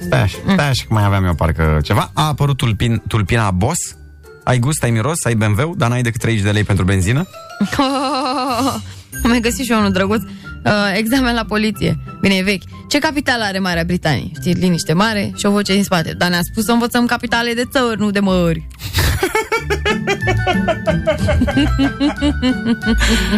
Stai 0.00 0.22
așa, 0.22 0.36
stai 0.52 0.68
așa 0.68 0.84
că 0.88 0.94
mai 0.94 1.04
aveam 1.04 1.24
eu 1.24 1.34
parcă 1.34 1.78
ceva. 1.82 2.10
A 2.14 2.26
apărut 2.26 2.56
tulpin, 2.56 3.02
tulpina 3.08 3.50
Boss. 3.50 3.96
Ai 4.44 4.58
gust, 4.58 4.82
ai 4.82 4.90
miros, 4.90 5.24
ai 5.24 5.34
BMW, 5.34 5.74
dar 5.76 5.88
n-ai 5.88 6.02
decât 6.02 6.20
30 6.20 6.42
de 6.42 6.50
lei 6.50 6.64
pentru 6.64 6.84
benzină. 6.84 7.26
Oh, 7.60 8.74
am 9.24 9.30
mai 9.30 9.40
găsit 9.40 9.64
și 9.64 9.72
eu 9.72 9.78
unul 9.78 9.92
drăguț. 9.92 10.22
Uh, 10.68 10.92
examen 10.96 11.34
la 11.34 11.44
poliție. 11.44 11.98
Bine, 12.20 12.34
e 12.34 12.42
vechi. 12.42 12.62
Ce 12.88 12.98
capitală 12.98 13.44
are 13.44 13.58
Marea 13.58 13.84
Britanie? 13.84 14.30
Știi, 14.40 14.52
liniște 14.52 14.92
mare 14.92 15.32
și 15.36 15.46
o 15.46 15.50
voce 15.50 15.72
din 15.72 15.84
spate. 15.84 16.12
Dar 16.12 16.28
ne-a 16.28 16.42
spus 16.42 16.64
să 16.64 16.72
învățăm 16.72 17.06
capitale 17.06 17.52
de 17.52 17.64
țări, 17.70 17.98
nu 18.00 18.10
de 18.10 18.20
mări. 18.20 18.66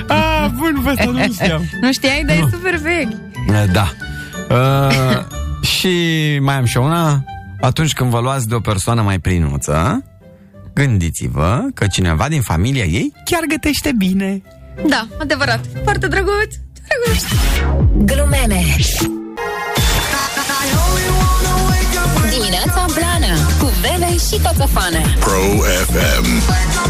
Ah, 0.08 0.50
bun, 0.54 0.78
vă 0.82 0.88
asta 0.88 1.10
nu 1.10 1.32
știam. 1.32 1.62
Nu 1.82 1.92
știai, 1.92 2.24
dar 2.26 2.36
e 2.36 2.48
super 2.50 2.76
vechi. 2.76 3.12
Da. 3.72 3.92
Uh, 4.50 5.24
și 5.62 5.88
mai 6.40 6.54
am 6.54 6.64
și 6.64 6.76
eu 6.76 6.84
una. 6.84 7.24
Atunci 7.60 7.92
când 7.92 8.10
vă 8.10 8.20
luați 8.20 8.48
de 8.48 8.54
o 8.54 8.60
persoană 8.60 9.02
mai 9.02 9.18
plinuță, 9.18 10.04
gândiți-vă 10.74 11.66
că 11.74 11.86
cineva 11.86 12.28
din 12.28 12.40
familia 12.40 12.84
ei 12.84 13.12
chiar 13.24 13.40
gătește 13.48 13.92
bine. 13.98 14.42
Da, 14.88 15.06
adevărat. 15.20 15.60
Foarte 15.82 16.06
drăguț. 16.06 16.54
Drăguț. 16.90 17.22
Glumeme 18.12 18.76
Dimineața 22.30 22.84
Blana 22.94 23.34
Cu 23.58 23.72
Bebe 23.80 24.12
și 24.12 24.40
Coțofană 24.42 25.00
Pro 25.20 25.40
FM. 25.86 26.89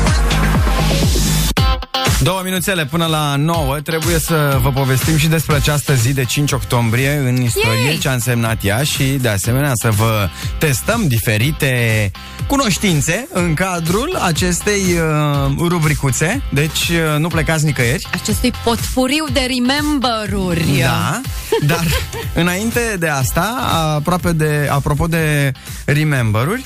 Două 2.22 2.40
minuțele 2.44 2.84
până 2.84 3.06
la 3.06 3.36
9 3.36 3.80
Trebuie 3.80 4.18
să 4.18 4.58
vă 4.62 4.70
povestim 4.70 5.16
și 5.16 5.28
despre 5.28 5.54
această 5.54 5.94
zi 5.94 6.12
de 6.12 6.24
5 6.24 6.52
octombrie 6.52 7.10
În 7.10 7.42
istorie 7.42 7.84
Yay! 7.84 7.98
ce 8.00 8.08
a 8.08 8.12
însemnat 8.12 8.64
ea 8.64 8.82
Și 8.82 9.04
de 9.04 9.28
asemenea 9.28 9.70
să 9.74 9.90
vă 9.90 10.28
testăm 10.58 11.06
diferite 11.08 12.10
cunoștințe 12.46 13.28
În 13.32 13.54
cadrul 13.54 14.16
acestei 14.22 14.82
uh, 14.82 15.68
rubricuțe 15.68 16.42
Deci 16.52 16.88
uh, 16.88 17.18
nu 17.18 17.28
plecați 17.28 17.64
nicăieri 17.64 18.06
Acestui 18.12 18.52
potpuriu 18.64 19.24
de 19.32 19.40
remember-uri. 19.40 20.78
Da, 20.80 21.20
dar 21.66 21.84
înainte 22.42 22.96
de 22.98 23.08
asta, 23.08 23.56
aproape 23.96 24.32
de, 24.32 24.68
apropo 24.70 25.06
de 25.06 25.52
remember-uri, 25.84 26.64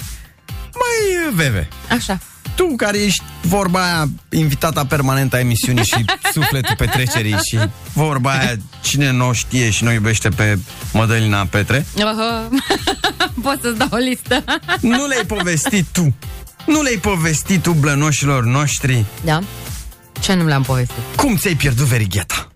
mai 0.73 1.35
veve. 1.35 1.69
Așa. 1.91 2.19
Tu 2.55 2.75
care 2.77 2.99
ești 3.03 3.23
vorba 3.43 3.83
aia 3.85 4.09
invitata 4.31 4.85
permanentă 4.87 5.37
a 5.37 5.39
emisiunii 5.39 5.85
și 5.85 6.05
sufletul 6.35 6.75
petrecerii 6.77 7.37
și 7.49 7.59
vorba 7.93 8.31
aia 8.31 8.55
cine 8.83 9.11
nu 9.11 9.29
o 9.29 9.33
știe 9.33 9.71
și 9.71 9.85
nu 9.85 9.93
iubește 9.93 10.29
pe 10.29 10.59
Mădălina 10.93 11.45
Petre, 11.45 11.87
Uh, 11.97 12.59
Pot 13.43 13.59
să-ți 13.63 13.79
dau 13.79 13.89
o 13.93 13.97
listă. 13.97 14.45
nu 14.81 15.07
le-ai 15.07 15.25
povestit 15.27 15.87
tu. 15.93 16.15
Nu 16.67 16.83
le-ai 16.83 16.97
povestit 16.97 17.63
tu 17.63 17.73
blănoșilor 17.73 18.45
noștri 18.45 19.05
Da? 19.25 19.41
Ce 20.21 20.35
nu 20.35 20.47
le-am 20.47 20.63
povestit? 20.63 20.97
cum 21.17 21.37
ți-ai 21.37 21.55
pierdut 21.55 21.85
verigheta. 21.87 22.49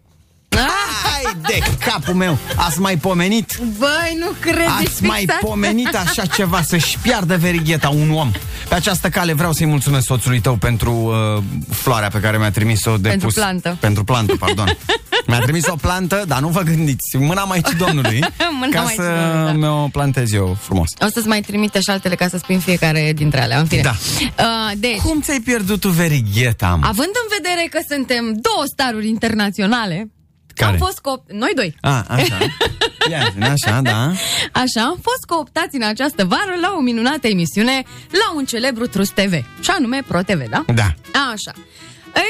Hai 1.24 1.36
de 1.46 1.76
capul 1.84 2.14
meu, 2.14 2.38
ați 2.56 2.80
mai 2.80 2.96
pomenit? 2.96 3.58
Băi, 3.78 4.16
nu 4.18 4.26
credeți 4.40 4.68
Ați 4.86 5.02
mai 5.04 5.26
pomenit 5.40 5.94
așa 5.94 6.26
ceva 6.26 6.62
Să-și 6.62 6.98
piardă 6.98 7.36
verigheta 7.36 7.88
un 7.88 8.10
om 8.10 8.30
Pe 8.68 8.74
această 8.74 9.08
cale 9.08 9.32
vreau 9.32 9.52
să-i 9.52 9.66
mulțumesc 9.66 10.06
soțului 10.06 10.40
tău 10.40 10.54
Pentru 10.56 10.92
uh, 10.92 11.42
floarea 11.70 12.08
pe 12.08 12.20
care 12.20 12.38
mi-a 12.38 12.50
trimis-o 12.50 12.96
de 12.96 13.08
Pentru 13.08 13.26
pus. 13.26 13.34
plantă. 13.34 13.76
Pentru 13.80 14.04
plantă, 14.04 14.36
pardon 14.36 14.76
Mi-a 15.26 15.38
trimis 15.38 15.66
o 15.66 15.76
plantă, 15.76 16.24
dar 16.26 16.40
nu 16.40 16.48
vă 16.48 16.60
gândiți 16.60 17.16
Mâna 17.16 17.44
mai 17.44 17.60
Domnului 17.78 18.20
Mâna 18.60 18.72
Ca 18.72 18.80
Maicii 18.82 19.02
să 19.02 19.08
Domnului, 19.34 19.60
da. 19.60 19.66
mi-o 19.66 19.88
plantez 19.92 20.32
eu 20.32 20.56
frumos 20.60 20.88
O 21.00 21.06
să-ți 21.12 21.26
mai 21.28 21.40
trimite 21.40 21.80
și 21.80 21.90
altele 21.90 22.14
ca 22.14 22.28
să 22.28 22.36
spui 22.38 22.54
în 22.54 22.60
fiecare 22.60 23.12
dintre 23.14 23.42
alea, 23.42 23.58
în 23.58 23.66
fine. 23.66 23.80
Da. 23.82 23.94
Uh, 24.38 24.72
deci, 24.76 24.96
Cum 25.00 25.20
ți-ai 25.20 25.40
pierdut 25.40 25.80
tu 25.80 25.88
verigheta, 25.88 26.66
mă? 26.80 26.86
având 26.86 27.10
în 27.14 27.36
vedere 27.42 27.66
că 27.70 27.78
suntem 27.88 28.24
două 28.24 28.62
staruri 28.66 29.08
internaționale, 29.08 30.10
Care? 30.59 30.72
am 30.72 30.78
fost 30.78 30.98
co- 31.00 31.26
noi 31.26 31.52
doi. 31.54 31.74
A, 31.80 32.04
așa 32.09 32.38
Ia, 33.11 33.32
zi, 33.34 33.42
așa, 33.42 33.80
da 33.80 34.12
Așa, 34.52 34.82
am 34.82 34.98
fost 35.02 35.24
cooptați 35.26 35.76
în 35.76 35.82
această 35.82 36.24
vară 36.24 36.54
la 36.61 36.74
o 36.76 36.80
minunată 36.80 37.26
emisiune 37.26 37.82
la 38.11 38.36
un 38.36 38.44
celebru 38.44 38.86
trust 38.86 39.12
TV, 39.12 39.32
și 39.61 39.70
anume 39.70 40.02
Pro 40.06 40.20
TV, 40.22 40.48
da? 40.50 40.64
Da 40.74 40.94
Așa. 41.32 41.52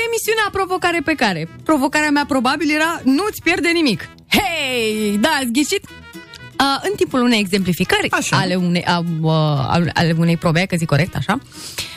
Emisiunea 0.07 0.49
Provocare 0.53 1.01
pe 1.05 1.13
care. 1.13 1.49
Provocarea 1.65 2.11
mea 2.11 2.25
probabil 2.29 2.71
era 2.71 3.01
nu-ți 3.05 3.43
pierde 3.43 3.69
nimic. 3.69 4.09
Hei, 4.29 5.19
da, 5.21 5.29
ați 5.29 5.53
ghicit? 5.53 5.85
Uh, 5.85 6.79
în 6.83 6.93
timpul 6.97 7.23
unei 7.23 7.39
exemplificări 7.39 8.11
Așa. 8.11 8.37
ale 8.37 8.55
unei, 8.55 8.85
uh, 8.89 9.05
uh, 9.21 9.91
ale 9.95 10.15
unei 10.19 10.37
probe, 10.37 10.65
că 10.65 10.77
zic 10.77 10.89
corect, 10.89 11.17
așa, 11.17 11.39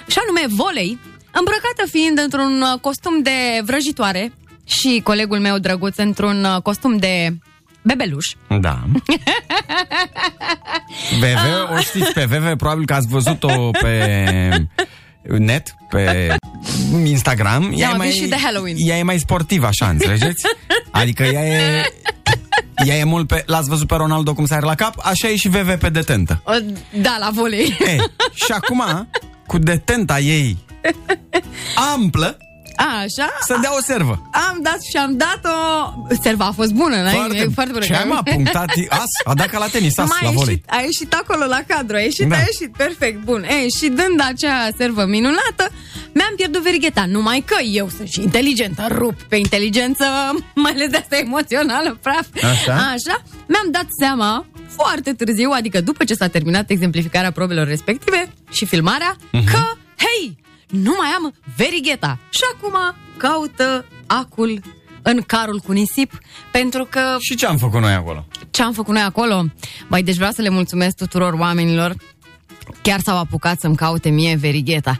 și 0.07 0.17
anume 0.23 0.55
volei, 0.63 0.99
îmbrăcată 1.32 1.89
fiind 1.89 2.17
într-un 2.19 2.61
uh, 2.61 2.79
costum 2.79 3.21
de 3.21 3.61
vrăjitoare 3.63 4.34
și 4.72 5.01
colegul 5.03 5.39
meu 5.39 5.57
drăguț 5.57 5.97
într-un 5.97 6.43
uh, 6.43 6.61
costum 6.61 6.97
de 6.97 7.38
bebeluș. 7.82 8.28
Da. 8.59 8.84
VV, 11.19 11.72
o 11.76 11.80
știți 11.80 12.13
pe 12.13 12.26
VV, 12.26 12.55
probabil 12.57 12.86
că 12.86 12.93
ați 12.93 13.07
văzut-o 13.07 13.69
pe 13.82 14.67
net, 15.24 15.76
pe 15.89 16.36
Instagram. 17.05 17.61
Da, 17.61 17.76
Ea 17.76 17.80
e 17.80 17.86
a 17.86 17.95
mai, 17.95 18.07
venit 18.07 18.24
și 18.24 18.30
de 18.30 18.36
Halloween. 18.43 18.76
Ea 18.80 18.97
e 18.97 19.03
mai 19.03 19.19
sportivă, 19.19 19.65
așa, 19.65 19.89
înțelegeți? 19.89 20.45
Adică 20.91 21.24
ea 21.24 21.45
e... 21.45 21.84
ea 22.86 22.95
e 22.95 23.03
mult 23.03 23.28
pe... 23.28 23.43
L-ați 23.45 23.69
văzut 23.69 23.88
pe 23.88 23.95
Ronaldo 23.95 24.34
cum 24.34 24.45
sare 24.45 24.65
la 24.65 24.76
cap? 24.76 24.93
Așa 25.03 25.28
e 25.28 25.36
și 25.36 25.49
VV 25.49 25.80
pe 25.80 25.89
detentă. 25.89 26.41
O, 26.45 26.51
Da, 27.01 27.15
la 27.19 27.30
volei. 27.34 27.78
E, 27.80 27.95
și 28.34 28.51
acum, 28.51 29.09
cu 29.47 29.57
detenta 29.57 30.19
ei 30.19 30.57
amplă, 31.93 32.38
A, 32.82 32.97
așa? 32.97 33.29
să 33.47 33.57
dea 33.61 33.75
o 33.77 33.82
servă. 33.82 34.29
Am 34.32 34.59
dat 34.61 34.82
și 34.82 34.97
am 34.97 35.17
dat-o... 35.17 35.53
Serva 36.21 36.45
a 36.45 36.51
fost 36.51 36.71
bună, 36.73 36.95
n-ai? 36.95 37.13
Foarte, 37.13 37.38
E 37.38 37.47
foarte 37.53 37.71
bună. 37.71 37.86
Ce 37.86 37.95
ai, 37.95 38.05
mă, 38.07 38.21
punctat 38.23 38.69
as? 38.89 39.11
A 39.25 39.34
dat 39.34 39.47
ca 39.47 39.57
la 39.57 39.67
tenis, 39.67 39.97
as, 39.97 40.07
Mai 40.09 40.19
la 40.21 40.27
a 40.27 40.32
volei. 40.32 40.53
ieșit, 40.53 40.69
a 40.69 40.82
ieșit 40.82 41.13
acolo 41.13 41.45
la 41.45 41.59
cadru, 41.67 41.95
a 41.95 41.99
ieșit, 41.99 42.27
Da. 42.29 42.36
a 42.36 42.39
ieșit, 42.39 42.75
perfect, 42.77 43.23
bun. 43.23 43.43
E, 43.43 43.67
și 43.77 43.88
dând 43.89 44.21
acea 44.32 44.69
servă 44.77 45.05
minunată, 45.05 45.69
mi-am 46.13 46.34
pierdut 46.36 46.61
verigheta. 46.63 47.05
Numai 47.07 47.43
că 47.45 47.55
eu 47.71 47.89
sunt 47.97 48.07
și 48.07 48.21
inteligentă, 48.21 48.88
rup 48.89 49.21
pe 49.21 49.36
inteligență, 49.36 50.05
mai 50.63 50.71
ales 50.71 50.88
de 50.89 50.97
asta 50.97 51.17
emoțională, 51.17 51.97
praf. 52.01 52.25
Așa. 52.51 52.73
Așa. 52.73 53.21
Mi-am 53.47 53.67
dat 53.71 53.86
seama 53.99 54.45
foarte 54.75 55.13
târziu, 55.13 55.49
adică 55.53 55.82
după 55.82 56.03
ce 56.03 56.13
s-a 56.13 56.27
terminat 56.27 56.69
exemplificarea 56.69 57.32
probelor 57.32 57.67
respective 57.67 58.34
și 58.51 58.65
filmarea, 58.65 59.15
Mhm. 59.32 59.45
că, 59.51 59.59
hei, 59.97 60.38
nu 60.72 60.93
mai 60.97 61.07
am 61.17 61.34
verigheta. 61.55 62.17
Și 62.30 62.41
acum 62.55 62.74
caută 63.17 63.86
acul 64.07 64.61
în 65.01 65.22
carul 65.22 65.59
cu 65.59 65.72
nisip, 65.72 66.11
pentru 66.51 66.88
că 66.89 67.15
Și 67.19 67.36
ce 67.36 67.45
am 67.45 67.57
făcut 67.57 67.82
noi 67.82 67.93
acolo? 67.93 68.26
ce 68.51 68.61
am 68.63 68.74
făcut 68.74 68.93
noi 68.93 69.03
acolo? 69.03 69.43
Băi, 69.89 70.03
deci 70.03 70.15
vreau 70.15 70.32
să 70.32 70.41
le 70.41 70.49
mulțumesc 70.49 70.95
tuturor 70.95 71.34
oamenilor. 71.34 71.95
Chiar 72.82 72.99
s-au 72.99 73.17
apucat 73.17 73.59
să-mi 73.59 73.76
caute 73.76 74.09
mie 74.09 74.36
verigheta. 74.36 74.99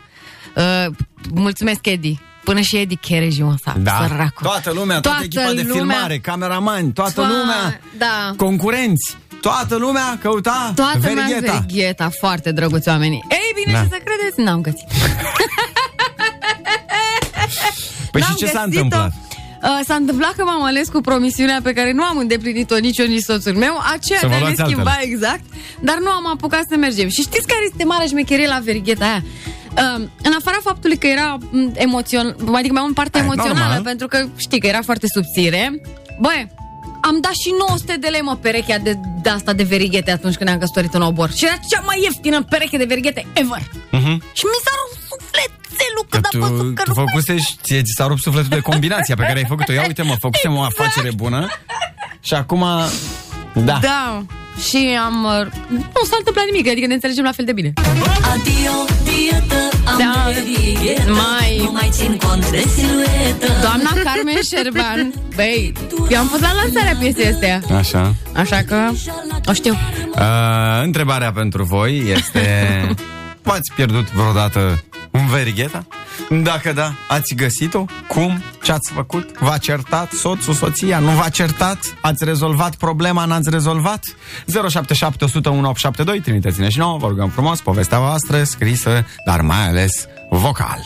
Uh, 0.56 0.86
mulțumesc, 1.34 1.86
Edi. 1.86 2.20
Până 2.44 2.60
și 2.60 2.78
Edi 2.78 2.96
Chereji, 2.96 3.44
sa, 3.64 3.76
Da, 3.78 4.06
săracul. 4.08 4.46
toată 4.48 4.72
lumea, 4.72 5.00
toată, 5.00 5.18
Toată 5.18 5.24
echipa 5.24 5.54
de 5.54 5.68
lumea- 5.68 5.76
filmare, 5.96 6.18
cameramani, 6.20 6.92
toată 6.94 7.12
Toa- 7.22 7.28
lumea, 7.28 7.80
da. 7.98 8.34
concurenți, 8.38 9.18
toată 9.42 9.76
lumea 9.76 10.18
căuta 10.22 10.72
Toată 10.76 10.98
verigheta. 11.00 11.26
verigheta. 11.28 11.54
verigheta, 11.68 12.10
foarte 12.20 12.52
drăguți 12.52 12.88
oamenii. 12.90 13.24
Ei 13.30 13.64
bine, 13.64 13.78
Da. 13.78 13.82
ce 13.84 13.88
să 13.92 14.00
credeți? 14.04 14.40
N-am 14.40 14.62
găsit. 14.62 14.88
Păi 18.12 18.22
N-am 18.22 18.30
și 18.32 18.36
ce 18.38 18.46
s-a 18.46 18.52
găsit-o. 18.66 18.84
întâmplat? 18.84 19.12
Uh, 19.64 19.80
s-a 19.88 19.94
întâmplat 19.96 20.34
că 20.36 20.44
m-am 20.44 20.64
ales 20.64 20.88
cu 20.90 21.02
promisiunea 21.02 21.60
pe 21.64 21.74
care 21.74 21.92
nu 21.92 22.04
am 22.04 22.18
îndeplinit-o 22.18 22.78
nici 22.78 22.98
eu, 22.98 23.06
nici 23.06 23.24
soțul 23.24 23.54
meu, 23.56 23.74
aceea 23.94 24.20
Să 24.20 24.28
vă 24.28 24.32
de 24.32 24.36
a 24.38 24.40
ne 24.40 24.44
luați 24.56 24.62
schimba 24.72 24.90
altele. 24.92 25.12
exact, 25.14 25.44
dar 25.82 25.98
nu 26.00 26.10
am 26.10 26.28
apucat 26.28 26.66
să 26.70 26.76
mergem. 26.78 27.08
Și 27.10 27.22
știți 27.22 27.48
care 27.48 27.60
este 27.72 27.84
marea 27.84 28.06
șmecherie 28.06 28.48
la 28.48 28.60
verigheta 28.64 29.06
aia? 29.06 29.24
Uh, 29.78 30.08
în 30.24 30.32
afara 30.40 30.58
faptului 30.64 30.98
că 30.98 31.08
era 31.08 31.38
m, 31.52 31.72
emoțion, 31.74 32.36
adică 32.54 32.74
mai 32.74 32.82
mult 32.82 32.94
parte 32.96 33.18
Hai, 33.18 33.28
emoțională, 33.28 33.60
normal. 33.64 33.82
pentru 33.84 34.08
că 34.08 34.26
știi 34.36 34.60
că 34.60 34.68
era 34.68 34.82
foarte 34.82 35.08
subțire, 35.14 35.82
băi, 36.20 36.48
am 37.02 37.18
dat 37.22 37.36
și 37.44 37.50
900 37.60 37.98
de 38.00 38.08
lei, 38.08 38.22
mă, 38.22 38.36
perechea 38.36 38.78
de, 38.78 38.94
de 39.22 39.30
asta 39.30 39.54
de 39.54 39.64
verighete 39.64 40.12
atunci 40.12 40.36
când 40.36 40.48
ne-am 40.50 40.62
căsătorit 40.62 40.94
în 40.94 41.02
obor. 41.02 41.32
Și 41.32 41.46
era 41.46 41.58
cea 41.70 41.82
mai 41.86 42.00
ieftină 42.02 42.44
pereche 42.44 42.78
de 42.78 42.84
verighete 42.84 43.26
ever. 43.34 43.64
Și 44.38 44.44
mi 44.52 44.60
s-a 44.64 44.74
rupt 44.82 45.00
sufletelul 45.12 46.06
Că 46.10 46.20
când 46.20 46.26
tu, 46.30 46.44
am 46.44 46.52
văzut 46.52 46.76
că 46.76 46.82
tu 46.84 46.90
nu 46.90 46.96
mai 46.96 47.06
făcuse 47.06 47.38
și 47.38 47.54
ție 47.64 47.82
ți 47.82 47.94
s-a 47.98 48.08
rupt 48.08 48.22
sufletul 48.22 48.50
de 48.50 48.60
combinația 48.60 49.16
pe 49.16 49.22
care 49.22 49.38
ai 49.38 49.46
făcut-o. 49.48 49.72
Ia 49.72 49.84
uite 49.88 50.02
mă, 50.02 50.16
făcusem 50.20 50.56
o 50.56 50.62
afacere 50.62 51.12
bună 51.16 51.48
și 52.28 52.34
acum, 52.34 52.66
da. 53.54 53.78
Da. 53.82 54.24
Și 54.70 54.98
am... 55.06 55.24
uh, 55.24 55.46
Nu 55.70 56.02
s-a 56.10 56.16
întâmplat 56.18 56.46
nimic, 56.52 56.68
adică 56.70 56.88
ne 56.88 56.94
înțelegem 56.94 57.24
la 57.24 57.32
fel 57.32 57.46
de 57.46 57.54
bine. 57.54 57.74
Adio, 58.34 58.76
dietă, 59.04 59.70
am 59.86 59.98
Da. 59.98 60.30
verighetă 60.34 61.12
Mai- 61.12 61.58
Nu 61.64 61.72
mai 61.72 61.90
țin 61.92 62.18
cont 62.28 62.50
de 62.50 62.64
siluetă 62.76 63.48
Doamna 63.62 63.90
Carmen 64.04 64.42
Șerban, 64.52 65.14
băi, 65.36 65.74
eu 66.10 66.20
am 66.20 66.28
fost 66.28 66.42
la 66.42 66.54
lansarea 66.54 66.96
piesei 67.00 67.28
astea, 67.28 67.62
Așa. 67.78 68.14
așa 68.36 68.58
că 68.68 68.90
o 69.46 69.54
știu. 69.54 69.74
Uh, 70.16 70.82
întrebarea 70.84 71.32
pentru 71.32 71.64
voi 71.64 72.04
este 72.16 72.42
V-ați 73.44 73.72
pierdut 73.76 74.12
vreodată 74.12 74.84
un 75.12 75.28
verigheta? 75.28 75.86
Dacă 76.30 76.74
da, 76.74 76.94
ați 77.08 77.34
găsit-o? 77.36 77.86
Cum? 78.08 78.44
Ce 78.64 78.72
ați 78.72 78.92
făcut? 78.92 79.38
V-a 79.40 79.58
certat 79.58 80.12
soțul, 80.12 80.54
soția? 80.54 81.00
Nu 81.00 81.12
v-a 81.12 81.30
certat? 81.30 81.78
Ați 82.02 82.24
rezolvat 82.24 82.76
problema? 82.76 83.26
N-ați 83.26 83.50
rezolvat? 83.50 84.04
077 84.70 85.24
100 85.24 85.50
1872 85.50 86.22
Trimiteți-ne 86.22 86.70
și 86.70 86.78
nouă, 86.78 86.98
vă 86.98 87.08
rugăm 87.08 87.30
frumos, 87.30 87.62
povestea 87.62 88.00
voastră 88.00 88.44
scrisă, 88.44 89.06
dar 89.26 89.42
mai 89.42 89.68
ales 89.68 90.06
vocal. 90.30 90.80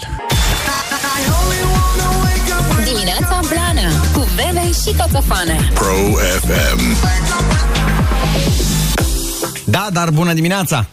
Dimineața 2.84 3.40
Blana 3.50 3.90
Cu 4.14 4.28
Bebe 4.36 4.72
și 4.72 4.96
Coțofană 4.98 5.56
Pro 5.74 5.96
FM. 6.42 6.98
Da, 9.66 9.88
dar 9.92 10.10
bună 10.10 10.34
dimineața! 10.34 10.88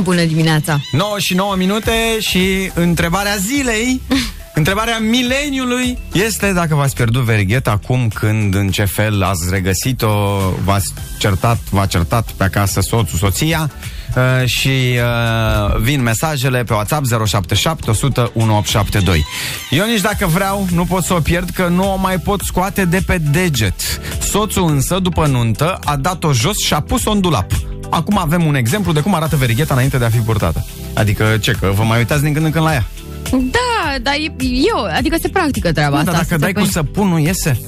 Bună 0.00 0.24
dimineața! 0.24 0.80
9 0.92 1.18
și 1.18 1.34
9 1.34 1.54
minute 1.56 1.92
și 2.20 2.70
întrebarea 2.74 3.36
zilei, 3.36 4.00
întrebarea 4.54 4.98
mileniului 4.98 5.98
este 6.12 6.52
dacă 6.52 6.74
v-ați 6.74 6.94
pierdut 6.94 7.22
verigheta, 7.22 7.78
cum, 7.86 8.08
când, 8.14 8.54
în 8.54 8.70
ce 8.70 8.84
fel 8.84 9.22
ați 9.22 9.46
regăsit-o, 9.50 10.38
v-ați 10.64 10.92
certat, 11.18 11.58
v-a 11.70 11.86
certat 11.86 12.30
pe 12.30 12.44
acasă 12.44 12.80
soțul, 12.80 13.18
soția 13.18 13.70
uh, 14.16 14.46
și 14.46 14.68
uh, 14.68 15.76
vin 15.80 16.02
mesajele 16.02 16.64
pe 16.64 16.72
WhatsApp 16.72 17.06
077 17.26 17.90
100 17.90 18.30
1872. 18.34 19.26
Eu 19.70 19.86
nici 19.86 20.00
dacă 20.00 20.26
vreau 20.26 20.66
nu 20.70 20.84
pot 20.84 21.04
să 21.04 21.14
o 21.14 21.20
pierd 21.20 21.50
că 21.50 21.66
nu 21.68 21.92
o 21.92 21.96
mai 21.96 22.18
pot 22.18 22.40
scoate 22.40 22.84
de 22.84 23.02
pe 23.06 23.18
deget. 23.18 23.80
Soțul 24.20 24.68
însă, 24.68 24.98
după 24.98 25.26
nuntă, 25.26 25.78
a 25.84 25.96
dat-o 25.96 26.32
jos 26.32 26.56
și 26.58 26.74
a 26.74 26.80
pus-o 26.80 27.10
în 27.10 27.20
dulap. 27.20 27.52
Acum 27.92 28.18
avem 28.18 28.44
un 28.44 28.54
exemplu 28.54 28.92
de 28.92 29.00
cum 29.00 29.14
arată 29.14 29.36
verigheta 29.36 29.74
înainte 29.74 29.98
de 29.98 30.04
a 30.04 30.08
fi 30.10 30.18
purtată. 30.18 30.66
Adică 30.94 31.36
ce, 31.40 31.52
că 31.60 31.72
vă 31.74 31.82
mai 31.82 31.98
uitați 31.98 32.22
din 32.22 32.32
când 32.32 32.44
în 32.44 32.50
când 32.50 32.64
la 32.64 32.72
ea. 32.72 32.84
Da, 33.30 33.94
dar 34.02 34.14
e, 34.14 34.44
eu, 34.44 34.84
adică 34.96 35.16
se 35.20 35.28
practică 35.28 35.72
treaba 35.72 35.96
Dar 35.96 35.98
asta. 36.00 36.12
dacă 36.12 36.26
să 36.28 36.36
dai 36.36 36.52
te 36.52 36.58
cu 36.58 36.64
pui- 36.64 36.72
săpun, 36.72 37.08
nu 37.08 37.18
iese? 37.18 37.60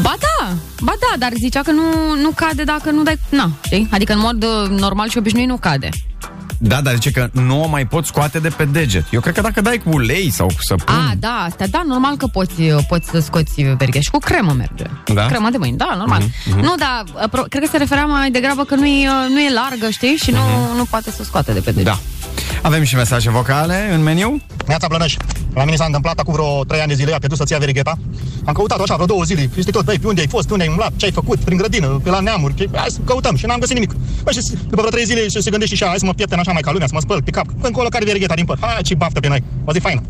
Ba 0.00 0.14
da, 0.18 0.52
ba 0.80 0.92
da, 1.00 1.16
dar 1.18 1.32
zicea 1.38 1.60
că 1.60 1.70
nu, 1.70 1.82
nu 2.22 2.30
cade 2.30 2.62
dacă 2.64 2.90
nu 2.90 3.02
dai... 3.02 3.18
Na, 3.28 3.50
știi? 3.64 3.88
Adică 3.90 4.12
în 4.12 4.18
mod 4.18 4.42
uh, 4.44 4.78
normal 4.78 5.08
și 5.08 5.18
obișnuit 5.18 5.46
nu 5.48 5.56
cade. 5.56 5.88
Da, 6.58 6.80
dar 6.80 6.94
zice 6.94 7.10
că 7.10 7.28
nu 7.32 7.62
o 7.62 7.66
mai 7.68 7.86
pot 7.86 8.06
scoate 8.06 8.38
de 8.38 8.48
pe 8.48 8.64
deget. 8.64 9.04
Eu 9.10 9.20
cred 9.20 9.34
că 9.34 9.40
dacă 9.40 9.60
dai 9.60 9.78
cu 9.84 9.90
ulei 9.92 10.30
sau 10.30 10.46
cu 10.46 10.62
săpun... 10.62 10.94
A, 10.94 11.12
da, 11.18 11.44
astea, 11.48 11.66
da, 11.68 11.82
normal 11.86 12.16
că 12.16 12.26
poți, 12.26 12.62
poți 12.88 13.08
să 13.08 13.18
scoți 13.20 13.62
verighe 13.62 14.00
și 14.00 14.10
cu 14.10 14.18
cremă 14.18 14.52
merge. 14.52 14.84
Da? 15.14 15.26
Cremă 15.26 15.48
de 15.50 15.56
mâini, 15.56 15.76
da, 15.76 15.94
normal. 15.98 16.22
Mhm, 16.46 16.58
Nu, 16.60 16.74
dar 16.78 17.28
pro- 17.30 17.42
cred 17.42 17.62
că 17.62 17.68
se 17.70 17.76
referea 17.76 18.04
mai 18.04 18.30
degrabă 18.30 18.64
că 18.64 18.74
nu 18.74 18.86
e, 18.86 19.08
nu 19.28 19.40
e 19.40 19.52
largă, 19.54 19.90
știi? 19.90 20.16
Și 20.16 20.30
nu, 20.30 20.74
nu 20.76 20.84
poate 20.84 21.10
să 21.10 21.16
o 21.20 21.24
scoate 21.24 21.52
de 21.52 21.60
pe 21.60 21.70
deget. 21.70 21.92
Mhm. 21.92 21.94
Da. 21.94 21.98
Avem 22.62 22.82
și 22.82 22.94
mesaje 22.94 23.30
vocale 23.30 23.90
în 23.94 24.02
meniu. 24.02 24.40
Neața 24.66 24.86
Blănăș. 24.88 25.14
La 25.54 25.64
mine 25.64 25.76
s-a 25.76 25.84
întâmplat 25.84 26.18
acum 26.18 26.32
vreo 26.32 26.64
3 26.64 26.80
ani 26.80 26.88
de 26.88 26.94
zile, 26.94 27.12
a 27.14 27.18
pierdut 27.18 27.38
soția 27.38 27.58
verigheta. 27.58 27.98
Am 28.44 28.52
căutat 28.54 28.80
așa 28.80 28.94
vreo 28.94 29.06
două 29.06 29.22
zile. 29.22 29.50
Este 29.56 29.70
tot, 29.70 29.84
băi, 29.84 29.98
pe 29.98 30.06
unde 30.06 30.20
ai 30.20 30.26
fost, 30.28 30.50
unde 30.50 30.62
ai 30.62 30.68
umblat, 30.68 30.92
ce 30.96 31.04
ai 31.04 31.10
făcut, 31.12 31.38
prin 31.38 31.56
grădină, 31.56 31.86
pe 32.02 32.10
la 32.10 32.20
neamuri. 32.20 32.54
Pe... 32.54 32.78
Hai 32.78 32.86
să 32.90 32.98
căutăm 33.04 33.36
și 33.36 33.46
n-am 33.46 33.58
găsit 33.58 33.74
nimic. 33.74 33.92
Băi, 34.22 34.32
și 34.32 34.40
după 34.68 34.76
vreo 34.76 34.88
3 34.90 35.04
zile 35.04 35.28
și 35.28 35.40
se 35.42 35.50
gândește 35.50 35.74
și 35.74 35.82
ea, 35.82 35.88
hai 35.88 35.98
să 35.98 36.04
mă 36.04 36.12
piepten 36.12 36.38
așa 36.46 36.52
mai 36.52 36.62
ca 36.62 36.70
lumea, 36.72 36.86
să 36.86 36.92
mă 36.94 37.00
spăl 37.00 37.22
pe 37.22 37.30
cap. 37.30 37.46
Încolo 37.60 37.88
care 37.88 38.04
verigheta 38.04 38.34
din 38.34 38.44
păr. 38.44 38.58
Hai, 38.60 38.82
ce 38.82 38.94
baftă 38.94 39.20
pe 39.20 39.28
noi. 39.28 39.42
O 39.64 39.72
zi 39.72 39.78
faină. 39.78 40.02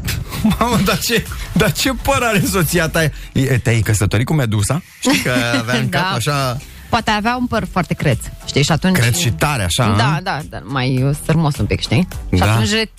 Mamă, 0.59 0.77
dar 0.85 0.99
ce, 0.99 1.25
dar 1.53 1.73
ce 1.73 1.93
păr 2.03 2.19
are 2.23 2.43
soția 2.51 2.89
ta? 2.89 3.03
E, 3.33 3.59
Te-ai 3.63 3.81
căsătorit 3.81 4.27
cu 4.27 4.33
Medusa? 4.33 4.83
Știi 5.01 5.19
că 5.23 5.33
avea 5.61 5.75
în 5.79 5.91
Da. 5.91 5.99
cap 5.99 6.15
așa... 6.17 6.57
Poate 6.89 7.11
avea 7.11 7.37
un 7.37 7.47
păr 7.47 7.67
foarte 7.71 7.95
creț, 7.95 8.19
știi? 8.47 8.63
Și 8.63 8.73
atunci... 8.73 8.97
Cred 8.97 9.15
și 9.17 9.31
tare, 9.31 9.63
așa, 9.65 9.95
Da, 9.97 10.15
a? 10.15 10.21
da, 10.23 10.39
dar 10.51 10.63
mai 10.65 11.03
uh, 11.03 11.17
sărmos 11.25 11.57
un 11.57 11.67
pic, 11.67 11.81
știi? 11.81 12.09
Și 12.33 12.39
Da. 12.41 12.53
atunci 12.53 12.71
re... 12.71 12.91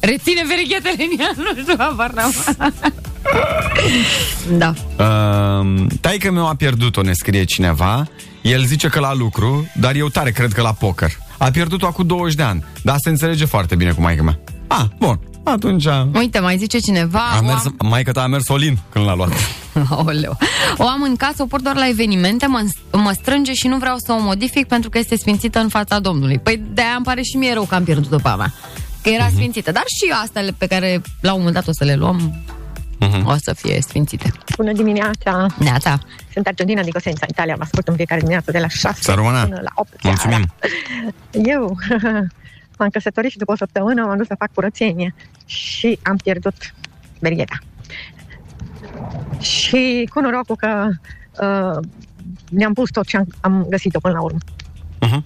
reține 0.00 0.42
verighetele 0.48 0.94
în 0.98 1.18
ea, 1.20 1.30
nu 1.54 1.60
știu, 1.60 1.74
habar 1.78 2.10
n-am. 2.12 2.32
da. 4.62 4.74
Uh, 5.04 5.86
taică 6.00 6.30
meu 6.30 6.46
a 6.48 6.54
pierdut-o, 6.54 7.02
ne 7.02 7.12
scrie 7.12 7.44
cineva. 7.44 8.06
El 8.42 8.64
zice 8.64 8.88
că 8.88 9.00
la 9.00 9.14
lucru, 9.14 9.66
dar 9.80 9.94
eu 9.94 10.08
tare 10.08 10.30
cred 10.30 10.52
că 10.52 10.62
la 10.62 10.72
poker. 10.72 11.10
A 11.38 11.50
pierdut-o 11.50 11.86
acum 11.86 12.06
20 12.06 12.34
de 12.34 12.42
ani, 12.42 12.64
dar 12.82 12.96
se 12.98 13.08
înțelege 13.08 13.44
foarte 13.44 13.74
bine 13.76 13.90
cu 13.92 14.00
maica 14.00 14.22
mea. 14.22 14.38
Ah, 14.66 14.84
bun. 14.98 15.20
Atunci 15.44 15.86
a, 15.86 16.08
Uite, 16.14 16.38
mai 16.38 16.56
zice 16.56 16.78
cineva... 16.78 17.18
a 17.18 17.38
o 17.38 17.44
mers, 17.44 17.64
am- 17.64 17.76
maica 17.88 18.12
ta 18.12 18.22
a 18.22 18.26
mers 18.26 18.48
Olin 18.48 18.78
când 18.92 19.04
l-a 19.04 19.14
luat. 19.14 19.32
Aoleu. 19.90 20.36
O 20.76 20.86
am 20.88 21.02
în 21.02 21.16
casă, 21.16 21.42
o 21.42 21.46
port 21.46 21.62
doar 21.62 21.76
la 21.76 21.88
evenimente, 21.88 22.46
mă, 22.46 22.64
mă 22.92 23.12
strânge 23.12 23.52
și 23.52 23.66
nu 23.66 23.76
vreau 23.78 23.96
să 23.98 24.12
o 24.12 24.20
modific 24.22 24.66
pentru 24.66 24.90
că 24.90 24.98
este 24.98 25.16
sfințită 25.16 25.58
în 25.58 25.68
fața 25.68 25.98
Domnului. 26.00 26.38
Păi 26.38 26.62
de-aia 26.72 26.94
îmi 26.94 27.04
pare 27.04 27.22
și 27.22 27.36
mie 27.36 27.52
rău 27.52 27.64
că 27.64 27.74
am 27.74 27.84
pierdut-o 27.84 28.16
pe 28.16 28.28
a 28.28 28.36
mea. 28.36 28.52
Că 29.02 29.08
era 29.08 29.24
Mhm. 29.24 29.34
sfințită. 29.34 29.72
Dar 29.72 29.84
și 29.86 30.12
astele 30.22 30.54
pe 30.58 30.66
care 30.66 31.00
la 31.20 31.32
un 31.32 31.38
moment 31.38 31.54
dat 31.54 31.66
o 31.68 31.72
să 31.72 31.84
le 31.84 31.94
luăm, 31.94 32.34
Mhm. 33.06 33.26
o 33.26 33.34
să 33.36 33.52
fie 33.54 33.80
sfințite. 33.80 34.32
Bună 34.56 34.72
dimineața! 34.72 35.46
Neața. 35.58 35.98
Sunt 36.32 36.46
Argentina 36.46 36.82
din 36.82 36.90
Cosența, 36.92 37.26
Italia. 37.28 37.54
Vă 37.56 37.62
ascult 37.62 37.88
în 37.88 37.94
fiecare 37.94 38.20
dimineață 38.20 38.50
de 38.50 38.58
la 38.58 38.68
6 38.68 38.98
Să 39.02 39.12
rămână. 39.12 39.42
până 39.42 39.60
la 39.62 39.70
8 39.74 40.02
Mulțumim. 40.02 40.52
Eu 41.30 41.76
m-am 42.78 42.88
căsătorit 42.88 43.30
și 43.30 43.38
după 43.38 43.52
o 43.52 43.56
săptămână 43.56 44.04
m-am 44.04 44.16
dus 44.16 44.26
să 44.26 44.34
fac 44.38 44.52
curățenie 44.54 45.14
și 45.46 45.98
am 46.02 46.16
pierdut 46.16 46.74
bergheta. 47.20 47.58
Și 49.40 50.08
cu 50.12 50.20
norocul 50.20 50.56
că 50.56 50.88
uh, 51.40 51.84
ne-am 52.50 52.72
pus 52.72 52.90
tot 52.90 53.06
și 53.06 53.16
am, 53.16 53.26
am 53.40 53.66
găsit-o 53.68 53.98
până 53.98 54.14
la 54.14 54.20
urmă. 54.20 54.38
Mhm. 55.00 55.24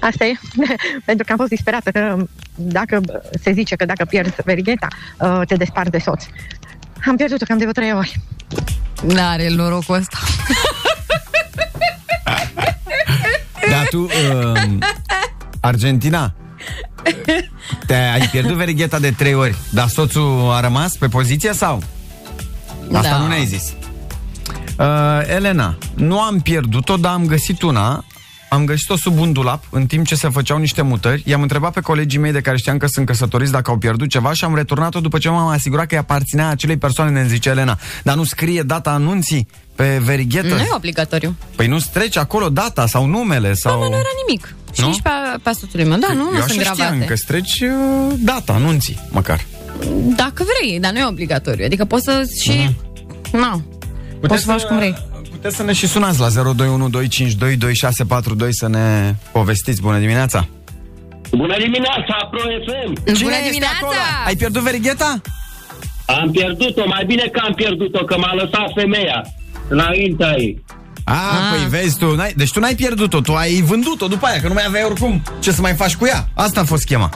Asta 0.00 0.24
e, 0.24 0.32
pentru 1.04 1.24
că 1.24 1.32
am 1.32 1.38
fost 1.38 1.50
disperată 1.50 1.90
că 1.90 2.16
dacă 2.54 3.00
se 3.42 3.52
zice 3.52 3.76
că 3.76 3.84
dacă 3.84 4.04
pierzi 4.04 4.32
verigheta, 4.44 4.86
uh, 5.18 5.40
te 5.46 5.54
desparți 5.54 5.90
de 5.90 5.98
soț. 5.98 6.24
Am 7.06 7.16
pierdut-o 7.16 7.44
cam 7.44 7.58
de 7.58 7.66
vreo 7.66 7.72
trei 7.84 7.92
ori. 7.92 8.20
N-are 9.02 9.48
norocul 9.48 9.94
ăsta. 9.94 10.18
Dar 13.70 13.86
tu, 13.90 14.02
uh, 14.02 14.78
Argentina, 15.60 16.34
te-ai 17.86 18.28
pierdut 18.30 18.56
verigheta 18.56 18.98
de 18.98 19.10
trei 19.10 19.34
ori, 19.34 19.56
dar 19.70 19.88
soțul 19.88 20.50
a 20.52 20.60
rămas 20.60 20.96
pe 20.96 21.08
poziție 21.08 21.52
sau? 21.52 21.82
Asta 22.92 23.10
Da. 23.10 23.16
nu 23.18 23.26
ne-ai 23.26 23.44
zis. 23.44 23.74
Uh, 24.78 25.20
Elena, 25.26 25.78
nu 25.94 26.20
am 26.20 26.40
pierdut-o, 26.40 26.96
dar 26.96 27.12
am 27.12 27.26
găsit 27.26 27.62
una. 27.62 28.04
Am 28.56 28.64
găsit-o 28.64 28.96
sub 28.96 29.18
un 29.18 29.32
dulap 29.32 29.64
în 29.70 29.86
timp 29.86 30.06
ce 30.06 30.14
se 30.14 30.28
făceau 30.28 30.58
niște 30.58 30.82
mutări. 30.82 31.22
I-am 31.26 31.42
întrebat 31.42 31.72
pe 31.72 31.80
colegii 31.80 32.18
mei 32.18 32.32
de 32.32 32.40
care 32.40 32.56
știam 32.56 32.76
că 32.76 32.86
sunt 32.86 33.06
căsătoriți 33.06 33.52
dacă 33.52 33.70
au 33.70 33.78
pierdut 33.78 34.08
ceva 34.08 34.32
și 34.32 34.44
am 34.44 34.54
returnat-o 34.54 35.00
după 35.00 35.18
ce 35.18 35.28
m-am 35.28 35.46
asigurat 35.48 35.86
că 35.86 35.94
îi 35.94 36.00
aparținea 36.00 36.48
acelei 36.48 36.76
persoane, 36.76 37.10
ne 37.10 37.26
zice 37.26 37.48
Elena. 37.48 37.78
Dar 38.02 38.14
nu 38.16 38.24
scrie 38.24 38.62
data 38.62 38.90
anunții 38.90 39.46
pe 39.74 40.00
verighetă? 40.04 40.54
Nu 40.54 40.60
e 40.60 40.68
obligatoriu. 40.74 41.36
Păi 41.56 41.66
nu 41.66 41.78
treci 41.92 42.16
acolo 42.16 42.48
data 42.48 42.86
sau 42.86 43.06
numele 43.06 43.54
sau... 43.54 43.72
Da, 43.72 43.78
mă, 43.78 43.84
nu 43.84 43.96
era 43.96 44.08
nimic. 44.26 44.54
Și 44.72 44.80
Nu? 44.80 44.86
nici 44.88 45.02
pe, 45.02 45.10
pe 45.42 45.48
a 45.48 45.52
soțului 45.52 45.84
meu. 45.84 45.98
Da, 45.98 46.12
nu, 46.12 46.22
nu 46.30 46.36
Eu 46.36 46.42
sunt 46.46 46.60
așa 46.60 46.72
știam, 46.72 46.88
gravate. 46.88 47.04
că 47.06 47.14
streci 47.16 47.60
uh, 47.60 48.14
data, 48.18 48.52
anunții, 48.52 49.00
măcar. 49.10 49.44
Dacă 50.16 50.44
vrei, 50.58 50.80
dar 50.80 50.92
nu 50.92 50.98
e 50.98 51.04
obligatoriu. 51.06 51.64
Adică 51.64 51.84
poți 51.84 52.04
să 52.04 52.22
și... 52.40 52.50
Mhm. 52.50 53.38
Na, 53.40 53.60
poți 54.20 54.42
să 54.42 54.46
faci 54.50 54.62
cum 54.62 54.76
vrei. 54.76 54.96
Puteți 55.46 55.64
să 55.64 55.66
ne 55.66 55.78
și 55.78 55.86
sunați 55.86 56.20
la 56.20 56.28
0212522642 56.28 56.32
să 58.50 58.68
ne 58.68 59.14
povestiți. 59.32 59.80
Bună 59.80 59.98
dimineața! 59.98 60.48
Bună 61.30 61.56
dimineața, 61.58 62.28
Pro 62.30 62.40
FM! 62.40 63.14
Cine 63.14 63.34
este 63.48 63.66
acolo? 63.80 63.96
Ai 64.26 64.36
pierdut 64.36 64.62
verigheta? 64.62 65.20
Am 66.06 66.30
pierdut-o, 66.30 66.86
mai 66.86 67.04
bine 67.04 67.22
că 67.32 67.40
am 67.44 67.52
pierdut-o, 67.54 68.04
că 68.04 68.18
m-a 68.18 68.34
lăsat 68.34 68.72
femeia 68.74 69.26
înaintea 69.68 70.34
ei. 70.38 70.64
A, 71.04 71.12
ah. 71.12 71.18
păi 71.50 71.80
vezi 71.80 71.98
tu, 71.98 72.14
n-ai, 72.14 72.32
deci 72.36 72.52
tu 72.52 72.60
n-ai 72.60 72.74
pierdut-o, 72.74 73.20
tu 73.20 73.34
ai 73.34 73.60
vândut-o 73.60 74.06
după 74.06 74.26
aia, 74.26 74.40
că 74.40 74.48
nu 74.48 74.54
mai 74.54 74.64
aveai 74.66 74.84
oricum 74.84 75.22
ce 75.40 75.52
să 75.52 75.60
mai 75.60 75.74
faci 75.74 75.96
cu 75.96 76.06
ea. 76.06 76.28
Asta 76.34 76.60
a 76.60 76.64
fost 76.64 76.82
schema. 76.82 77.10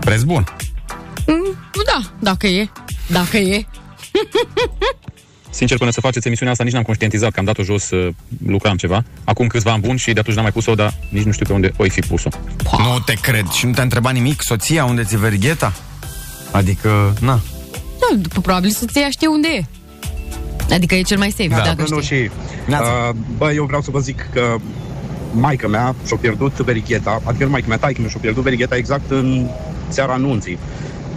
Preț 0.00 0.22
bun. 0.22 0.44
Mm, 1.26 1.56
Da, 1.86 2.00
dacă 2.18 2.46
e. 2.46 2.68
Dacă 3.06 3.36
e. 3.36 3.66
Sincer, 5.52 5.78
până 5.78 5.90
să 5.90 6.00
faceți 6.00 6.26
emisiunea 6.26 6.52
asta, 6.52 6.64
nici 6.64 6.72
n-am 6.72 6.82
conștientizat 6.82 7.30
că 7.30 7.38
am 7.38 7.44
dat-o 7.44 7.62
jos 7.62 7.82
să 7.84 8.10
lucram 8.46 8.76
ceva. 8.76 9.04
Acum 9.24 9.46
câțiva 9.46 9.72
ani 9.72 9.80
bun 9.80 9.96
și 9.96 10.12
de 10.12 10.20
atunci 10.20 10.34
n-am 10.34 10.44
mai 10.44 10.52
pus-o, 10.52 10.74
dar 10.74 10.94
nici 11.08 11.22
nu 11.22 11.32
știu 11.32 11.46
pe 11.46 11.52
unde 11.52 11.72
o 11.76 11.84
fi 11.88 12.00
pus-o. 12.00 12.28
Nu 12.78 12.98
te 13.04 13.12
cred. 13.12 13.48
Și 13.48 13.66
nu 13.66 13.72
te-a 13.72 13.82
întrebat 13.82 14.12
nimic 14.12 14.42
soția 14.42 14.84
unde 14.84 15.02
ți 15.02 15.16
verigheta? 15.16 15.72
Adică, 16.50 17.14
na. 17.20 17.40
Da, 18.00 18.16
după 18.16 18.40
probabil 18.40 18.70
soția 18.70 19.10
știe 19.10 19.26
unde 19.28 19.48
e. 19.48 19.64
Adică 20.74 20.94
e 20.94 21.02
cel 21.02 21.18
mai 21.18 21.30
safe, 21.30 21.48
Da, 21.48 21.60
dacă 21.62 21.84
nu, 21.88 22.00
știi. 22.00 22.16
și, 22.16 22.30
uh, 22.68 23.14
bă, 23.36 23.52
eu 23.52 23.64
vreau 23.64 23.82
să 23.82 23.90
vă 23.90 23.98
zic 23.98 24.28
că 24.32 24.56
maica 25.32 25.68
mea 25.68 25.94
și-a 26.06 26.16
pierdut 26.16 26.60
verigheta, 26.60 27.20
adică 27.24 27.44
nu 27.44 27.50
maica 27.50 27.68
mea, 27.68 27.78
taică 27.78 28.00
mea 28.00 28.10
și-a 28.10 28.20
pierdut 28.20 28.42
verigheta 28.42 28.76
exact 28.76 29.10
în 29.10 29.48
seara 29.88 30.12
anunții. 30.12 30.58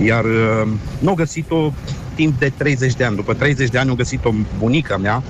Iar 0.05 0.23
uh, 0.23 0.67
nu 0.99 1.09
au 1.09 1.15
găsit-o 1.15 1.73
timp 2.15 2.39
de 2.39 2.51
30 2.57 2.93
de 2.93 3.03
ani. 3.03 3.15
După 3.15 3.33
30 3.33 3.69
de 3.69 3.77
ani 3.77 3.89
au 3.89 3.95
găsit-o 3.95 4.33
bunica 4.57 4.97
mea, 4.97 5.23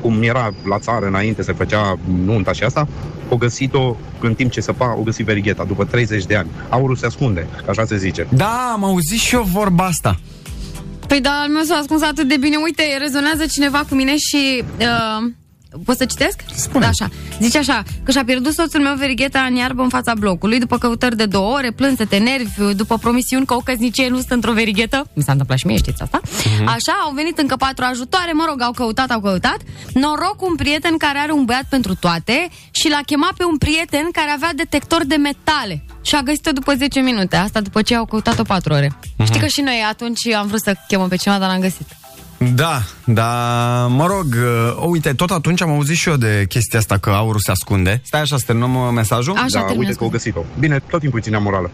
cum 0.00 0.22
era 0.22 0.54
la 0.68 0.78
țară 0.78 1.06
înainte, 1.06 1.42
se 1.42 1.52
făcea 1.52 1.98
nunta 2.24 2.52
și 2.52 2.64
asta, 2.64 2.88
au 3.30 3.36
găsit-o 3.36 3.96
în 4.20 4.34
timp 4.34 4.50
ce 4.50 4.60
săpa, 4.60 4.86
au 4.86 5.02
găsit 5.02 5.24
verigheta, 5.24 5.64
după 5.64 5.84
30 5.84 6.26
de 6.26 6.36
ani. 6.36 6.48
Aurul 6.68 6.96
se 6.96 7.06
ascunde, 7.06 7.46
că 7.64 7.70
așa 7.70 7.84
se 7.84 7.96
zice. 7.96 8.26
Da, 8.30 8.70
am 8.72 8.84
auzit 8.84 9.18
și 9.18 9.34
eu 9.34 9.42
vorba 9.42 9.84
asta. 9.84 10.20
Păi 11.06 11.20
da, 11.20 11.30
al 11.30 11.48
meu 11.48 11.62
s-a 11.62 11.74
ascuns 11.74 12.02
atât 12.02 12.28
de 12.28 12.36
bine. 12.36 12.56
Uite, 12.56 12.82
rezonează 12.98 13.46
cineva 13.46 13.84
cu 13.88 13.94
mine 13.94 14.16
și... 14.16 14.62
Uh, 14.78 15.32
Poți 15.84 15.98
să 15.98 16.04
citesc? 16.04 16.40
Spune. 16.54 16.84
Da, 16.84 16.90
așa. 16.90 17.08
Zice 17.40 17.58
așa, 17.58 17.82
că 18.02 18.10
și-a 18.10 18.24
pierdut 18.24 18.52
soțul 18.52 18.80
meu 18.80 18.94
verigheta 18.94 19.40
în 19.40 19.54
iarbă 19.54 19.82
în 19.82 19.88
fața 19.88 20.14
blocului, 20.14 20.58
după 20.58 20.78
căutări 20.78 21.16
de 21.16 21.26
două 21.26 21.56
ore, 21.56 21.70
plânsete, 21.70 22.16
nervi, 22.16 22.74
după 22.74 22.98
promisiuni 22.98 23.46
că 23.46 23.54
o 23.54 23.58
căsnicie 23.58 24.08
nu 24.08 24.20
stă 24.20 24.34
într-o 24.34 24.52
verighetă. 24.52 25.06
Mi 25.14 25.22
s-a 25.22 25.30
întâmplat 25.32 25.58
și 25.58 25.66
mie, 25.66 25.76
știți 25.76 26.02
asta? 26.02 26.20
Mhm. 26.58 26.68
Așa, 26.68 26.92
au 27.04 27.12
venit 27.12 27.38
încă 27.38 27.56
patru 27.56 27.84
ajutoare, 27.88 28.32
mă 28.32 28.44
rog, 28.48 28.62
au 28.62 28.72
căutat, 28.72 29.10
au 29.10 29.20
căutat. 29.20 29.56
Noroc 29.92 30.42
un 30.42 30.54
prieten 30.54 30.96
care 30.96 31.18
are 31.18 31.32
un 31.32 31.44
băiat 31.44 31.64
pentru 31.68 31.94
toate 31.94 32.48
și 32.70 32.88
l-a 32.88 33.00
chemat 33.06 33.32
pe 33.32 33.44
un 33.44 33.58
prieten 33.58 34.08
care 34.12 34.30
avea 34.30 34.50
detector 34.54 35.04
de 35.06 35.16
metale. 35.16 35.84
Și 36.02 36.14
a 36.14 36.20
găsit-o 36.20 36.50
după 36.52 36.74
10 36.74 37.00
minute. 37.00 37.36
Asta 37.36 37.60
după 37.60 37.82
ce 37.82 37.94
au 37.94 38.04
căutat-o 38.04 38.42
4 38.42 38.72
ore. 38.72 38.92
Mhm. 39.16 39.26
Știi 39.26 39.40
că 39.40 39.46
și 39.46 39.60
noi 39.60 39.84
atunci 39.90 40.26
am 40.32 40.46
vrut 40.46 40.60
să 40.60 40.74
chemăm 40.88 41.08
pe 41.08 41.16
cineva, 41.16 41.40
dar 41.40 41.50
n-am 41.50 41.60
găsit. 41.60 41.86
Da, 42.54 42.82
dar 43.04 43.86
mă 43.88 44.06
rog, 44.06 44.26
uh, 44.34 44.84
uite, 44.88 45.12
tot 45.12 45.30
atunci 45.30 45.60
am 45.62 45.70
auzit 45.70 45.96
și 45.96 46.08
eu 46.08 46.16
de 46.16 46.44
chestia 46.48 46.78
asta 46.78 46.98
că 46.98 47.10
aurul 47.10 47.40
se 47.40 47.50
ascunde. 47.50 48.00
Stai 48.04 48.20
așa, 48.20 48.36
să 48.36 48.42
terminăm 48.46 48.74
uh, 48.74 48.88
mesajul? 48.94 49.34
da, 49.34 49.60
uite 49.78 49.92
că 49.92 50.04
au 50.04 50.08
găsit-o. 50.10 50.44
Bine, 50.58 50.78
tot 50.90 51.00
timpul 51.00 51.18
îi 51.18 51.24
ținea 51.24 51.38
morală. 51.38 51.70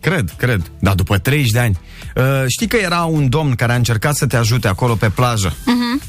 Cred, 0.00 0.32
cred. 0.36 0.70
Dar 0.78 0.94
după 0.94 1.18
30 1.18 1.50
de 1.50 1.58
ani. 1.58 1.78
Uh, 2.16 2.22
știi 2.46 2.66
că 2.66 2.76
era 2.76 3.02
un 3.04 3.28
domn 3.28 3.54
care 3.54 3.72
a 3.72 3.76
încercat 3.76 4.14
să 4.16 4.26
te 4.26 4.36
ajute 4.36 4.68
acolo 4.68 4.94
pe 4.94 5.08
plajă 5.08 5.52
Mhm. 5.64 6.02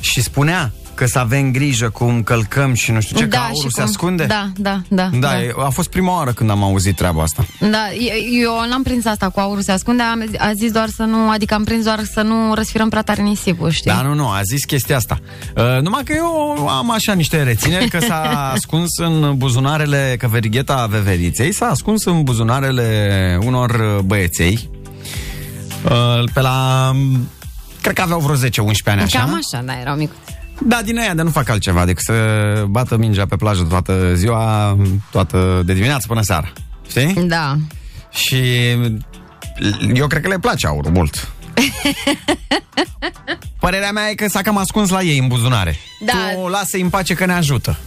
și 0.00 0.22
spunea 0.22 0.72
că 0.96 1.06
să 1.06 1.18
avem 1.18 1.50
grijă 1.52 1.88
cum 1.90 2.22
călcăm 2.22 2.74
și 2.74 2.90
nu 2.92 3.00
știu 3.00 3.16
ce, 3.16 3.22
că 3.22 3.28
da, 3.28 3.38
aurul 3.42 3.54
și 3.62 3.68
se 3.74 3.80
cum- 3.80 3.90
ascunde. 3.90 4.24
Da, 4.24 4.48
da, 4.56 4.80
da. 4.88 5.10
Da, 5.20 5.42
e- 5.42 5.52
a 5.64 5.68
fost 5.68 5.88
prima 5.90 6.12
oară 6.16 6.32
când 6.32 6.50
am 6.50 6.62
auzit 6.62 6.96
treaba 6.96 7.22
asta. 7.22 7.46
Da, 7.60 7.92
e- 7.92 8.40
eu 8.42 8.52
n-am 8.68 8.82
prins 8.82 9.04
asta 9.04 9.28
cu 9.28 9.40
aurul 9.40 9.62
se 9.62 9.72
ascunde, 9.72 10.02
am, 10.02 10.24
a 10.38 10.52
zis 10.52 10.70
doar 10.72 10.88
să 10.88 11.02
nu, 11.02 11.30
adică 11.30 11.54
am 11.54 11.64
prins 11.64 11.84
doar 11.84 12.04
să 12.12 12.20
nu 12.20 12.54
răsfirăm 12.54 12.88
prea 12.88 13.02
tare 13.02 13.22
nisipul, 13.22 13.70
știi? 13.70 13.90
Da, 13.90 14.02
nu, 14.02 14.14
nu, 14.14 14.28
a 14.28 14.40
zis 14.42 14.64
chestia 14.64 14.96
asta. 14.96 15.18
Uh, 15.56 15.80
numai 15.82 16.02
că 16.04 16.12
eu 16.16 16.68
am 16.68 16.90
așa 16.90 17.12
niște 17.12 17.42
rețineri 17.42 17.88
că 17.88 17.98
s-a 18.00 18.20
ascuns 18.54 18.88
în 18.98 19.34
buzunarele, 19.36 20.16
că 20.18 20.26
verigheta 20.28 20.86
veveriței 20.90 21.52
s-a 21.52 21.66
ascuns 21.66 22.04
în 22.04 22.22
buzunarele 22.22 23.38
unor 23.44 24.00
băieței 24.04 24.68
uh, 25.84 26.24
pe 26.32 26.40
la... 26.40 26.90
Cred 27.82 27.94
că 27.94 28.02
aveau 28.02 28.20
vreo 28.20 28.36
10-11 28.36 28.38
ani 28.84 29.00
așa. 29.00 29.18
Cam 29.18 29.34
așa, 29.44 29.62
da, 29.64 29.80
erau 29.80 29.94
mic. 29.96 30.10
Da, 30.60 30.80
din 30.84 30.98
aia 30.98 31.14
de 31.14 31.22
nu 31.22 31.30
fac 31.30 31.48
altceva 31.48 31.84
decât 31.84 32.04
să 32.04 32.14
bată 32.68 32.96
mingea 32.96 33.26
pe 33.26 33.36
plajă 33.36 33.62
toată 33.62 34.14
ziua, 34.14 34.76
toată 35.10 35.62
de 35.64 35.72
dimineață 35.72 36.06
până 36.06 36.22
seara. 36.22 36.52
Știi? 36.88 37.14
Da. 37.26 37.56
Și 38.10 38.42
eu 39.94 40.06
cred 40.06 40.22
că 40.22 40.28
le 40.28 40.38
place 40.38 40.66
aurul 40.66 40.92
mult. 40.92 41.28
Părerea 43.60 43.90
mea 43.90 44.08
e 44.08 44.14
că 44.14 44.28
s-a 44.28 44.42
cam 44.42 44.56
ascuns 44.56 44.90
la 44.90 45.02
ei 45.02 45.18
în 45.18 45.28
buzunare. 45.28 45.76
Da. 46.00 46.12
Tu 46.34 46.46
lasă-i 46.46 46.80
în 46.80 46.88
pace 46.88 47.14
că 47.14 47.24
ne 47.26 47.32
ajută. 47.32 47.78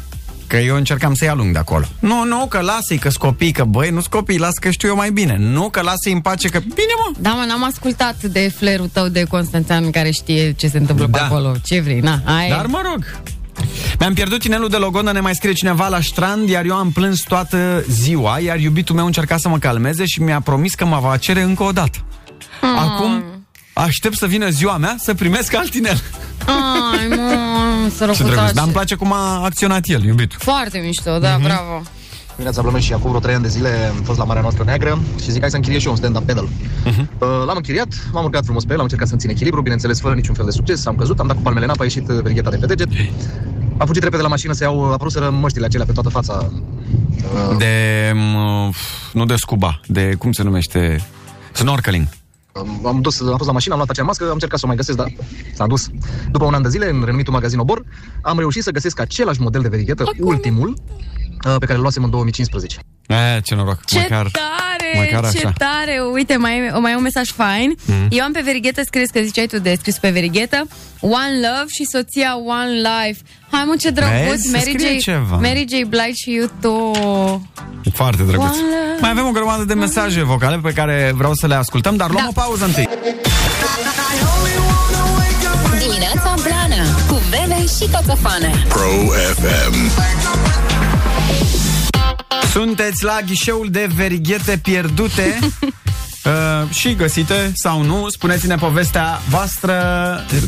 Că 0.50 0.58
eu 0.58 0.76
încercam 0.76 1.14
să-i 1.14 1.30
alung 1.30 1.54
de 1.54 1.60
acolo. 1.60 1.86
Nu, 2.00 2.24
nu, 2.24 2.46
că 2.50 2.60
lasă-i 2.60 2.98
că 2.98 3.10
scopii, 3.10 3.52
că 3.52 3.64
băi, 3.64 3.90
nu 3.90 4.02
scopii, 4.02 4.38
las 4.38 4.54
că 4.54 4.70
știu 4.70 4.88
eu 4.88 4.96
mai 4.96 5.12
bine. 5.12 5.38
Nu, 5.40 5.70
că 5.70 5.82
lasă-i 5.82 6.12
în 6.12 6.20
pace, 6.20 6.48
că 6.50 6.60
bine 6.60 6.94
mă. 6.98 7.16
Da, 7.20 7.30
mă, 7.30 7.44
n-am 7.48 7.64
ascultat 7.64 8.24
de 8.24 8.52
flerul 8.58 8.90
tău 8.94 9.08
de 9.08 9.24
Constanțean 9.24 9.90
care 9.92 10.12
știe 10.12 10.52
ce 10.52 10.68
se 10.68 10.78
întâmplă 10.78 11.06
Da. 11.06 11.18
pe 11.18 11.24
acolo. 11.24 11.56
Ce 11.64 11.80
vrei, 11.80 12.00
na, 12.00 12.22
ai. 12.26 12.50
Dar 12.50 12.66
mă 12.66 12.82
rog. 12.92 13.22
Mi-am 14.00 14.14
pierdut 14.14 14.44
inelul 14.44 14.70
de 14.70 14.78
logodă, 14.78 15.12
ne 15.12 15.20
mai 15.20 15.36
scrie 15.36 15.54
cineva 15.54 15.88
la 15.88 16.02
strand, 16.02 16.50
iar 16.50 16.66
eu 16.66 16.76
am 16.76 16.92
plâns 16.92 17.20
toată 17.22 17.84
ziua, 17.90 18.40
iar 18.40 18.60
iubitul 18.60 18.96
meu 18.96 19.06
încerca 19.06 19.38
să 19.38 19.50
mă 19.50 19.58
calmeze 19.58 20.06
și 20.06 20.22
mi-a 20.22 20.40
promis 20.42 20.74
că 20.74 20.86
mă 20.86 21.00
va 21.02 21.18
cere 21.18 21.42
încă 21.42 21.64
o 21.64 21.72
dată. 21.72 21.98
Mm. 22.62 22.78
Acum 22.78 23.24
aștept 23.74 24.16
să 24.18 24.26
vină 24.26 24.50
ziua 24.50 24.78
mea 24.78 24.96
să 25.00 25.14
primesc 25.14 25.54
alt 25.56 25.74
inel. 25.74 26.02
Ai, 26.46 27.08
mă, 27.08 27.16
Ce 27.90 27.98
drăguț, 27.98 28.18
sărăcutaș. 28.18 28.52
dar 28.52 28.64
îmi 28.64 28.74
place 28.74 28.96
cum 28.96 29.14
a 29.14 29.42
acționat 29.44 29.84
el, 29.88 30.04
iubit. 30.04 30.34
Foarte 30.38 30.78
mișto, 30.86 31.18
da, 31.20 31.30
Mhm. 31.36 31.44
bravo. 31.44 31.82
Dimineața 32.32 32.62
Blănoș 32.62 32.84
și 32.86 32.94
acum 32.94 33.08
vreo 33.10 33.20
3 33.22 33.34
ani 33.34 33.44
de 33.44 33.50
zile 33.50 33.70
am 33.98 34.04
fost 34.04 34.18
la 34.18 34.24
Marea 34.24 34.42
Noastră 34.42 34.64
Neagră 34.64 35.00
și 35.22 35.32
zic 35.32 35.40
hai 35.42 35.50
să 35.50 35.56
închiriez 35.56 35.80
și 35.82 35.86
eu 35.88 35.94
un 35.94 36.00
stand-up 36.00 36.24
pedal. 36.26 36.44
Uh, 36.86 36.94
L-am 37.46 37.56
închiriat, 37.56 37.88
m-am 38.12 38.24
urcat 38.24 38.44
frumos 38.44 38.64
pe 38.64 38.72
el, 38.72 38.78
am 38.78 38.84
încercat 38.84 39.08
să-mi 39.08 39.20
țin 39.20 39.30
echilibru, 39.30 39.62
bineînțeles 39.62 40.00
fără 40.00 40.16
niciun 40.16 40.36
fel 40.36 40.46
de 40.46 40.52
succes, 40.52 40.86
am 40.86 40.96
căzut, 40.96 41.20
am 41.20 41.28
dat 41.28 41.36
cu 41.36 41.42
palmele 41.42 41.66
în 41.66 41.72
apă, 41.72 41.82
a 41.82 41.84
ieșit 41.84 42.10
uh, 42.10 42.20
verigheta 42.22 42.50
de 42.50 42.58
pe 42.58 42.66
deget. 42.66 42.88
Am 43.78 43.88
fugit 43.88 44.04
repede 44.04 44.22
la 44.22 44.28
mașină 44.28 44.54
să 44.54 44.64
iau, 44.64 44.92
apăruseră 44.92 45.30
măștile 45.30 45.66
acelea 45.66 45.86
pe 45.86 45.92
toată 45.92 46.10
fața. 46.10 46.52
De, 47.58 47.74
m, 48.16 48.74
nu 49.14 49.26
de 49.26 49.36
scuba, 49.36 49.80
de, 49.88 50.16
cum 50.18 50.32
se 50.32 50.44
numește, 50.44 51.08
snorkeling. 51.54 52.08
Am- 52.52 52.86
Am 52.86 53.02
dus, 53.02 53.20
am 53.22 53.36
pus 53.38 53.46
la 53.46 53.52
mașină, 53.52 53.74
am 53.74 53.80
luat 53.80 53.90
acea 53.90 54.04
mască, 54.04 54.24
am 54.26 54.32
încercat 54.34 54.60
să 54.60 54.66
o 54.66 54.68
mai 54.68 54.78
găsesc, 54.78 54.98
dar 54.98 55.12
s-a 55.54 55.68
dus. 55.68 55.88
După 56.32 56.46
un 56.46 56.54
an 56.54 56.62
de 56.62 56.70
zile, 56.70 56.90
în 56.90 57.04
renumitul 57.06 57.34
magazin 57.34 57.60
Obor, 57.60 57.84
am 58.22 58.38
reușit 58.38 58.64
să 58.64 58.72
găsesc 58.72 59.00
același 59.00 59.42
model 59.42 59.62
de 59.62 59.68
verighetă, 59.68 60.04
ultimul, 60.20 60.70
uh, 60.70 61.56
pe 61.60 61.66
care 61.66 61.74
îl 61.76 61.82
luasem 61.82 62.04
în 62.04 62.10
2015. 62.10 62.80
E, 63.08 63.40
ce 63.42 63.56
noroc, 63.56 63.86
Ce 63.86 64.00
măcar... 64.00 64.30
tare! 64.32 64.69
Măcar 64.96 65.32
ce 65.32 65.38
așa. 65.38 65.54
tare! 65.58 66.00
Uite, 66.14 66.36
mai, 66.38 66.58
e- 66.58 66.72
mai 66.80 66.92
e 66.92 66.96
un 66.96 67.02
mesaj 67.02 67.30
fain. 67.32 67.74
Mm. 67.86 68.08
Eu 68.10 68.24
am 68.24 68.32
pe 68.32 68.42
verighetă 68.44 68.82
scris, 68.86 69.10
că 69.10 69.20
ziceai 69.24 69.46
tu 69.46 69.60
de 69.60 69.76
scris 69.80 69.98
pe 69.98 70.10
verighetă, 70.10 70.68
One 71.00 71.34
Love 71.34 71.66
și 71.68 71.84
soția 71.86 72.38
One 72.38 72.72
Life. 72.72 73.20
Hai 73.52 73.64
mă, 73.68 73.76
ce 73.80 73.90
drăguț! 73.90 74.30
Vezi? 74.30 74.44
Se 74.44 74.58
Mary 74.58 74.72
scrie 74.74 74.98
J, 75.00 75.04
ceva. 75.04 75.36
Mary 75.36 75.66
J. 75.70 75.88
Blige 75.88 76.14
și 76.14 76.32
you 76.34 76.50
too. 76.62 77.42
Foarte 77.94 78.24
drăguț. 78.24 78.46
Oală. 78.46 78.98
Mai 79.02 79.10
avem 79.10 79.26
o 79.28 79.32
grămadă 79.32 79.64
de 79.64 79.74
mesaje 79.74 80.24
vocale 80.24 80.60
pe 80.64 80.72
care 80.74 81.12
vreau 81.16 81.34
să 81.34 81.48
le 81.48 81.56
ascultăm, 81.56 81.96
dar 81.96 82.10
luăm 82.10 82.24
Da. 82.24 82.30
o 82.30 82.42
pauză 82.42 82.66
întâi. 82.66 82.88
Dimineața 85.80 86.34
Blana 86.44 86.84
Cu 87.08 87.22
Bebe 87.30 87.62
și 87.62 87.90
Coțofană 87.92 88.50
Pro 88.68 88.90
FM. 89.36 90.79
Sunteți 92.52 93.04
la 93.04 93.20
ghișeul 93.26 93.68
de 93.72 93.90
verighete 93.96 94.60
pierdute 94.64 95.40
uh, 96.26 96.70
și 96.70 96.96
găsite 96.96 97.52
sau 97.56 97.82
nu. 97.82 98.10
Spuneți-ne 98.10 98.56
povestea 98.56 99.22
voastră 99.30 99.74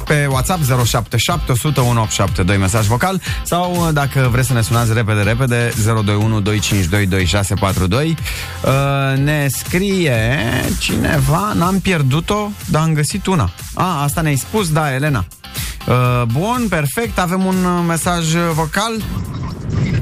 pe 0.05 0.25
WhatsApp 0.29 0.85
077 0.85 1.51
100 1.51 1.81
1872 1.81 2.57
mesaj 2.57 2.85
vocal 2.85 3.21
sau 3.43 3.71
uh, 3.71 3.93
dacă 3.93 4.29
vreți 4.31 4.47
să 4.47 4.53
ne 4.53 4.61
sunați 4.61 4.93
repede, 4.93 5.21
repede 5.21 5.73
021 5.83 6.39
252 6.39 7.05
2642 7.05 8.15
uh, 8.63 9.17
ne 9.17 9.47
scrie 9.49 10.39
cineva, 10.79 11.53
n-am 11.55 11.79
pierdut-o, 11.79 12.49
dar 12.65 12.81
am 12.81 12.93
găsit 12.93 13.25
una. 13.25 13.51
A, 13.73 14.03
asta 14.03 14.21
ne-ai 14.21 14.35
spus, 14.35 14.71
da, 14.71 14.93
Elena. 14.93 15.25
Uh, 15.87 16.21
bun, 16.31 16.65
perfect, 16.69 17.19
avem 17.19 17.45
un 17.45 17.63
uh, 17.63 17.83
mesaj 17.87 18.25
vocal. 18.53 18.91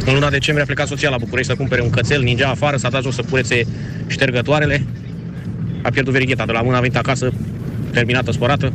În 0.06 0.14
luna 0.14 0.30
decembrie 0.30 0.64
a 0.64 0.66
plecat 0.66 0.88
soția 0.88 1.10
la 1.10 1.18
București 1.18 1.52
să 1.52 1.58
cumpere 1.58 1.82
un 1.82 1.90
cățel, 1.90 2.22
ningea 2.22 2.50
afară, 2.50 2.78
s-a 2.78 2.90
dat 2.90 3.02
jos 3.02 3.16
să 3.16 3.24
curețe 3.30 3.68
ștergătoarele. 4.08 4.86
A 5.84 5.90
pierdut 5.90 6.14
verigheta 6.14 6.46
de 6.46 6.52
la 6.52 6.62
mână, 6.62 6.78
a 6.78 6.80
venit 6.80 6.98
acasă, 6.98 7.34
terminată, 7.92 8.32
spărată. 8.32 8.74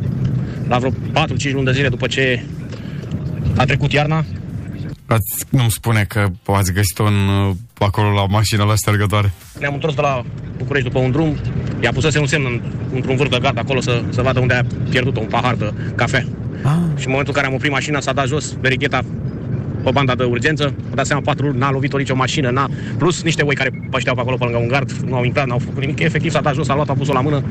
La 0.68 0.78
vreo 0.78 0.90
4-5 0.90 1.52
luni 1.52 1.64
de 1.64 1.72
zile 1.72 1.88
după 1.88 2.06
ce 2.06 2.44
a 3.56 3.64
trecut 3.64 3.92
iarna, 3.92 4.24
Ați, 5.06 5.44
nu-mi 5.48 5.70
spune 5.70 6.04
că 6.08 6.26
ați 6.44 6.72
găsit-o 6.72 7.04
în, 7.04 7.28
uh, 7.28 7.54
acolo 7.78 8.12
la 8.12 8.26
mașină 8.26 8.64
la 8.64 8.74
ștergătoare. 8.74 9.32
ne-am 9.58 9.74
întors 9.74 9.94
de 9.94 10.00
la 10.00 10.24
București 10.56 10.88
după 10.88 11.00
un 11.00 11.10
drum, 11.10 11.36
i-a 11.80 11.92
pusese 11.92 12.18
un 12.18 12.26
semn 12.26 12.44
în, 12.46 12.60
într-un 12.94 13.16
vârf 13.16 13.30
de 13.30 13.38
gard 13.40 13.58
acolo 13.58 13.80
să, 13.80 14.02
să 14.08 14.22
vadă 14.22 14.40
unde 14.40 14.54
a 14.54 14.62
pierdut-o, 14.90 15.20
un 15.20 15.26
pahar 15.26 15.54
de 15.54 15.72
cafea. 15.94 16.24
Ah. 16.62 16.76
Și 16.96 17.06
în 17.06 17.10
momentul 17.10 17.26
în 17.26 17.32
care 17.32 17.46
am 17.46 17.54
oprit 17.54 17.70
mașina, 17.70 18.00
s-a 18.00 18.12
dat 18.12 18.26
jos 18.26 18.56
verigheta 18.60 19.04
pe 19.84 19.90
banda 19.90 20.14
de 20.14 20.24
urgență, 20.24 20.74
a 20.90 20.94
dat 20.94 21.06
seama 21.06 21.22
patru 21.24 21.46
luni, 21.46 21.58
n-a 21.58 21.70
lovit-o 21.70 21.96
nicio 21.96 22.14
mașină, 22.14 22.50
n-a... 22.50 22.68
plus 22.98 23.22
niște 23.22 23.42
oi 23.42 23.54
care 23.54 23.88
pășteau 23.90 24.14
pe 24.14 24.20
acolo 24.20 24.36
pe 24.36 24.44
lângă 24.44 24.58
un 24.58 24.68
gard, 24.68 24.90
nu 24.90 25.14
au 25.14 25.24
intrat, 25.24 25.46
n-au 25.46 25.58
făcut 25.58 25.80
nimic, 25.80 25.98
efectiv 25.98 26.30
s-a 26.30 26.40
dat 26.40 26.54
jos, 26.54 26.68
a 26.68 26.74
luat, 26.74 26.88
a 26.88 26.92
pus-o 26.92 27.12
la 27.12 27.20
mână 27.20 27.44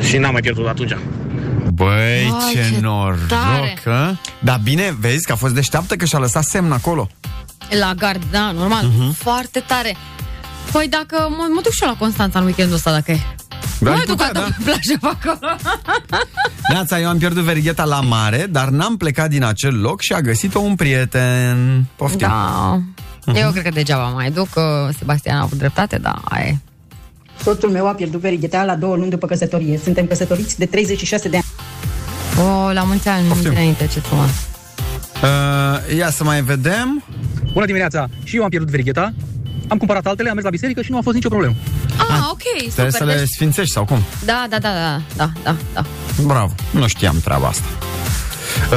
și 0.00 0.16
n-am 0.16 0.32
mai 0.32 0.40
pierdut 0.40 0.62
de 0.62 0.68
atunci. 0.68 0.96
Băi, 1.74 1.88
Ai, 1.88 2.52
ce, 2.52 2.74
ce 2.74 2.80
noroc, 2.80 3.26
tare! 3.26 3.78
că... 3.82 4.10
Dar 4.38 4.60
bine, 4.62 4.96
vezi 5.00 5.26
că 5.26 5.32
a 5.32 5.36
fost 5.36 5.54
deșteaptă 5.54 5.96
că 5.96 6.04
și-a 6.04 6.18
lăsat 6.18 6.44
semn 6.44 6.72
acolo. 6.72 7.08
La 7.80 7.94
gard, 7.94 8.22
da, 8.30 8.50
normal. 8.50 8.84
Mhm. 8.84 9.12
Foarte 9.12 9.62
tare. 9.66 9.96
Păi 10.72 10.86
dacă 10.88 11.26
mă, 11.30 11.46
mă 11.54 11.60
duc 11.62 11.72
și 11.72 11.82
eu 11.82 11.88
la 11.88 11.96
Constanța 11.96 12.38
în 12.38 12.44
weekendul 12.44 12.74
ăsta, 12.74 12.92
dacă 12.92 13.10
e. 13.10 13.20
Da, 13.80 13.90
mă 13.90 13.96
ai 13.96 14.04
duc 14.06 14.16
putea, 14.16 14.32
da. 14.32 14.40
pe 14.40 14.54
plajă 14.64 14.98
pe 15.00 15.06
acolo. 15.06 15.52
Neața, 16.72 17.00
eu 17.00 17.08
am 17.08 17.18
pierdut 17.18 17.42
verigheta 17.42 17.84
la 17.84 18.00
mare, 18.00 18.46
dar 18.50 18.68
n-am 18.68 18.96
plecat 18.96 19.28
din 19.30 19.44
acel 19.44 19.80
loc 19.80 20.00
și 20.00 20.12
a 20.12 20.20
găsit-o 20.20 20.58
un 20.58 20.74
prieten. 20.74 21.84
Poftim. 21.96 22.18
Da. 22.18 22.80
Mhm. 23.26 23.36
Eu 23.36 23.50
cred 23.50 23.62
că 23.62 23.70
degeaba 23.70 24.08
mai 24.08 24.30
duc, 24.30 24.48
că 24.48 24.88
Sebastian 24.98 25.38
a 25.38 25.42
avut 25.42 25.58
dreptate, 25.58 25.96
da, 25.96 26.14
aia 26.24 26.46
e. 26.46 26.56
Soțul 27.42 27.70
meu 27.70 27.88
a 27.88 27.92
pierdut 27.92 28.20
verigheta 28.20 28.64
la 28.64 28.74
două 28.74 28.96
luni 28.96 29.10
după 29.10 29.26
căsătorie. 29.26 29.80
Suntem 29.82 30.06
căsătoriți 30.06 30.58
de 30.58 30.66
36 30.66 31.28
de 31.28 31.36
ani. 31.36 31.46
O, 32.48 32.72
la 32.72 32.82
mulți 32.82 33.08
ani, 33.08 33.26
mulți 33.26 33.46
înainte, 33.46 33.86
ce 33.92 34.00
frumos. 34.00 34.28
Uh, 35.22 35.96
ia 35.96 36.10
să 36.10 36.24
mai 36.24 36.42
vedem. 36.42 37.04
Bună 37.52 37.66
dimineața! 37.66 38.08
Și 38.24 38.36
eu 38.36 38.42
am 38.42 38.48
pierdut 38.48 38.70
verigheta. 38.70 39.12
Am 39.70 39.78
cumpărat 39.78 40.06
altele, 40.06 40.28
am 40.28 40.34
mers 40.34 40.44
la 40.44 40.50
biserică 40.50 40.82
și 40.82 40.90
nu 40.90 40.96
a 40.96 41.00
fost 41.00 41.14
nicio 41.14 41.28
problemă. 41.28 41.54
Ah, 41.96 42.18
ok, 42.30 42.42
Trebuie 42.42 42.70
super. 42.70 42.90
să 42.90 43.04
le 43.04 43.14
Deci, 43.14 43.28
sfințești 43.28 43.72
sau 43.72 43.84
cum? 43.84 44.02
da, 44.24 44.46
da, 44.48 44.58
da, 44.58 44.68
da, 44.72 45.00
da, 45.16 45.32
da, 45.42 45.56
da. 45.72 45.84
Bravo, 46.26 46.54
nu 46.70 46.86
știam 46.86 47.20
treaba 47.20 47.46
asta. 47.46 47.64
Uh, 48.70 48.76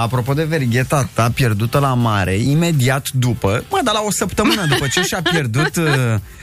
apropo 0.00 0.34
de 0.34 0.44
verigheta 0.44 1.08
ta 1.12 1.30
pierdută 1.34 1.78
la 1.78 1.94
mare, 1.94 2.34
imediat 2.34 3.08
după, 3.10 3.64
mă, 3.70 3.80
dar 3.84 3.94
la 3.94 4.00
o 4.06 4.10
săptămână 4.10 4.66
după 4.66 4.86
ce 4.92 5.02
și-a 5.02 5.22
pierdut 5.22 5.76
uh, 5.76 5.84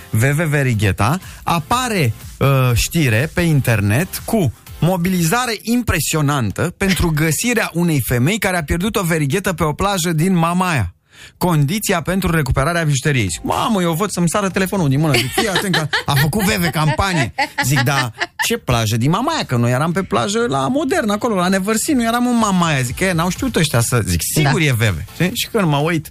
VV 0.10 0.42
Verigheta, 0.42 1.20
apare 1.44 2.14
uh, 2.38 2.48
știre 2.74 3.32
pe 3.34 3.42
internet 3.42 4.22
cu 4.26 4.54
mobilizare 4.80 5.58
impresionantă 5.62 6.74
pentru 6.78 7.12
găsirea 7.16 7.70
unei 7.74 8.02
femei 8.06 8.38
care 8.38 8.58
a 8.58 8.64
pierdut 8.64 8.96
o 8.96 9.04
verighetă 9.04 9.54
pe 9.54 9.64
o 9.64 9.74
plajă 9.74 10.12
din 10.12 10.36
Mamaia. 10.36 10.94
Condiția 11.38 12.02
pentru 12.02 12.32
recuperarea 12.32 12.84
bijuteriei. 12.84 13.28
Zic, 13.28 13.44
Mamă, 13.44 13.82
eu 13.82 13.94
văd 13.94 14.10
să-mi 14.12 14.30
sară 14.30 14.50
telefonul 14.50 14.90
din 14.90 15.00
mână. 15.00 15.14
Zic, 15.14 15.32
fii 15.32 15.48
atent 15.50 15.76
că 15.76 15.88
a 16.06 16.14
făcut 16.16 16.42
VV 16.44 16.70
campanie. 16.70 17.34
Zic, 17.66 17.82
da, 17.82 18.12
ce 18.46 18.58
plajă 18.58 18.98
din 18.98 19.10
Mamaia? 19.10 19.44
Că 19.46 19.56
noi 19.56 19.72
eram 19.72 19.92
pe 19.92 20.04
plajă 20.04 20.46
la 20.50 20.68
Modern, 20.68 21.10
acolo, 21.10 21.36
la 21.36 21.48
Nevărsin, 21.48 21.96
nu 21.98 22.04
eram 22.04 22.28
în 22.28 22.38
Mamaia. 22.38 22.82
Zic, 22.82 23.00
e, 23.00 23.12
n-au 23.12 23.30
știut 23.30 23.56
ăștia 23.56 23.80
să... 23.80 24.02
Zic, 24.06 24.20
sigur 24.36 24.60
Da. 24.60 24.66
e 24.66 24.72
VV. 24.72 25.04
Știi? 25.14 25.32
Și 25.34 25.48
când 25.52 25.68
mă 25.68 25.78
uit, 25.78 26.10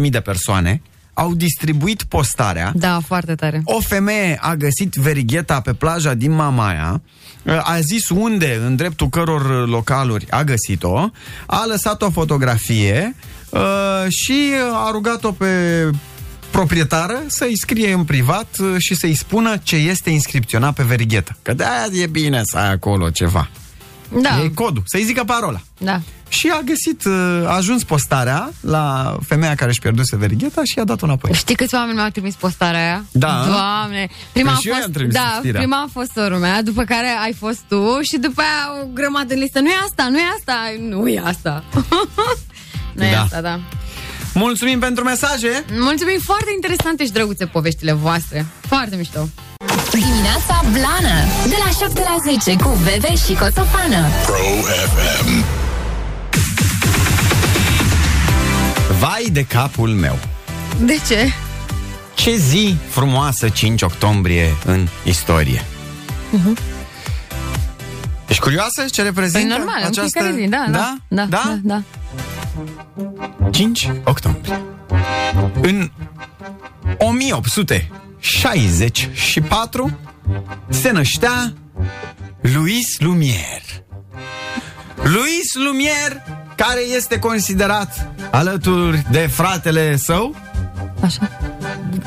19.000 0.00 0.10
de 0.10 0.20
persoane 0.20 0.82
au 1.14 1.34
distribuit 1.34 2.02
postarea 2.02 2.72
Da, 2.74 3.00
foarte 3.06 3.34
tare. 3.34 3.60
o 3.64 3.80
femeie 3.80 4.38
a 4.40 4.54
găsit 4.54 4.94
verigheta 4.94 5.60
pe 5.60 5.72
plaja 5.72 6.14
din 6.14 6.30
Mamaia, 6.32 7.02
a 7.62 7.80
zis 7.80 8.08
unde, 8.08 8.60
în 8.64 8.76
dreptul 8.76 9.08
căror 9.08 9.68
localuri 9.68 10.30
a 10.30 10.42
găsit-o, 10.44 11.10
a 11.46 11.64
lăsat 11.66 12.02
o 12.02 12.10
fotografie 12.10 13.14
uh, 13.56 14.10
și 14.10 14.52
a 14.72 14.90
rugat-o 14.90 15.32
pe 15.32 15.46
proprietară 16.50 17.22
să-i 17.26 17.58
scrie 17.58 17.92
în 17.92 18.04
privat 18.04 18.56
uh, 18.60 18.74
și 18.78 18.94
să-i 18.94 19.14
spună 19.14 19.56
ce 19.62 19.76
este 19.76 20.10
inscripționat 20.10 20.74
pe 20.74 20.82
verighetă. 20.82 21.36
Că 21.42 21.52
de-aia 21.52 21.86
e 21.92 22.06
bine 22.06 22.40
să 22.44 22.58
ai 22.58 22.70
acolo 22.72 23.10
ceva. 23.10 23.48
Da. 24.20 24.42
E 24.44 24.48
codul, 24.48 24.82
să-i 24.86 25.02
zică 25.02 25.24
parola. 25.24 25.60
Da. 25.78 26.00
Și 26.28 26.48
a 26.54 26.60
găsit, 26.64 27.04
uh, 27.04 27.12
a 27.46 27.54
ajuns 27.54 27.84
postarea 27.84 28.50
la 28.60 29.16
femeia 29.26 29.54
care 29.54 29.70
își 29.70 29.80
pierduse 29.80 30.16
verigheta 30.16 30.60
și 30.64 30.78
i-a 30.78 30.84
dat-o 30.84 31.04
înapoi. 31.04 31.32
Știi 31.34 31.54
câți 31.54 31.74
oameni 31.74 31.96
mi-au 31.96 32.08
trimis 32.08 32.34
postarea 32.34 32.80
aia? 32.80 33.04
Da. 33.12 33.44
Doamne! 33.46 34.08
Prima 34.32 34.50
Păi 34.50 34.56
a 34.56 34.60
și 34.60 34.68
eu 34.68 34.72
fost, 34.74 34.84
i-am 34.84 34.92
trimis 34.92 35.14
da, 35.14 35.34
știrea. 35.38 35.60
prima 35.60 35.82
a 35.86 35.90
fost 35.92 36.10
sora 36.14 36.36
mea, 36.36 36.62
după 36.62 36.84
care 36.84 37.06
ai 37.22 37.32
fost 37.32 37.60
tu 37.68 38.00
și 38.00 38.16
după 38.16 38.40
aia 38.40 38.82
o 38.82 38.86
grămadă 38.94 39.34
în 39.34 39.40
listă. 39.40 39.60
Nu 39.60 39.68
e 39.68 39.74
asta, 39.84 40.08
nu 40.10 40.18
e 40.18 40.24
asta, 40.38 40.56
nu 40.80 41.08
e 41.08 41.22
asta. 41.24 41.64
nu 42.96 43.04
e 43.04 43.10
Da. 43.10 43.22
asta, 43.22 43.40
da. 43.40 43.60
Mulțumim 44.34 44.78
pentru 44.78 45.04
mesaje! 45.04 45.64
Mulțumim, 45.78 46.18
foarte 46.24 46.50
interesante 46.54 47.04
și 47.04 47.10
drăguțe 47.12 47.46
poveștile 47.46 47.92
voastre. 47.92 48.46
Foarte 48.68 48.96
mișto. 48.96 49.28
Dimineața 49.90 50.64
Blana 50.72 51.18
De 51.48 51.54
la 51.64 51.70
7 51.86 52.00
la 52.00 52.16
10 52.44 52.56
Cu 52.62 52.78
Bebe 52.84 53.14
și 53.26 53.32
Coțofană 53.34 54.06
Pro 54.24 54.34
FM. 54.94 55.44
Vai 58.98 59.28
de 59.32 59.44
capul 59.44 59.88
meu! 59.88 60.18
De 60.80 61.00
ce? 61.08 61.32
Ce 62.14 62.36
zi 62.36 62.76
frumoasă 62.88 63.48
5 63.48 63.82
octombrie 63.82 64.54
în 64.64 64.88
istorie! 65.04 65.64
Uh-huh. 65.64 66.75
Ești 68.28 68.42
curioasă 68.42 68.84
ce 68.90 69.02
reprezintă 69.02 69.46
Păi 69.46 69.56
normal, 69.56 69.76
în 69.80 69.86
această... 69.86 70.10
fiecare 70.10 70.34
zi, 70.42 70.48
da, 70.48 70.66
da, 70.70 70.96
da, 71.08 71.24
da, 71.24 71.58
da. 71.62 71.82
5 73.50 73.90
octombrie. 74.04 74.60
În 75.60 75.90
1864 76.98 79.98
se 80.68 80.90
năștea 80.90 81.52
Louis 82.40 82.96
Lumière. 82.98 83.84
Louis 85.02 85.54
Lumière, 85.54 86.22
care 86.56 86.80
este 86.80 87.18
considerat 87.18 88.08
alături 88.30 89.02
de 89.10 89.26
fratele 89.26 89.96
său 89.96 90.34
Așa. 91.02 91.30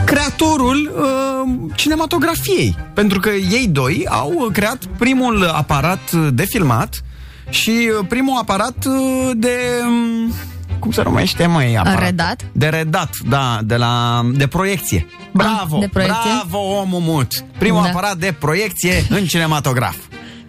Creatorul 0.05 0.91
uh, 0.95 1.71
cinematografiei. 1.75 2.75
Pentru 2.93 3.19
că 3.19 3.29
ei 3.29 3.67
doi 3.67 4.05
au 4.09 4.49
creat 4.53 4.85
primul 4.97 5.45
aparat 5.47 6.11
de 6.11 6.45
filmat 6.45 7.01
și 7.49 7.69
uh, 7.99 8.05
primul 8.09 8.37
aparat 8.37 8.85
uh, 8.85 9.31
de... 9.35 9.57
um, 9.85 10.33
Cum 10.79 10.91
se 10.91 11.03
numește, 11.03 11.45
mai 11.45 11.75
aparat? 11.75 12.03
Redat? 12.03 12.41
De 12.51 12.67
redat, 12.67 13.09
da, 13.29 13.59
de 13.63 13.75
la 13.75 14.21
de 14.33 14.47
proiecție. 14.47 15.05
Bravo, 15.33 15.77
de 15.79 15.87
proiecție? 15.87 16.29
bravo 16.31 16.57
omul 16.57 16.99
mut. 16.99 17.45
Primul 17.57 17.81
Da. 17.83 17.89
aparat 17.89 18.17
de 18.17 18.35
proiecție 18.39 19.05
în 19.09 19.25
cinematograf. 19.25 19.95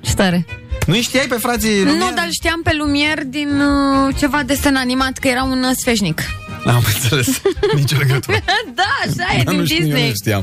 Ce 0.00 0.14
tare. 0.14 0.46
Nu 0.86 0.94
știai 1.00 1.26
pe 1.26 1.34
frații 1.34 1.82
Nu, 1.82 1.90
Lumière? 1.90 2.14
dar 2.14 2.28
știam 2.30 2.60
pe 2.62 2.74
Lumier 2.78 3.24
din 3.24 3.60
uh, 3.60 4.14
ceva 4.18 4.42
desen 4.42 4.76
animat, 4.76 5.18
că 5.18 5.28
era 5.28 5.42
un 5.42 5.62
uh, 5.62 5.70
sfeșnic. 5.76 6.22
N-am 6.64 6.82
înțeles 6.94 7.40
nicio 7.76 7.96
legătură. 7.98 8.36
da, 8.74 8.82
așa 9.00 9.34
e, 9.38 9.42
Dar 9.42 9.52
din 9.54 9.60
nu 9.60 9.64
știu, 9.66 9.76
eu 9.76 9.84
Disney. 9.84 10.08
nu 10.08 10.14
știam. 10.14 10.42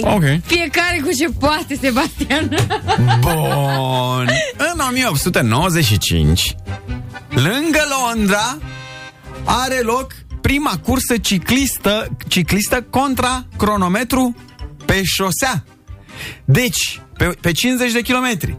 Ok. 0.00 0.22
Fiecare 0.44 1.00
cu 1.04 1.10
ce 1.18 1.28
poate, 1.38 1.78
Sebastian. 1.80 2.48
Bun. 3.20 4.28
În 4.56 4.80
1895, 4.90 6.54
lângă 7.28 7.80
Londra, 8.02 8.58
are 9.44 9.80
loc 9.82 10.12
prima 10.40 10.78
cursă 10.82 11.16
ciclistă, 11.16 12.16
ciclistă 12.28 12.82
contra 12.90 13.46
cronometru 13.56 14.36
pe 14.84 15.00
șosea. 15.04 15.64
Deci, 16.44 17.00
pe, 17.16 17.24
pe 17.40 17.52
50 17.52 17.92
de 17.92 18.00
kilometri. 18.00 18.56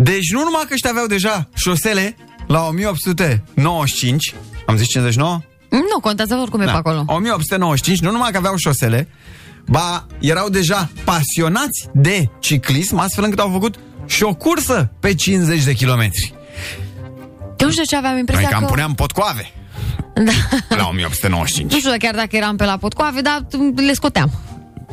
Deci 0.00 0.30
nu 0.32 0.42
numai 0.42 0.62
că 0.66 0.74
ăștia 0.74 0.90
aveau 0.90 1.06
deja 1.06 1.48
șosele 1.54 2.16
la 2.46 2.66
1895, 2.66 4.34
am 4.66 4.76
zis 4.76 4.88
59? 4.88 5.40
nu, 5.70 6.00
contează 6.00 6.34
oricum 6.34 6.60
e 6.60 6.64
pe 6.64 6.70
acolo. 6.70 7.04
1895, 7.06 8.00
nu 8.00 8.10
numai 8.10 8.30
că 8.30 8.36
aveau 8.36 8.56
șosele, 8.56 9.08
ba, 9.66 10.06
erau 10.18 10.48
deja 10.48 10.90
pasionați 11.04 11.88
de 11.92 12.28
ciclism, 12.38 12.98
astfel 12.98 13.24
încât 13.24 13.38
au 13.38 13.50
făcut 13.52 13.74
și 14.06 14.22
o 14.22 14.34
cursă 14.34 14.90
pe 15.00 15.14
50 15.14 15.64
de 15.64 15.72
kilometri. 15.72 16.34
Eu 17.58 17.66
nu 17.66 17.70
știu 17.70 17.82
de 17.82 17.88
ce 17.88 17.96
aveam 17.96 18.18
impresia 18.18 18.42
Noi 18.42 18.52
cam 18.52 18.62
că... 18.62 18.68
puneam 18.68 18.94
potcoave 18.94 19.52
Da. 20.14 20.32
la 20.76 20.86
1895. 20.88 21.72
Nu 21.72 21.78
știu 21.78 21.90
chiar 21.98 22.14
dacă 22.14 22.36
eram 22.36 22.56
pe 22.56 22.64
la 22.64 22.76
potcoave, 22.76 23.20
dar 23.20 23.46
le 23.74 23.92
scoteam. 23.92 24.30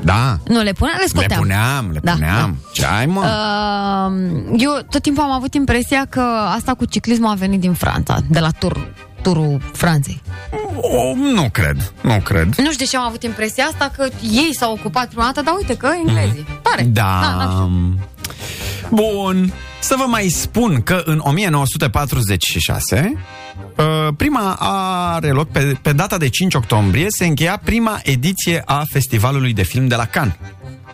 Da. 0.02 0.38
Nu 0.48 0.62
le 0.62 0.72
puneam, 0.72 0.96
le 0.98 1.04
Le 1.04 1.08
scoteam. 1.08 1.40
puneam, 1.40 1.90
le 1.94 2.00
Da, 2.04 2.12
puneam. 2.12 2.58
Ce 2.74 2.86
ai, 2.86 3.06
mă? 3.06 3.20
Uh, 3.20 4.54
eu 4.58 4.72
tot 4.90 5.02
timpul 5.02 5.24
am 5.24 5.32
avut 5.32 5.54
impresia 5.54 6.06
că 6.10 6.22
asta 6.56 6.74
cu 6.74 6.86
ciclismul 6.86 7.30
a 7.30 7.34
venit 7.34 7.60
din 7.60 7.74
Franța, 7.74 8.18
de 8.30 8.40
la 8.40 8.50
tur, 8.60 8.94
turul 9.22 9.62
Franței. 9.74 10.22
O, 10.82 11.16
nu 11.16 11.50
cred, 11.52 11.94
nu 12.02 12.20
cred. 12.24 12.46
Nu 12.46 12.72
știu 12.72 12.78
de 12.78 12.84
ce 12.86 12.98
am 12.98 13.04
avut 13.04 13.24
impresia 13.24 13.64
asta, 13.64 13.92
că 13.98 14.08
ei 14.22 14.56
s-au 14.56 14.72
ocupat 14.72 15.08
prima 15.08 15.24
dată, 15.24 15.42
dar 15.42 15.54
uite 15.58 15.78
că 15.78 15.90
englezii. 16.08 16.46
Pare. 16.62 16.84
Da. 16.84 17.20
Da, 17.22 17.36
n-am 17.36 17.52
știut. 17.52 18.10
Bun. 18.90 19.54
Să 19.80 19.96
vă 19.98 20.06
mai 20.08 20.28
spun 20.28 20.82
că 20.84 21.02
în 21.06 21.22
1946 21.24 23.12
uh, 23.14 23.20
prima 24.18 24.56
are 24.60 25.30
loc 25.30 25.50
pe, 25.50 25.78
pe 25.82 25.94
data 25.94 26.18
de 26.18 26.30
5 26.30 26.54
octombrie 26.54 27.06
se 27.10 27.26
încheia 27.26 27.62
prima 27.64 28.00
ediție 28.04 28.62
a 28.66 28.84
festivalului 28.92 29.54
de 29.54 29.64
film 29.64 29.88
de 29.88 29.96
la 29.96 30.06
Cannes. 30.06 30.36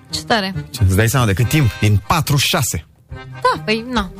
Ce 0.09 0.21
tare. 0.21 0.53
Îți 0.87 0.95
dai 0.95 1.09
seama 1.09 1.25
de 1.25 1.33
cât 1.33 1.47
timp? 1.47 1.71
Din 1.79 2.01
46. 2.07 2.85
Da, 3.15 3.61
păi, 3.65 3.85
na. 3.89 4.11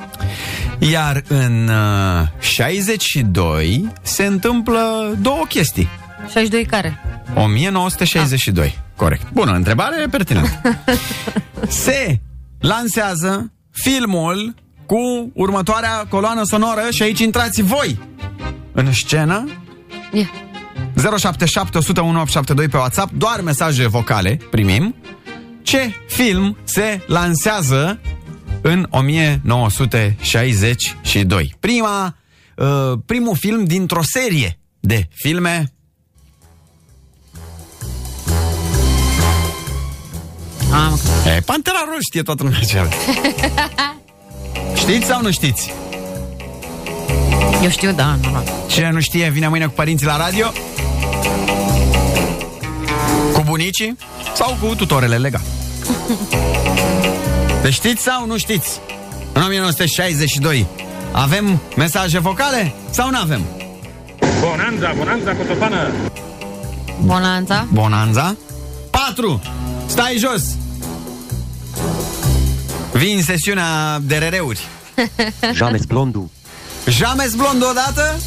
Iar 0.80 1.24
în 1.28 1.68
uh, 1.68 2.28
62 2.40 3.92
se 4.02 4.26
întâmplă 4.26 5.16
două 5.22 5.46
chestii. 5.50 5.90
62 6.30 6.66
care? 6.66 7.00
1962. 7.36 8.80
Corect. 8.96 9.32
Bună, 9.34 9.52
întrebare 9.52 10.08
pertinentă. 10.12 10.62
se 11.86 12.20
lansează 12.60 13.52
filmul 13.72 14.56
cu 14.86 15.32
următoarea 15.34 16.06
coloană 16.10 16.44
sonoră 16.44 16.82
și 16.90 17.04
aici 17.04 17.20
intrați 17.20 17.62
voi 17.62 18.00
în 18.72 18.94
scenă. 18.94 19.48
Yeah. 20.12 20.30
077 21.18 21.78
101 21.78 22.20
872 22.20 22.68
pe 22.68 22.78
WhatsApp, 22.78 23.14
doar 23.14 23.42
mesaje 23.42 23.88
vocale 23.88 24.40
primim. 24.50 24.96
Ce 25.62 25.94
film 26.08 26.58
se 26.64 27.02
lansează 27.06 28.00
în 28.62 28.88
1962? 28.90 31.56
Prima, 31.60 32.16
uh, 32.56 32.94
primul 33.06 33.36
film 33.36 33.64
dintr-o 33.64 34.04
serie 34.04 34.60
de 34.80 35.08
filme 35.14 35.74
Am. 40.74 41.00
E, 41.26 41.42
Pantera 41.46 41.84
Roșie 41.86 42.02
știe 42.02 42.22
toată 42.22 42.44
lumea 42.44 42.60
ce 42.60 42.78
are. 42.78 42.90
Știți 44.82 45.06
sau 45.06 45.22
nu 45.22 45.32
știți? 45.32 45.74
Eu 47.62 47.70
știu, 47.70 47.92
da, 47.92 48.18
normal. 48.22 48.44
Cine 48.68 48.90
nu 48.90 49.00
știe, 49.00 49.30
vine 49.30 49.48
mâine 49.48 49.66
cu 49.66 49.72
părinții 49.72 50.06
la 50.06 50.18
radio? 50.18 50.52
Cu 53.34 53.42
bunicii? 53.46 53.98
Sau 54.34 54.58
cu 54.62 54.76
tutorele 54.76 55.18
legale? 55.18 55.44
Deci 57.62 57.74
știți 57.74 58.02
sau 58.02 58.26
nu 58.26 58.38
știți? 58.38 58.80
În 59.34 59.42
1962 59.42 60.66
avem 61.12 61.62
mesaje 61.76 62.20
vocale 62.20 62.74
sau 62.90 63.10
nu 63.10 63.18
avem? 63.18 63.42
Bonanza, 64.40 64.94
bonanza 64.98 65.36
cotofană. 65.36 65.92
Bonanța. 67.06 67.68
Bonanza 67.72 68.36
4 68.90 69.42
Stai 69.86 70.16
jos 70.18 70.44
Vin 72.94 73.22
sesiunea 73.24 74.00
de 74.02 74.18
rereuri 74.18 74.60
James 75.54 75.84
Blondu. 75.86 76.32
James 76.88 77.36
Blond 77.36 77.64
odată 77.70 78.20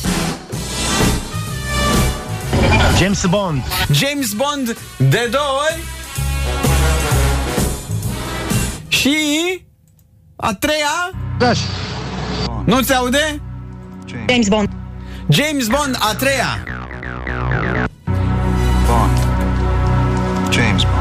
James 2.98 3.24
Bond. 3.26 3.62
James 3.90 4.32
Bond 4.32 4.76
de 4.96 5.28
două 5.30 5.60
ori 5.70 5.82
Și 8.88 9.16
a 10.36 10.54
treia 10.54 11.10
Dash. 11.38 11.60
Nu 12.64 12.82
ți 12.82 12.94
aude? 12.94 13.42
James 14.28 14.48
Bond. 14.48 14.68
James 15.28 15.66
Bond 15.66 15.96
a 16.00 16.14
treia 16.14 16.64
Bond. 18.86 19.18
James 20.52 20.82
Bond. 20.82 20.93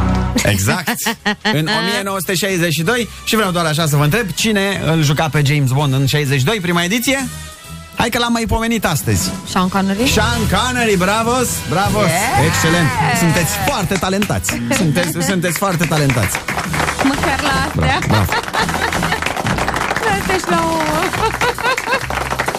Exact 0.43 0.97
În 1.59 1.69
1962 1.81 3.09
Și 3.23 3.36
vreau 3.36 3.51
doar 3.51 3.65
așa 3.65 3.86
să 3.86 3.95
vă 3.95 4.03
întreb 4.03 4.31
Cine 4.31 4.81
îl 4.86 5.03
juca 5.03 5.29
pe 5.29 5.41
James 5.45 5.71
Bond 5.71 5.93
în 5.93 6.05
62 6.05 6.59
Prima 6.61 6.84
ediție? 6.84 7.27
Hai 7.95 8.09
că 8.09 8.17
l-am 8.17 8.31
mai 8.31 8.45
pomenit 8.47 8.86
astăzi 8.86 9.31
Sean 9.49 9.67
Connery. 9.67 10.07
Sean 10.09 10.39
Connery, 10.51 10.97
bravos, 10.97 11.47
bravos 11.69 12.05
Yeah! 12.05 12.45
Excelent, 12.47 12.88
sunteți 13.19 13.51
foarte 13.67 13.93
talentați 13.93 14.51
Sunteți, 14.79 15.25
sunteți 15.25 15.57
foarte 15.57 15.86
talentați 15.86 16.38
Măcar 17.03 17.41
la 17.41 17.65
astea. 17.67 17.99
Bravo. 18.07 18.31
Deci 20.27 20.45
la 20.49 20.61
ouă. 20.65 20.81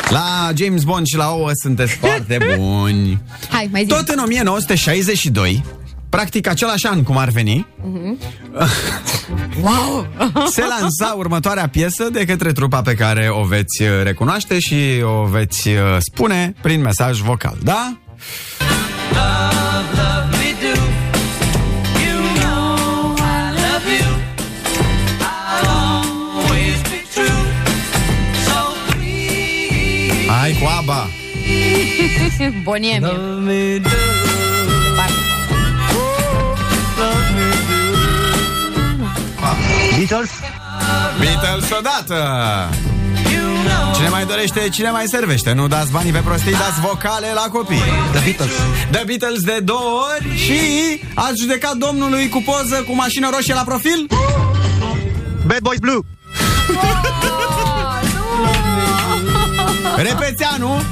La 0.09 0.51
James 0.55 0.83
Bond 0.83 1.07
și 1.07 1.17
la 1.17 1.31
ouă 1.31 1.51
sunteți 1.53 1.93
foarte 1.93 2.39
buni 2.57 3.19
Hai, 3.51 3.69
mai 3.73 3.81
zi. 3.83 3.87
Tot 3.89 4.09
în 4.09 4.19
1962 4.25 5.65
Practic 6.15 6.49
același 6.49 6.87
an 6.87 7.03
cum 7.03 7.17
ar 7.19 7.29
veni 7.29 7.67
Mhm. 7.83 8.19
Wow! 9.61 10.07
Se 10.55 10.65
lansa 10.79 11.15
următoarea 11.17 11.69
piesă 11.69 12.09
de 12.13 12.25
către 12.25 12.53
trupa 12.53 12.83
pe 12.83 12.95
care 12.95 13.29
o 13.31 13.43
veți 13.45 13.83
uh, 13.83 13.89
recunoaște 14.03 14.59
și 14.59 15.03
o 15.03 15.25
veți 15.25 15.69
uh, 15.69 15.77
spune 15.99 16.55
prin 16.63 16.81
mesaj 16.81 17.19
vocal, 17.21 17.57
da? 17.63 17.97
Hai 30.29 30.57
cu 30.61 30.67
ABBA! 30.79 31.09
Bonie 32.63 32.99
mie. 32.99 33.81
Beatles. 40.05 40.31
Beatles 41.19 41.71
odată! 41.79 42.19
Cine 43.95 44.09
mai 44.09 44.27
dorește, 44.27 44.69
cine 44.69 44.91
mai 44.91 45.05
servește 45.07 45.53
Nu 45.53 45.69
dați 45.69 45.91
banii 45.91 46.13
pe 46.13 46.19
prostii, 46.19 46.53
dați 46.53 46.81
vocale 46.81 47.27
la 47.35 47.49
copii 47.53 47.83
The 48.13 48.21
Beatles. 48.25 48.53
The 48.91 49.05
Beatles 49.05 49.41
de 49.41 49.59
două 49.63 50.01
ori 50.15 50.37
Și 50.37 50.61
ați 51.15 51.41
judecat 51.41 51.75
domnului 51.75 52.29
cu 52.29 52.43
poză 52.43 52.85
Cu 52.87 52.95
mașină 52.95 53.31
roșie 53.33 53.55
la 53.55 53.63
profil? 53.63 54.07
Bad 55.47 55.59
Boys 55.59 55.79
Blue. 55.79 55.99
Repețeanu 60.09 60.83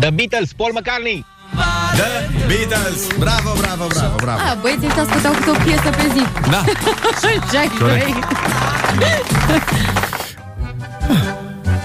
The 0.00 0.10
Beatles, 0.10 0.52
Paul 0.56 0.72
McCartney. 0.74 1.24
The 1.96 2.46
Beatles 2.46 3.06
Bravo, 3.18 3.52
bravo, 3.58 3.86
bravo, 3.86 4.14
bravo 4.16 4.40
A, 4.50 4.58
băieții 4.60 4.86
ăștia 4.86 5.02
ascultau 5.02 5.32
câte 5.32 5.50
o 5.50 5.54
piesă 5.64 5.90
pe 5.90 6.06
zi. 6.14 6.24
Da. 6.50 6.64
Corect. 7.78 8.26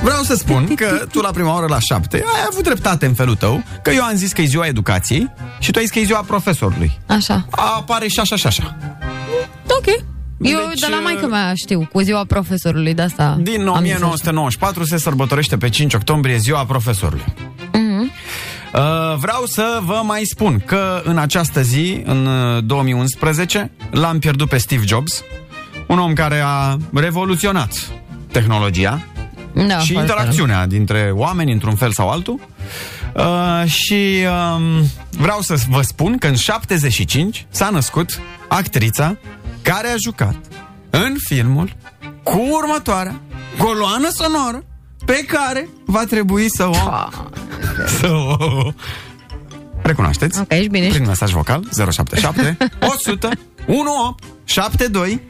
Vreau 0.04 0.24
să 0.24 0.36
spun 0.36 0.76
că 0.76 1.06
tu 1.12 1.20
la 1.22 1.30
prima 1.30 1.56
oră 1.58 1.66
la 1.70 1.80
șapte 1.80 2.16
Ai 2.18 2.46
avut 2.52 2.64
dreptate 2.64 3.06
în 3.06 3.14
felul 3.14 3.36
tău 3.36 3.64
Că 3.82 3.92
eu 3.92 4.04
am 4.04 4.16
zis 4.16 4.32
că 4.32 4.42
e 4.42 4.46
ziua 4.46 4.66
educației 4.66 5.32
Și 5.60 5.72
tu 5.72 5.78
ai 5.78 5.84
zis 5.86 5.94
că 5.94 6.00
e 6.00 6.04
ziua 6.04 6.24
profesorului 6.28 7.00
Așa. 7.06 7.46
Apare 7.50 8.08
și 8.08 8.20
așa 8.20 8.36
și 8.36 8.48
așa 8.48 8.76
Ok. 9.78 9.86
Eu 10.42 10.60
Deci, 10.70 10.80
de 10.80 10.88
la 10.90 11.00
maică 11.00 11.26
mea 11.28 11.54
știu, 11.56 11.90
cu 11.92 12.02
ziua 12.02 12.24
profesorului 12.28 12.94
de 12.94 13.02
asta. 13.02 13.38
Din 13.40 13.60
am 13.60 13.66
zis 13.66 13.76
1994 13.78 14.84
se 14.86 14.98
sărbătorește 14.98 15.58
pe 15.58 15.70
5 15.70 15.94
octombrie 15.94 16.38
ziua 16.38 16.66
profesorului 16.66 17.26
Mhm. 17.74 17.85
Uh, 18.78 19.18
vreau 19.18 19.46
să 19.46 19.80
vă 19.84 20.02
mai 20.04 20.24
spun 20.24 20.60
că 20.66 21.02
în 21.04 21.18
această 21.18 21.62
zi, 21.62 22.02
în 22.06 22.26
uh, 22.26 22.64
2011, 22.64 23.72
l-am 23.92 24.20
pierdut 24.20 24.50
pe 24.50 24.58
Steve 24.58 24.86
Jobs, 24.86 25.24
un 25.88 26.00
om 26.00 26.14
care 26.14 26.42
a 26.46 26.78
revoluționat 26.94 27.92
tehnologia 28.32 29.02
Da, 29.54 29.80
și 29.80 29.92
foarte 29.92 30.12
interacțiunea 30.12 30.66
dintre 30.66 31.12
oameni 31.14 31.52
într-un 31.52 31.76
fel 31.76 31.92
sau 31.92 32.10
altul. 32.10 32.40
Uh, 33.14 33.70
și 33.70 34.26
um, 34.56 34.90
vreau 35.10 35.42
să 35.42 35.56
vă 35.70 35.82
spun 35.82 36.18
că 36.18 36.28
în 36.28 36.36
75 36.36 37.46
s-a 37.50 37.70
născut 37.70 38.20
actrița 38.48 39.18
care 39.62 39.88
a 39.88 39.96
jucat 39.98 40.36
în 40.90 41.16
filmul 41.28 41.76
cu 42.24 42.48
următoarea 42.52 43.22
coloană 43.58 44.10
sonoră 44.10 44.64
pe 45.06 45.26
care 45.28 45.70
va 45.86 46.04
trebui 46.04 46.50
să 46.50 46.66
o 46.68 46.74
să 48.00 48.08
o 48.08 48.72
recunoașteți. 49.82 50.40
Ok, 50.40 50.52
ești 50.52 50.68
bine. 50.68 50.88
Prin 50.88 51.06
mesaj 51.06 51.32
vocal 51.32 51.68
077 51.92 52.58
100 52.82 53.30
1872 53.68 55.22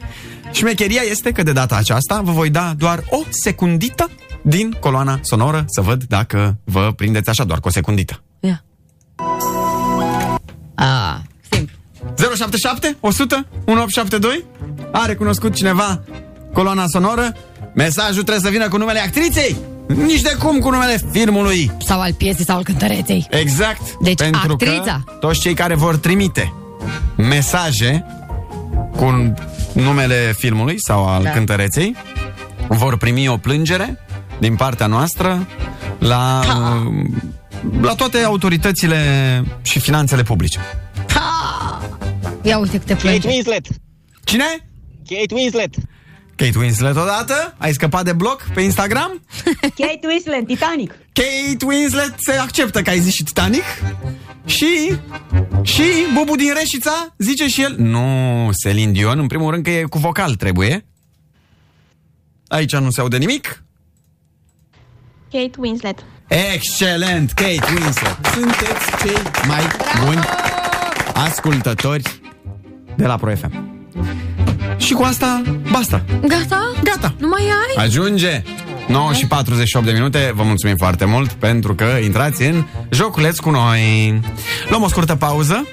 Șmecheria 0.52 1.02
este 1.10 1.32
că 1.32 1.42
de 1.42 1.52
data 1.52 1.76
aceasta 1.76 2.20
vă 2.20 2.32
voi 2.32 2.50
da 2.50 2.74
doar 2.76 3.04
o 3.10 3.22
secundită 3.28 4.10
din 4.42 4.76
coloana 4.80 5.18
sonoră 5.22 5.64
să 5.66 5.80
văd 5.80 6.04
dacă 6.04 6.56
vă 6.64 6.92
prindeți 6.96 7.28
așa 7.28 7.44
doar 7.44 7.60
cu 7.60 7.68
o 7.68 7.70
secundită. 7.70 8.22
Ia. 8.40 8.64
A, 10.74 11.22
simplu. 11.50 11.74
077 12.34 12.96
100 13.00 13.46
1872 13.64 14.44
A 14.92 15.06
recunoscut 15.06 15.54
cineva 15.54 16.02
coloana 16.52 16.86
sonoră? 16.86 17.34
Mesajul 17.76 18.22
trebuie 18.22 18.38
să 18.44 18.48
vină 18.50 18.68
cu 18.68 18.76
numele 18.76 18.98
actriței 19.00 19.56
Nici 19.86 20.20
de 20.20 20.36
cum 20.42 20.58
cu 20.58 20.70
numele 20.70 20.98
filmului 21.12 21.70
Sau 21.84 22.00
al 22.00 22.12
piesei 22.14 22.44
sau 22.44 22.56
al 22.56 22.62
cântăreței. 22.64 23.26
Exact 23.30 23.80
Deci 24.02 24.18
Pentru 24.18 24.40
actrița. 24.52 25.02
că 25.06 25.12
toți 25.12 25.40
cei 25.40 25.54
care 25.54 25.74
vor 25.74 25.96
trimite 25.96 26.52
mesaje 27.16 28.04
cu 28.96 29.34
numele 29.72 30.34
filmului 30.38 30.80
sau 30.80 31.06
al 31.06 31.22
Da. 31.22 31.28
da. 31.28 31.34
cântăreței 31.34 31.96
vor 32.68 32.96
primi 32.96 33.28
o 33.28 33.36
plângere 33.36 33.98
din 34.38 34.56
partea 34.56 34.86
noastră 34.86 35.46
la, 35.98 36.42
la 37.80 37.94
toate 37.94 38.18
autoritățile 38.18 39.00
și 39.62 39.78
finanțele 39.80 40.22
publice. 40.22 40.58
Ia 42.42 42.58
uite 42.58 42.78
câte 42.78 42.92
Kate 42.92 43.06
plânge. 43.06 43.28
Winslet. 43.28 43.66
Cine? 44.24 44.44
Kate 45.08 45.34
Winslet. 45.34 45.74
Kate 46.36 46.58
Winslet 46.58 46.96
odată? 46.96 47.54
Ai 47.58 47.72
scăpat 47.72 48.04
de 48.04 48.12
bloc 48.12 48.42
pe 48.54 48.60
Instagram? 48.60 49.22
Kate 49.80 50.00
Winslet, 50.06 50.46
Titanic. 50.46 50.90
Kate 51.12 51.64
Winslet 51.64 52.14
se 52.16 52.32
acceptă 52.32 52.82
că 52.82 52.90
ai 52.90 52.98
zis 52.98 53.14
și 53.14 53.22
Titanic 53.22 53.64
și 54.44 54.96
și 55.62 55.82
Bubu 56.14 56.36
din 56.36 56.52
Reșița 56.58 57.14
zice 57.18 57.48
și 57.48 57.62
el 57.62 57.74
Nu, 57.78 58.50
Celine 58.62 58.90
Dion, 58.92 59.18
în 59.18 59.26
primul 59.26 59.50
rând 59.50 59.64
că 59.64 59.70
e 59.70 59.82
cu 59.82 59.98
vocal 59.98 60.34
trebuie 60.34 60.86
Aici 62.48 62.76
nu 62.76 62.90
se 62.90 63.00
aude 63.00 63.16
nimic 63.16 63.64
Kate 65.30 65.50
Winslet. 65.58 66.04
Excelent, 66.54 67.32
Kate 67.32 67.72
Winslet 67.74 68.16
Sunteți 68.32 69.02
cei 69.02 69.46
mai 69.46 69.62
buni 70.04 70.20
ascultători 71.14 72.20
de 72.96 73.06
la 73.06 73.16
Pro 73.16 73.36
FM 73.36 73.74
Și 74.76 74.92
cu 74.92 75.02
asta, 75.02 75.42
basta 75.70 76.04
Gata? 76.26 76.72
Gata. 76.82 77.14
Nu 77.18 77.28
mai 77.28 77.40
ai? 77.42 77.84
Ajunge 77.84 78.42
9 78.88 79.12
și 79.12 79.26
48 79.26 79.86
de 79.86 79.92
minute, 79.92 80.32
vă 80.34 80.42
mulțumim 80.42 80.76
foarte 80.76 81.04
mult 81.04 81.32
pentru 81.32 81.74
că 81.74 81.84
intrați 82.04 82.42
în 82.42 82.64
joculeț 82.90 83.38
cu 83.38 83.50
noi. 83.50 84.20
Luăm 84.68 84.82
o 84.82 84.88
scurtă 84.88 85.16
pauză 85.16 85.66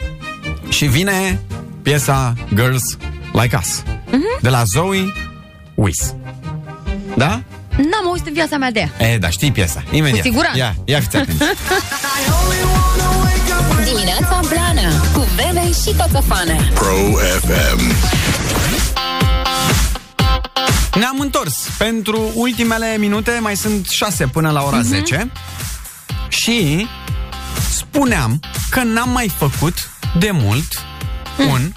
și 0.69 0.85
vine 0.85 1.39
piesa 1.81 2.33
Girls 2.55 2.97
Like 3.31 3.59
Us 3.61 3.83
de 4.41 4.49
la 4.49 4.63
Zoe 4.73 5.13
Wiss. 5.73 6.13
Da? 7.15 7.41
N-am 7.77 8.07
auzit 8.07 8.27
în 8.27 8.33
viața 8.33 8.57
mea 8.57 8.71
de 8.71 8.79
ea. 8.79 9.09
E, 9.09 9.17
da, 9.17 9.29
știi 9.29 9.51
piesa. 9.51 9.83
Imediat. 9.91 10.17
Cu 10.21 10.27
siguranță. 10.27 10.57
Ia, 10.57 10.75
ia 10.85 10.99
fiți 10.99 11.17
atenți. 11.17 11.43
Dimineața 13.93 14.39
Blana 14.49 14.89
Cu 15.13 15.27
Bebe 15.35 15.67
și 15.67 15.95
Coțofană 15.97 16.55
Pro 16.73 16.95
FM. 17.41 17.81
Ne-am 20.95 21.19
întors 21.19 21.67
pentru 21.77 22.31
ultimele 22.33 22.97
minute, 22.97 23.39
mai 23.41 23.55
sunt 23.55 23.87
6 23.89 24.27
până 24.27 24.49
la 24.51 24.63
ora 24.63 24.81
10 24.81 25.31
și 26.27 26.87
spuneam 27.71 28.39
că 28.69 28.83
n-am 28.83 29.09
mai 29.09 29.31
făcut 29.37 29.89
de 30.19 30.31
mult 30.31 30.81
un 31.37 31.71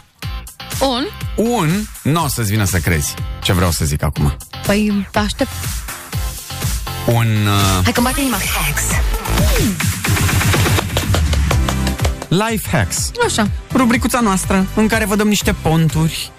Un? 0.81 1.07
un, 1.37 1.71
nu 2.03 2.25
o 2.25 2.29
să-ți 2.29 2.51
vină 2.51 2.64
să 2.64 2.79
crezi 2.79 3.14
ce 3.43 3.53
vreau 3.53 3.71
să 3.71 3.85
zic 3.85 4.03
acum. 4.03 4.37
Păi, 4.67 5.09
aștept. 5.14 5.51
Un 7.07 7.27
uh, 7.47 7.81
Hai 7.83 7.93
că 7.93 8.01
bate 8.01 8.21
inima. 8.21 8.37
life 12.29 12.69
hacks. 12.77 13.11
Așa. 13.27 13.49
Rubricuța 13.73 14.21
noastră 14.21 14.67
în 14.75 14.87
care 14.87 15.05
vă 15.05 15.17
dăm 15.17 15.29
niște 15.29 15.53
ponturi 15.62 16.31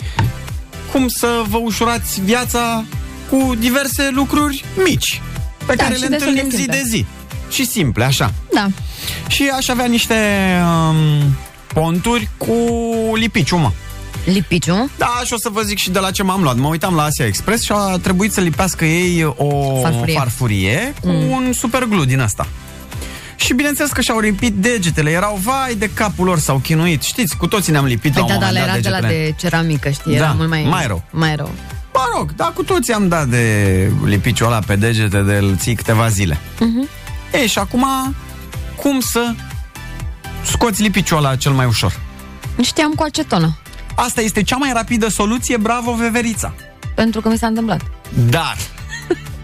cum 0.92 1.08
să 1.08 1.42
vă 1.50 1.58
ușurați 1.58 2.22
viața 2.22 2.84
cu 3.30 3.54
diverse 3.60 4.10
lucruri 4.14 4.66
mici 4.86 5.22
pe 5.66 5.76
Da, 5.76 5.84
care 5.84 5.96
și 5.96 6.02
le 6.02 6.08
destul 6.08 6.34
de 6.34 6.40
întâlnim 6.40 6.50
zi 6.50 6.56
simple. 6.58 6.78
de 6.78 6.90
zi. 6.90 7.06
Și 7.50 7.66
simple, 7.66 8.04
așa. 8.04 8.34
Da. 8.54 8.68
Și 9.28 9.50
aș 9.58 9.68
avea 9.68 9.86
niște 9.86 10.16
um, 10.90 10.98
ponturi 11.74 12.30
cu 12.38 12.54
lipiciu, 13.16 13.58
mă. 13.58 13.72
Lipiciu? 14.26 14.90
Da, 14.98 15.22
și 15.26 15.34
o 15.34 15.38
să 15.38 15.50
vă 15.52 15.62
zic 15.62 15.78
și 15.78 15.90
de 15.90 16.00
la 16.00 16.12
ce 16.12 16.24
m-am 16.24 16.42
luat. 16.42 16.56
Mă 16.56 16.68
uitam 16.68 16.96
la 16.96 17.04
Asia 17.04 17.26
Express 17.26 17.64
și 17.64 17.72
a 17.76 17.98
trebuit 18.02 18.32
să 18.32 18.42
lipească 18.42 18.86
ei 18.86 19.24
o 19.24 19.80
Farfurie. 19.82 20.14
farfurie 20.18 20.94
cu 21.02 21.08
Mm. 21.10 21.30
un 21.32 21.54
super 21.54 21.84
glue 21.84 22.06
din 22.06 22.20
asta. 22.20 22.48
Și 23.40 23.54
bineînțeles 23.54 23.92
că 23.92 24.02
și-au 24.02 24.20
lipit 24.20 24.54
degetele, 24.54 25.10
erau 25.12 25.40
vai 25.44 25.76
de 25.76 25.90
capul 25.94 26.26
lor, 26.26 26.40
s-au 26.40 26.58
chinuit. 26.58 27.02
Știți, 27.02 27.38
cu 27.38 27.48
toții 27.48 27.72
ne-am 27.72 27.86
lipit 27.86 28.14
Păi 28.14 28.22
la 28.28 28.34
un 28.34 28.40
da, 28.40 28.46
dar 28.46 28.54
moment 28.54 28.64
era 28.66 28.74
dat 28.74 28.82
de 28.84 28.90
la 28.90 29.00
degetele. 29.00 29.30
de 29.30 29.36
ceramică, 29.48 29.90
știi? 29.90 30.16
Era 30.16 30.26
Da, 30.26 30.32
mult 30.32 30.50
mai... 30.50 30.66
mai 30.70 30.88
rău. 30.88 31.04
Mai 31.12 31.36
rău. 31.36 31.52
Mă 31.94 32.12
rog, 32.18 32.34
dar 32.36 32.52
cu 32.54 32.64
toții 32.64 32.94
am 32.94 33.08
dat 33.08 33.28
de 33.28 33.92
lipiciul 34.06 34.48
ăla 34.48 34.60
pe 34.60 34.76
degete 34.76 35.22
de 35.22 35.34
îl 35.36 35.56
ții 35.58 35.76
câteva 35.76 36.08
zile. 36.08 36.38
Mhm. 36.60 36.88
E, 37.32 37.48
și 37.48 37.60
acum, 37.60 37.86
cum 38.76 39.00
să 39.00 39.34
scoți 40.46 40.82
lipiciul 40.82 41.18
ăla 41.18 41.36
cel 41.36 41.52
mai 41.52 41.66
ușor? 41.66 42.00
Știam 42.62 42.92
cu 42.92 43.04
acetonă. 43.04 43.58
Asta 43.96 44.22
este 44.22 44.44
cea 44.44 44.56
mai 44.58 44.72
rapidă 44.74 45.08
soluție, 45.10 45.58
bravo, 45.58 45.92
veverița. 45.94 46.54
Pentru 46.96 47.22
că 47.22 47.30
mi 47.30 47.38
s-a 47.38 47.48
întâmplat. 47.48 47.82
Dar 48.30 48.58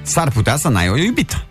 s-ar 0.02 0.30
putea 0.30 0.58
să 0.58 0.68
n-ai 0.68 0.90
o 0.90 0.98
iubită. 0.98 1.46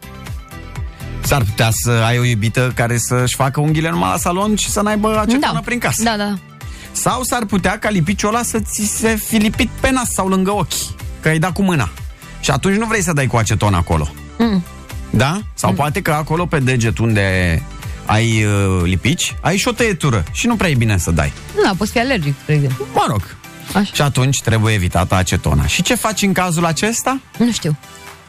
S-ar 1.22 1.42
putea 1.42 1.68
să 1.72 1.90
ai 1.90 2.18
o 2.18 2.24
iubită 2.24 2.72
care 2.74 2.98
să-și 2.98 3.34
facă 3.34 3.60
unghiile 3.60 3.90
numai 3.90 4.10
la 4.10 4.16
salon 4.18 4.56
și 4.56 4.70
să 4.70 4.80
n-aibă 4.80 5.18
acetonă 5.20 5.50
Da. 5.52 5.60
prin 5.64 5.78
casă. 5.78 6.02
Da, 6.02 6.16
da. 6.16 6.34
Sau 6.92 7.22
s-ar 7.22 7.44
putea 7.44 7.78
ca 7.78 7.88
lipiciul 7.90 8.28
ăla 8.34 8.42
să 8.42 8.58
ți 8.60 8.82
se 8.98 9.14
fi 9.26 9.36
lipit 9.36 9.68
pe 9.80 9.90
nas 9.90 10.10
sau 10.10 10.28
lângă 10.28 10.50
ochi, 10.54 10.72
că 11.20 11.28
ai 11.28 11.38
dat 11.38 11.52
cu 11.52 11.62
mâna. 11.62 11.88
Și 12.40 12.50
atunci 12.50 12.76
nu 12.76 12.86
vrei 12.86 13.02
să 13.02 13.12
dai 13.12 13.26
cu 13.26 13.36
aceton 13.36 13.74
acolo. 13.74 14.08
Mm. 14.38 14.64
Da? 15.10 15.40
Sau 15.54 15.72
poate 15.72 16.02
că 16.02 16.10
acolo 16.12 16.46
pe 16.46 16.58
deget 16.58 16.98
unde 16.98 17.62
ai 18.06 18.44
uh, 18.44 18.82
lipici, 18.84 19.34
ai 19.40 19.56
și 19.56 19.68
o 19.68 19.72
tăietură 19.72 20.24
și 20.32 20.46
nu 20.46 20.56
prea 20.56 20.70
e 20.70 20.74
bine 20.74 20.98
să 20.98 21.10
dai. 21.10 21.32
Da, 21.64 21.72
poți 21.76 21.90
fi 21.92 21.98
alergic, 21.98 22.34
spre 22.42 22.54
exemplu. 22.54 22.86
Mă 22.94 23.04
rog. 23.08 23.22
Așa. 23.74 23.90
Și 23.94 24.02
atunci 24.02 24.40
trebuie 24.42 24.74
evitată 24.74 25.14
acetona. 25.14 25.66
Și 25.66 25.82
ce 25.82 25.94
faci 25.94 26.22
în 26.22 26.32
cazul 26.32 26.64
acesta? 26.64 27.20
Nu 27.38 27.52
știu. 27.52 27.76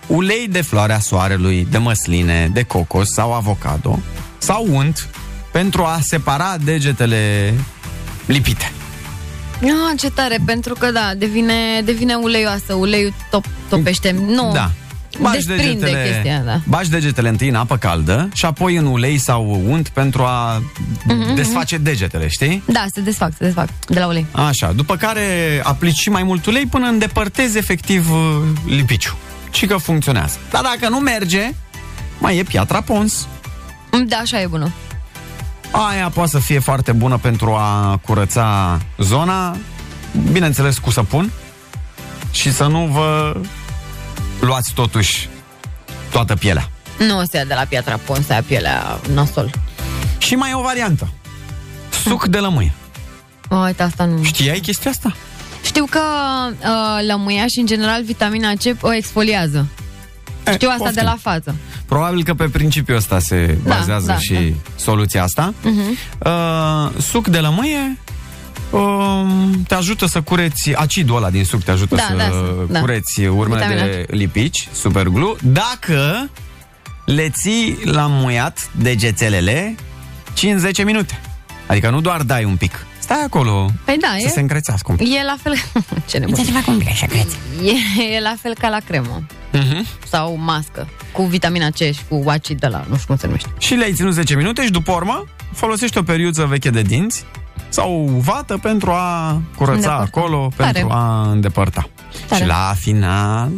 Ulei 0.07 0.47
de 0.49 0.61
floarea 0.61 0.99
soarelui, 0.99 1.67
de 1.71 1.77
măsline, 1.77 2.49
de 2.53 2.63
cocos 2.63 3.07
sau 3.09 3.33
avocado 3.33 3.99
sau 4.37 4.67
unt 4.71 5.07
pentru 5.51 5.83
a 5.83 5.99
separa 6.01 6.55
degetele 6.63 7.53
lipite. 8.25 8.71
Ah, 9.61 9.97
ce 9.99 10.09
tare, 10.09 10.37
pentru 10.45 10.73
că 10.73 10.91
da, 10.91 11.11
devine, 11.17 11.53
devine 11.85 12.13
uleioasă, 12.15 12.73
uleiul 12.73 13.13
top, 13.29 13.45
topește. 13.69 14.15
Nu, 14.27 14.51
Da. 14.53 14.71
Bași 15.21 15.45
desprinde 15.45 15.79
degetele, 15.85 16.11
chestia, 16.11 16.39
da. 16.45 16.59
bași 16.67 16.89
degetele 16.89 17.29
întâi 17.29 17.47
în 17.49 17.55
apă 17.55 17.77
caldă 17.77 18.29
și 18.33 18.45
apoi 18.45 18.75
în 18.75 18.85
ulei 18.85 19.17
sau 19.17 19.61
unt 19.67 19.87
pentru 19.89 20.21
a 20.23 20.63
Mhm, 21.05 21.35
desface 21.35 21.77
degetele, 21.77 22.27
știi? 22.27 22.63
Da, 22.65 22.85
se 22.93 23.01
desfac, 23.01 23.31
se 23.37 23.43
desfac 23.43 23.67
de 23.87 23.99
la 23.99 24.07
ulei. 24.07 24.25
Așa, 24.31 24.71
după 24.71 24.95
care 24.95 25.25
aplici 25.63 25.97
și 25.97 26.09
mai 26.09 26.23
mult 26.23 26.45
ulei 26.45 26.65
până 26.65 26.87
îndepărtezi 26.87 27.57
efectiv 27.57 28.11
uh, 28.11 28.17
lipiciu. 28.67 29.15
Și 29.53 29.65
că 29.65 29.77
funcționează. 29.77 30.37
Dar 30.51 30.61
dacă 30.61 30.89
nu 30.89 30.97
merge, 30.97 31.53
mai 32.17 32.37
e 32.37 32.43
piatra 32.43 32.81
pons. 32.81 33.27
Da, 34.07 34.17
așa 34.17 34.41
e 34.41 34.47
bună. 34.47 34.71
Aia 35.71 36.09
poate 36.09 36.29
să 36.29 36.39
fie 36.39 36.59
foarte 36.59 36.91
bună 36.91 37.17
pentru 37.17 37.53
a 37.53 37.99
curăța 38.05 38.79
zona, 38.97 39.57
bineînțeles 40.31 40.77
cu 40.77 40.91
săpun 40.91 41.31
și 42.31 42.53
să 42.53 42.67
nu 42.67 42.85
vă 42.85 43.35
luați 44.39 44.73
totuși 44.73 45.29
toată 46.11 46.35
pielea. 46.35 46.69
Nu 46.97 47.17
o 47.17 47.21
să 47.21 47.37
ia 47.37 47.45
de 47.45 47.53
la 47.53 47.65
piatra 47.69 47.99
pon, 48.05 48.21
să 48.21 48.33
ia 48.33 48.43
pielea 48.47 48.99
nasol. 49.13 49.51
Și 50.17 50.35
mai 50.35 50.49
e 50.49 50.55
o 50.55 50.61
variantă. 50.61 51.11
Suc 51.89 52.25
de 52.25 52.37
lămâie. 52.37 52.73
Uite, 53.49 53.83
asta 53.83 54.05
nu... 54.05 54.23
Știai 54.23 54.59
chestia 54.59 54.91
asta? 54.91 55.15
Știu 55.73 55.85
că 55.89 56.01
uh, 56.49 57.07
lămâia 57.07 57.45
și, 57.47 57.59
în 57.59 57.65
general, 57.65 58.03
vitamina 58.03 58.51
C 58.51 58.61
o 58.81 58.93
exfoliază. 58.93 59.67
Știu 60.53 60.67
asta 60.69 60.83
poftim. 60.83 60.95
de 60.95 61.01
la 61.01 61.17
față. 61.21 61.55
Probabil 61.85 62.23
că 62.23 62.33
pe 62.33 62.49
principiul 62.49 62.97
ăsta 62.97 63.19
se 63.19 63.57
Da, 63.63 63.75
bazează 63.75 64.05
da, 64.05 64.17
și 64.17 64.55
soluția 64.75 65.23
asta. 65.23 65.53
Uh-huh. 65.53 66.25
Uh, 66.25 67.01
suc 67.01 67.27
de 67.27 67.37
lămâie 67.39 67.97
uh, 68.69 69.25
te 69.67 69.75
ajută 69.75 70.05
să 70.05 70.21
cureți 70.21 70.73
acidul 70.75 71.15
ăla 71.15 71.29
din 71.29 71.45
suc, 71.45 71.63
te 71.63 71.71
ajută 71.71 71.95
Da, 71.95 72.01
să 72.01 72.15
da, 72.15 72.73
da. 72.73 72.79
cureți 72.79 73.25
urmele 73.25 73.65
Vitamina 73.65 73.85
de 73.85 74.05
lipici, 74.09 74.67
superglu, 74.73 75.35
dacă 75.41 76.29
le 77.05 77.29
ții 77.29 77.77
la 77.83 78.07
muiat 78.09 78.69
degețelele 78.71 79.75
5-10 80.81 80.83
minute. 80.85 81.19
Adică 81.65 81.89
nu 81.89 82.01
doar 82.01 82.21
dai 82.21 82.43
un 82.43 82.55
pic. 82.55 82.85
Stai 83.13 83.25
acolo 83.25 83.69
Păi 83.85 83.97
da, 84.01 84.07
să 84.19 84.25
e, 84.25 84.29
se 84.29 84.39
încrețească 84.39 84.91
un 84.91 84.97
pic. 84.97 85.13
e 85.13 85.23
la 85.23 85.35
fel... 85.41 85.53
Ce 86.09 86.17
nebun. 86.17 86.35
Să 86.35 86.43
se 86.43 86.51
facă 86.51 86.71
un 86.71 86.77
pic 86.77 86.87
așa, 86.87 87.05
creți. 87.05 87.35
E, 87.63 88.03
e 88.15 88.21
la 88.21 88.35
fel 88.41 88.53
ca 88.59 88.69
la 88.69 88.77
cremă. 88.87 89.21
Uh-huh. 89.53 90.07
Sau 90.09 90.35
mască. 90.37 90.87
Cu 91.11 91.23
vitamina 91.23 91.69
C 91.69 91.75
și 91.75 91.99
cu 92.09 92.23
acid 92.29 92.59
de 92.59 92.67
la... 92.67 92.85
Nu 92.89 92.95
știu 92.95 93.07
cum 93.07 93.17
se 93.17 93.25
numește. 93.25 93.49
Și 93.57 93.73
le-ai 93.73 93.93
ținut 93.93 94.13
10 94.13 94.35
minute 94.35 94.63
și 94.63 94.71
după 94.71 94.91
urmă 94.91 95.23
folosești 95.53 95.97
o 95.97 96.03
periuță 96.03 96.45
veche 96.45 96.69
de 96.69 96.81
dinți 96.81 97.25
sau 97.69 98.21
vată 98.23 98.57
pentru 98.57 98.91
a 98.91 99.41
curăța 99.55 99.73
Îndepărta. 99.73 100.17
acolo, 100.17 100.49
Tare. 100.55 100.71
pentru 100.71 100.91
a 100.91 101.29
îndepărta. 101.31 101.89
Tare. 102.27 102.41
Și 102.41 102.47
la 102.47 102.73
final 102.79 103.51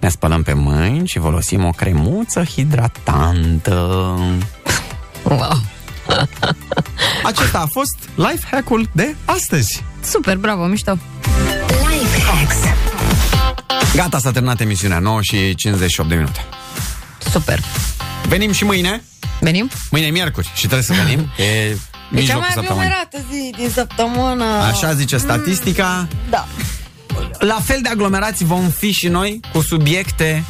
ne 0.00 0.08
spălăm 0.08 0.42
pe 0.42 0.52
mâini 0.52 1.06
și 1.06 1.18
folosim 1.18 1.64
o 1.64 1.70
cremuță 1.70 2.44
hidratantă. 2.44 3.74
Wow. 5.22 5.60
Acesta 7.30 7.58
a 7.58 7.66
fost 7.66 7.96
life 8.14 8.46
hack-ul 8.50 8.88
de 8.92 9.14
astăzi. 9.24 9.84
Super, 10.04 10.36
bravo, 10.36 10.64
mișto. 10.66 10.98
Life 11.90 12.20
Hacks. 12.22 12.56
Gata, 13.94 14.18
s-a 14.18 14.30
terminat 14.30 14.60
emisiunea 14.60 14.98
9 14.98 15.22
și 15.22 15.54
58 15.54 16.08
de 16.08 16.14
minute. 16.16 16.44
Super. 17.30 17.58
Venim 18.28 18.52
și 18.52 18.64
mâine. 18.64 19.02
Venim? 19.40 19.70
Mâine 19.90 20.06
e 20.06 20.10
miercuri 20.10 20.50
și 20.54 20.60
trebuie 20.66 20.82
să 20.82 20.92
venim. 21.04 21.30
E 21.36 21.44
E 21.44 21.76
cea 22.10 22.16
mijlocul 22.16 22.40
mai 22.40 22.50
săptămânii. 22.54 22.90
aglomerată 22.90 23.18
zi 23.32 23.52
din 23.56 23.70
săptămână. 23.70 24.44
Așa 24.44 24.94
zice 24.94 25.16
statistica. 25.16 26.08
Da. 26.30 26.46
La 27.38 27.58
fel 27.64 27.78
de 27.82 27.88
aglomerați 27.88 28.44
vom 28.44 28.68
fi 28.68 28.90
și 28.92 29.08
noi 29.08 29.40
cu 29.52 29.60
subiecte 29.60 30.44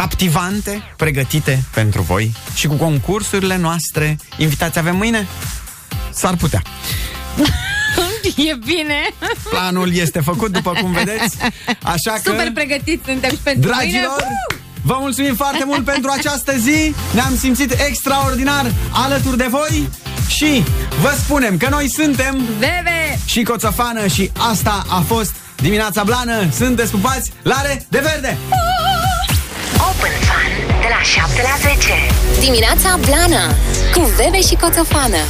captivante, 0.00 0.82
pregătite 0.96 1.62
pentru 1.74 2.02
voi 2.02 2.32
și 2.54 2.66
cu 2.66 2.74
concursurile 2.74 3.56
noastre. 3.56 4.16
Invitați 4.36 4.78
avem 4.78 4.96
mâine? 4.96 5.26
S-ar 6.10 6.34
putea. 6.36 6.62
E 8.36 8.54
bine. 8.64 9.00
Planul 9.50 9.94
este 9.94 10.20
făcut, 10.20 10.52
după 10.52 10.72
cum 10.80 10.92
vedeți. 10.92 11.36
Așa 11.82 12.10
că, 12.12 12.20
Super 12.24 12.52
pregătiți 12.52 13.04
suntem 13.04 13.30
și 13.30 13.36
pentru 13.42 13.70
mâine. 13.70 13.90
dragilor, 13.90 14.16
Uh! 14.18 14.56
vă 14.82 14.96
mulțumim 15.00 15.34
foarte 15.34 15.64
mult 15.64 15.84
pentru 15.84 16.10
această 16.18 16.58
zi. 16.58 16.94
Ne-am 17.14 17.36
simțit 17.36 17.72
extraordinar 17.88 18.72
alături 18.92 19.36
de 19.36 19.46
voi 19.50 19.88
și 20.28 20.64
vă 21.00 21.14
spunem 21.18 21.56
că 21.56 21.68
noi 21.70 21.90
suntem 21.90 22.34
Bebe! 22.58 23.18
și 23.24 23.42
Coțofană 23.42 24.06
și 24.06 24.30
asta 24.50 24.84
a 24.88 25.00
fost 25.00 25.34
dimineața 25.56 26.02
blană. 26.04 26.48
Sunteți 26.52 26.90
pupați, 26.90 27.32
lare 27.42 27.86
de 27.88 27.98
verde! 27.98 28.36
Open 29.78 30.12
Fun 30.28 30.50
de 30.80 30.88
la 30.88 31.02
7 31.02 31.42
la 31.42 31.68
10. 31.68 31.92
Dimineața 32.40 32.98
Blana 33.06 33.54
cu 33.94 34.10
Bebe 34.16 34.40
și 34.40 34.54
Coțofană. 34.54 35.22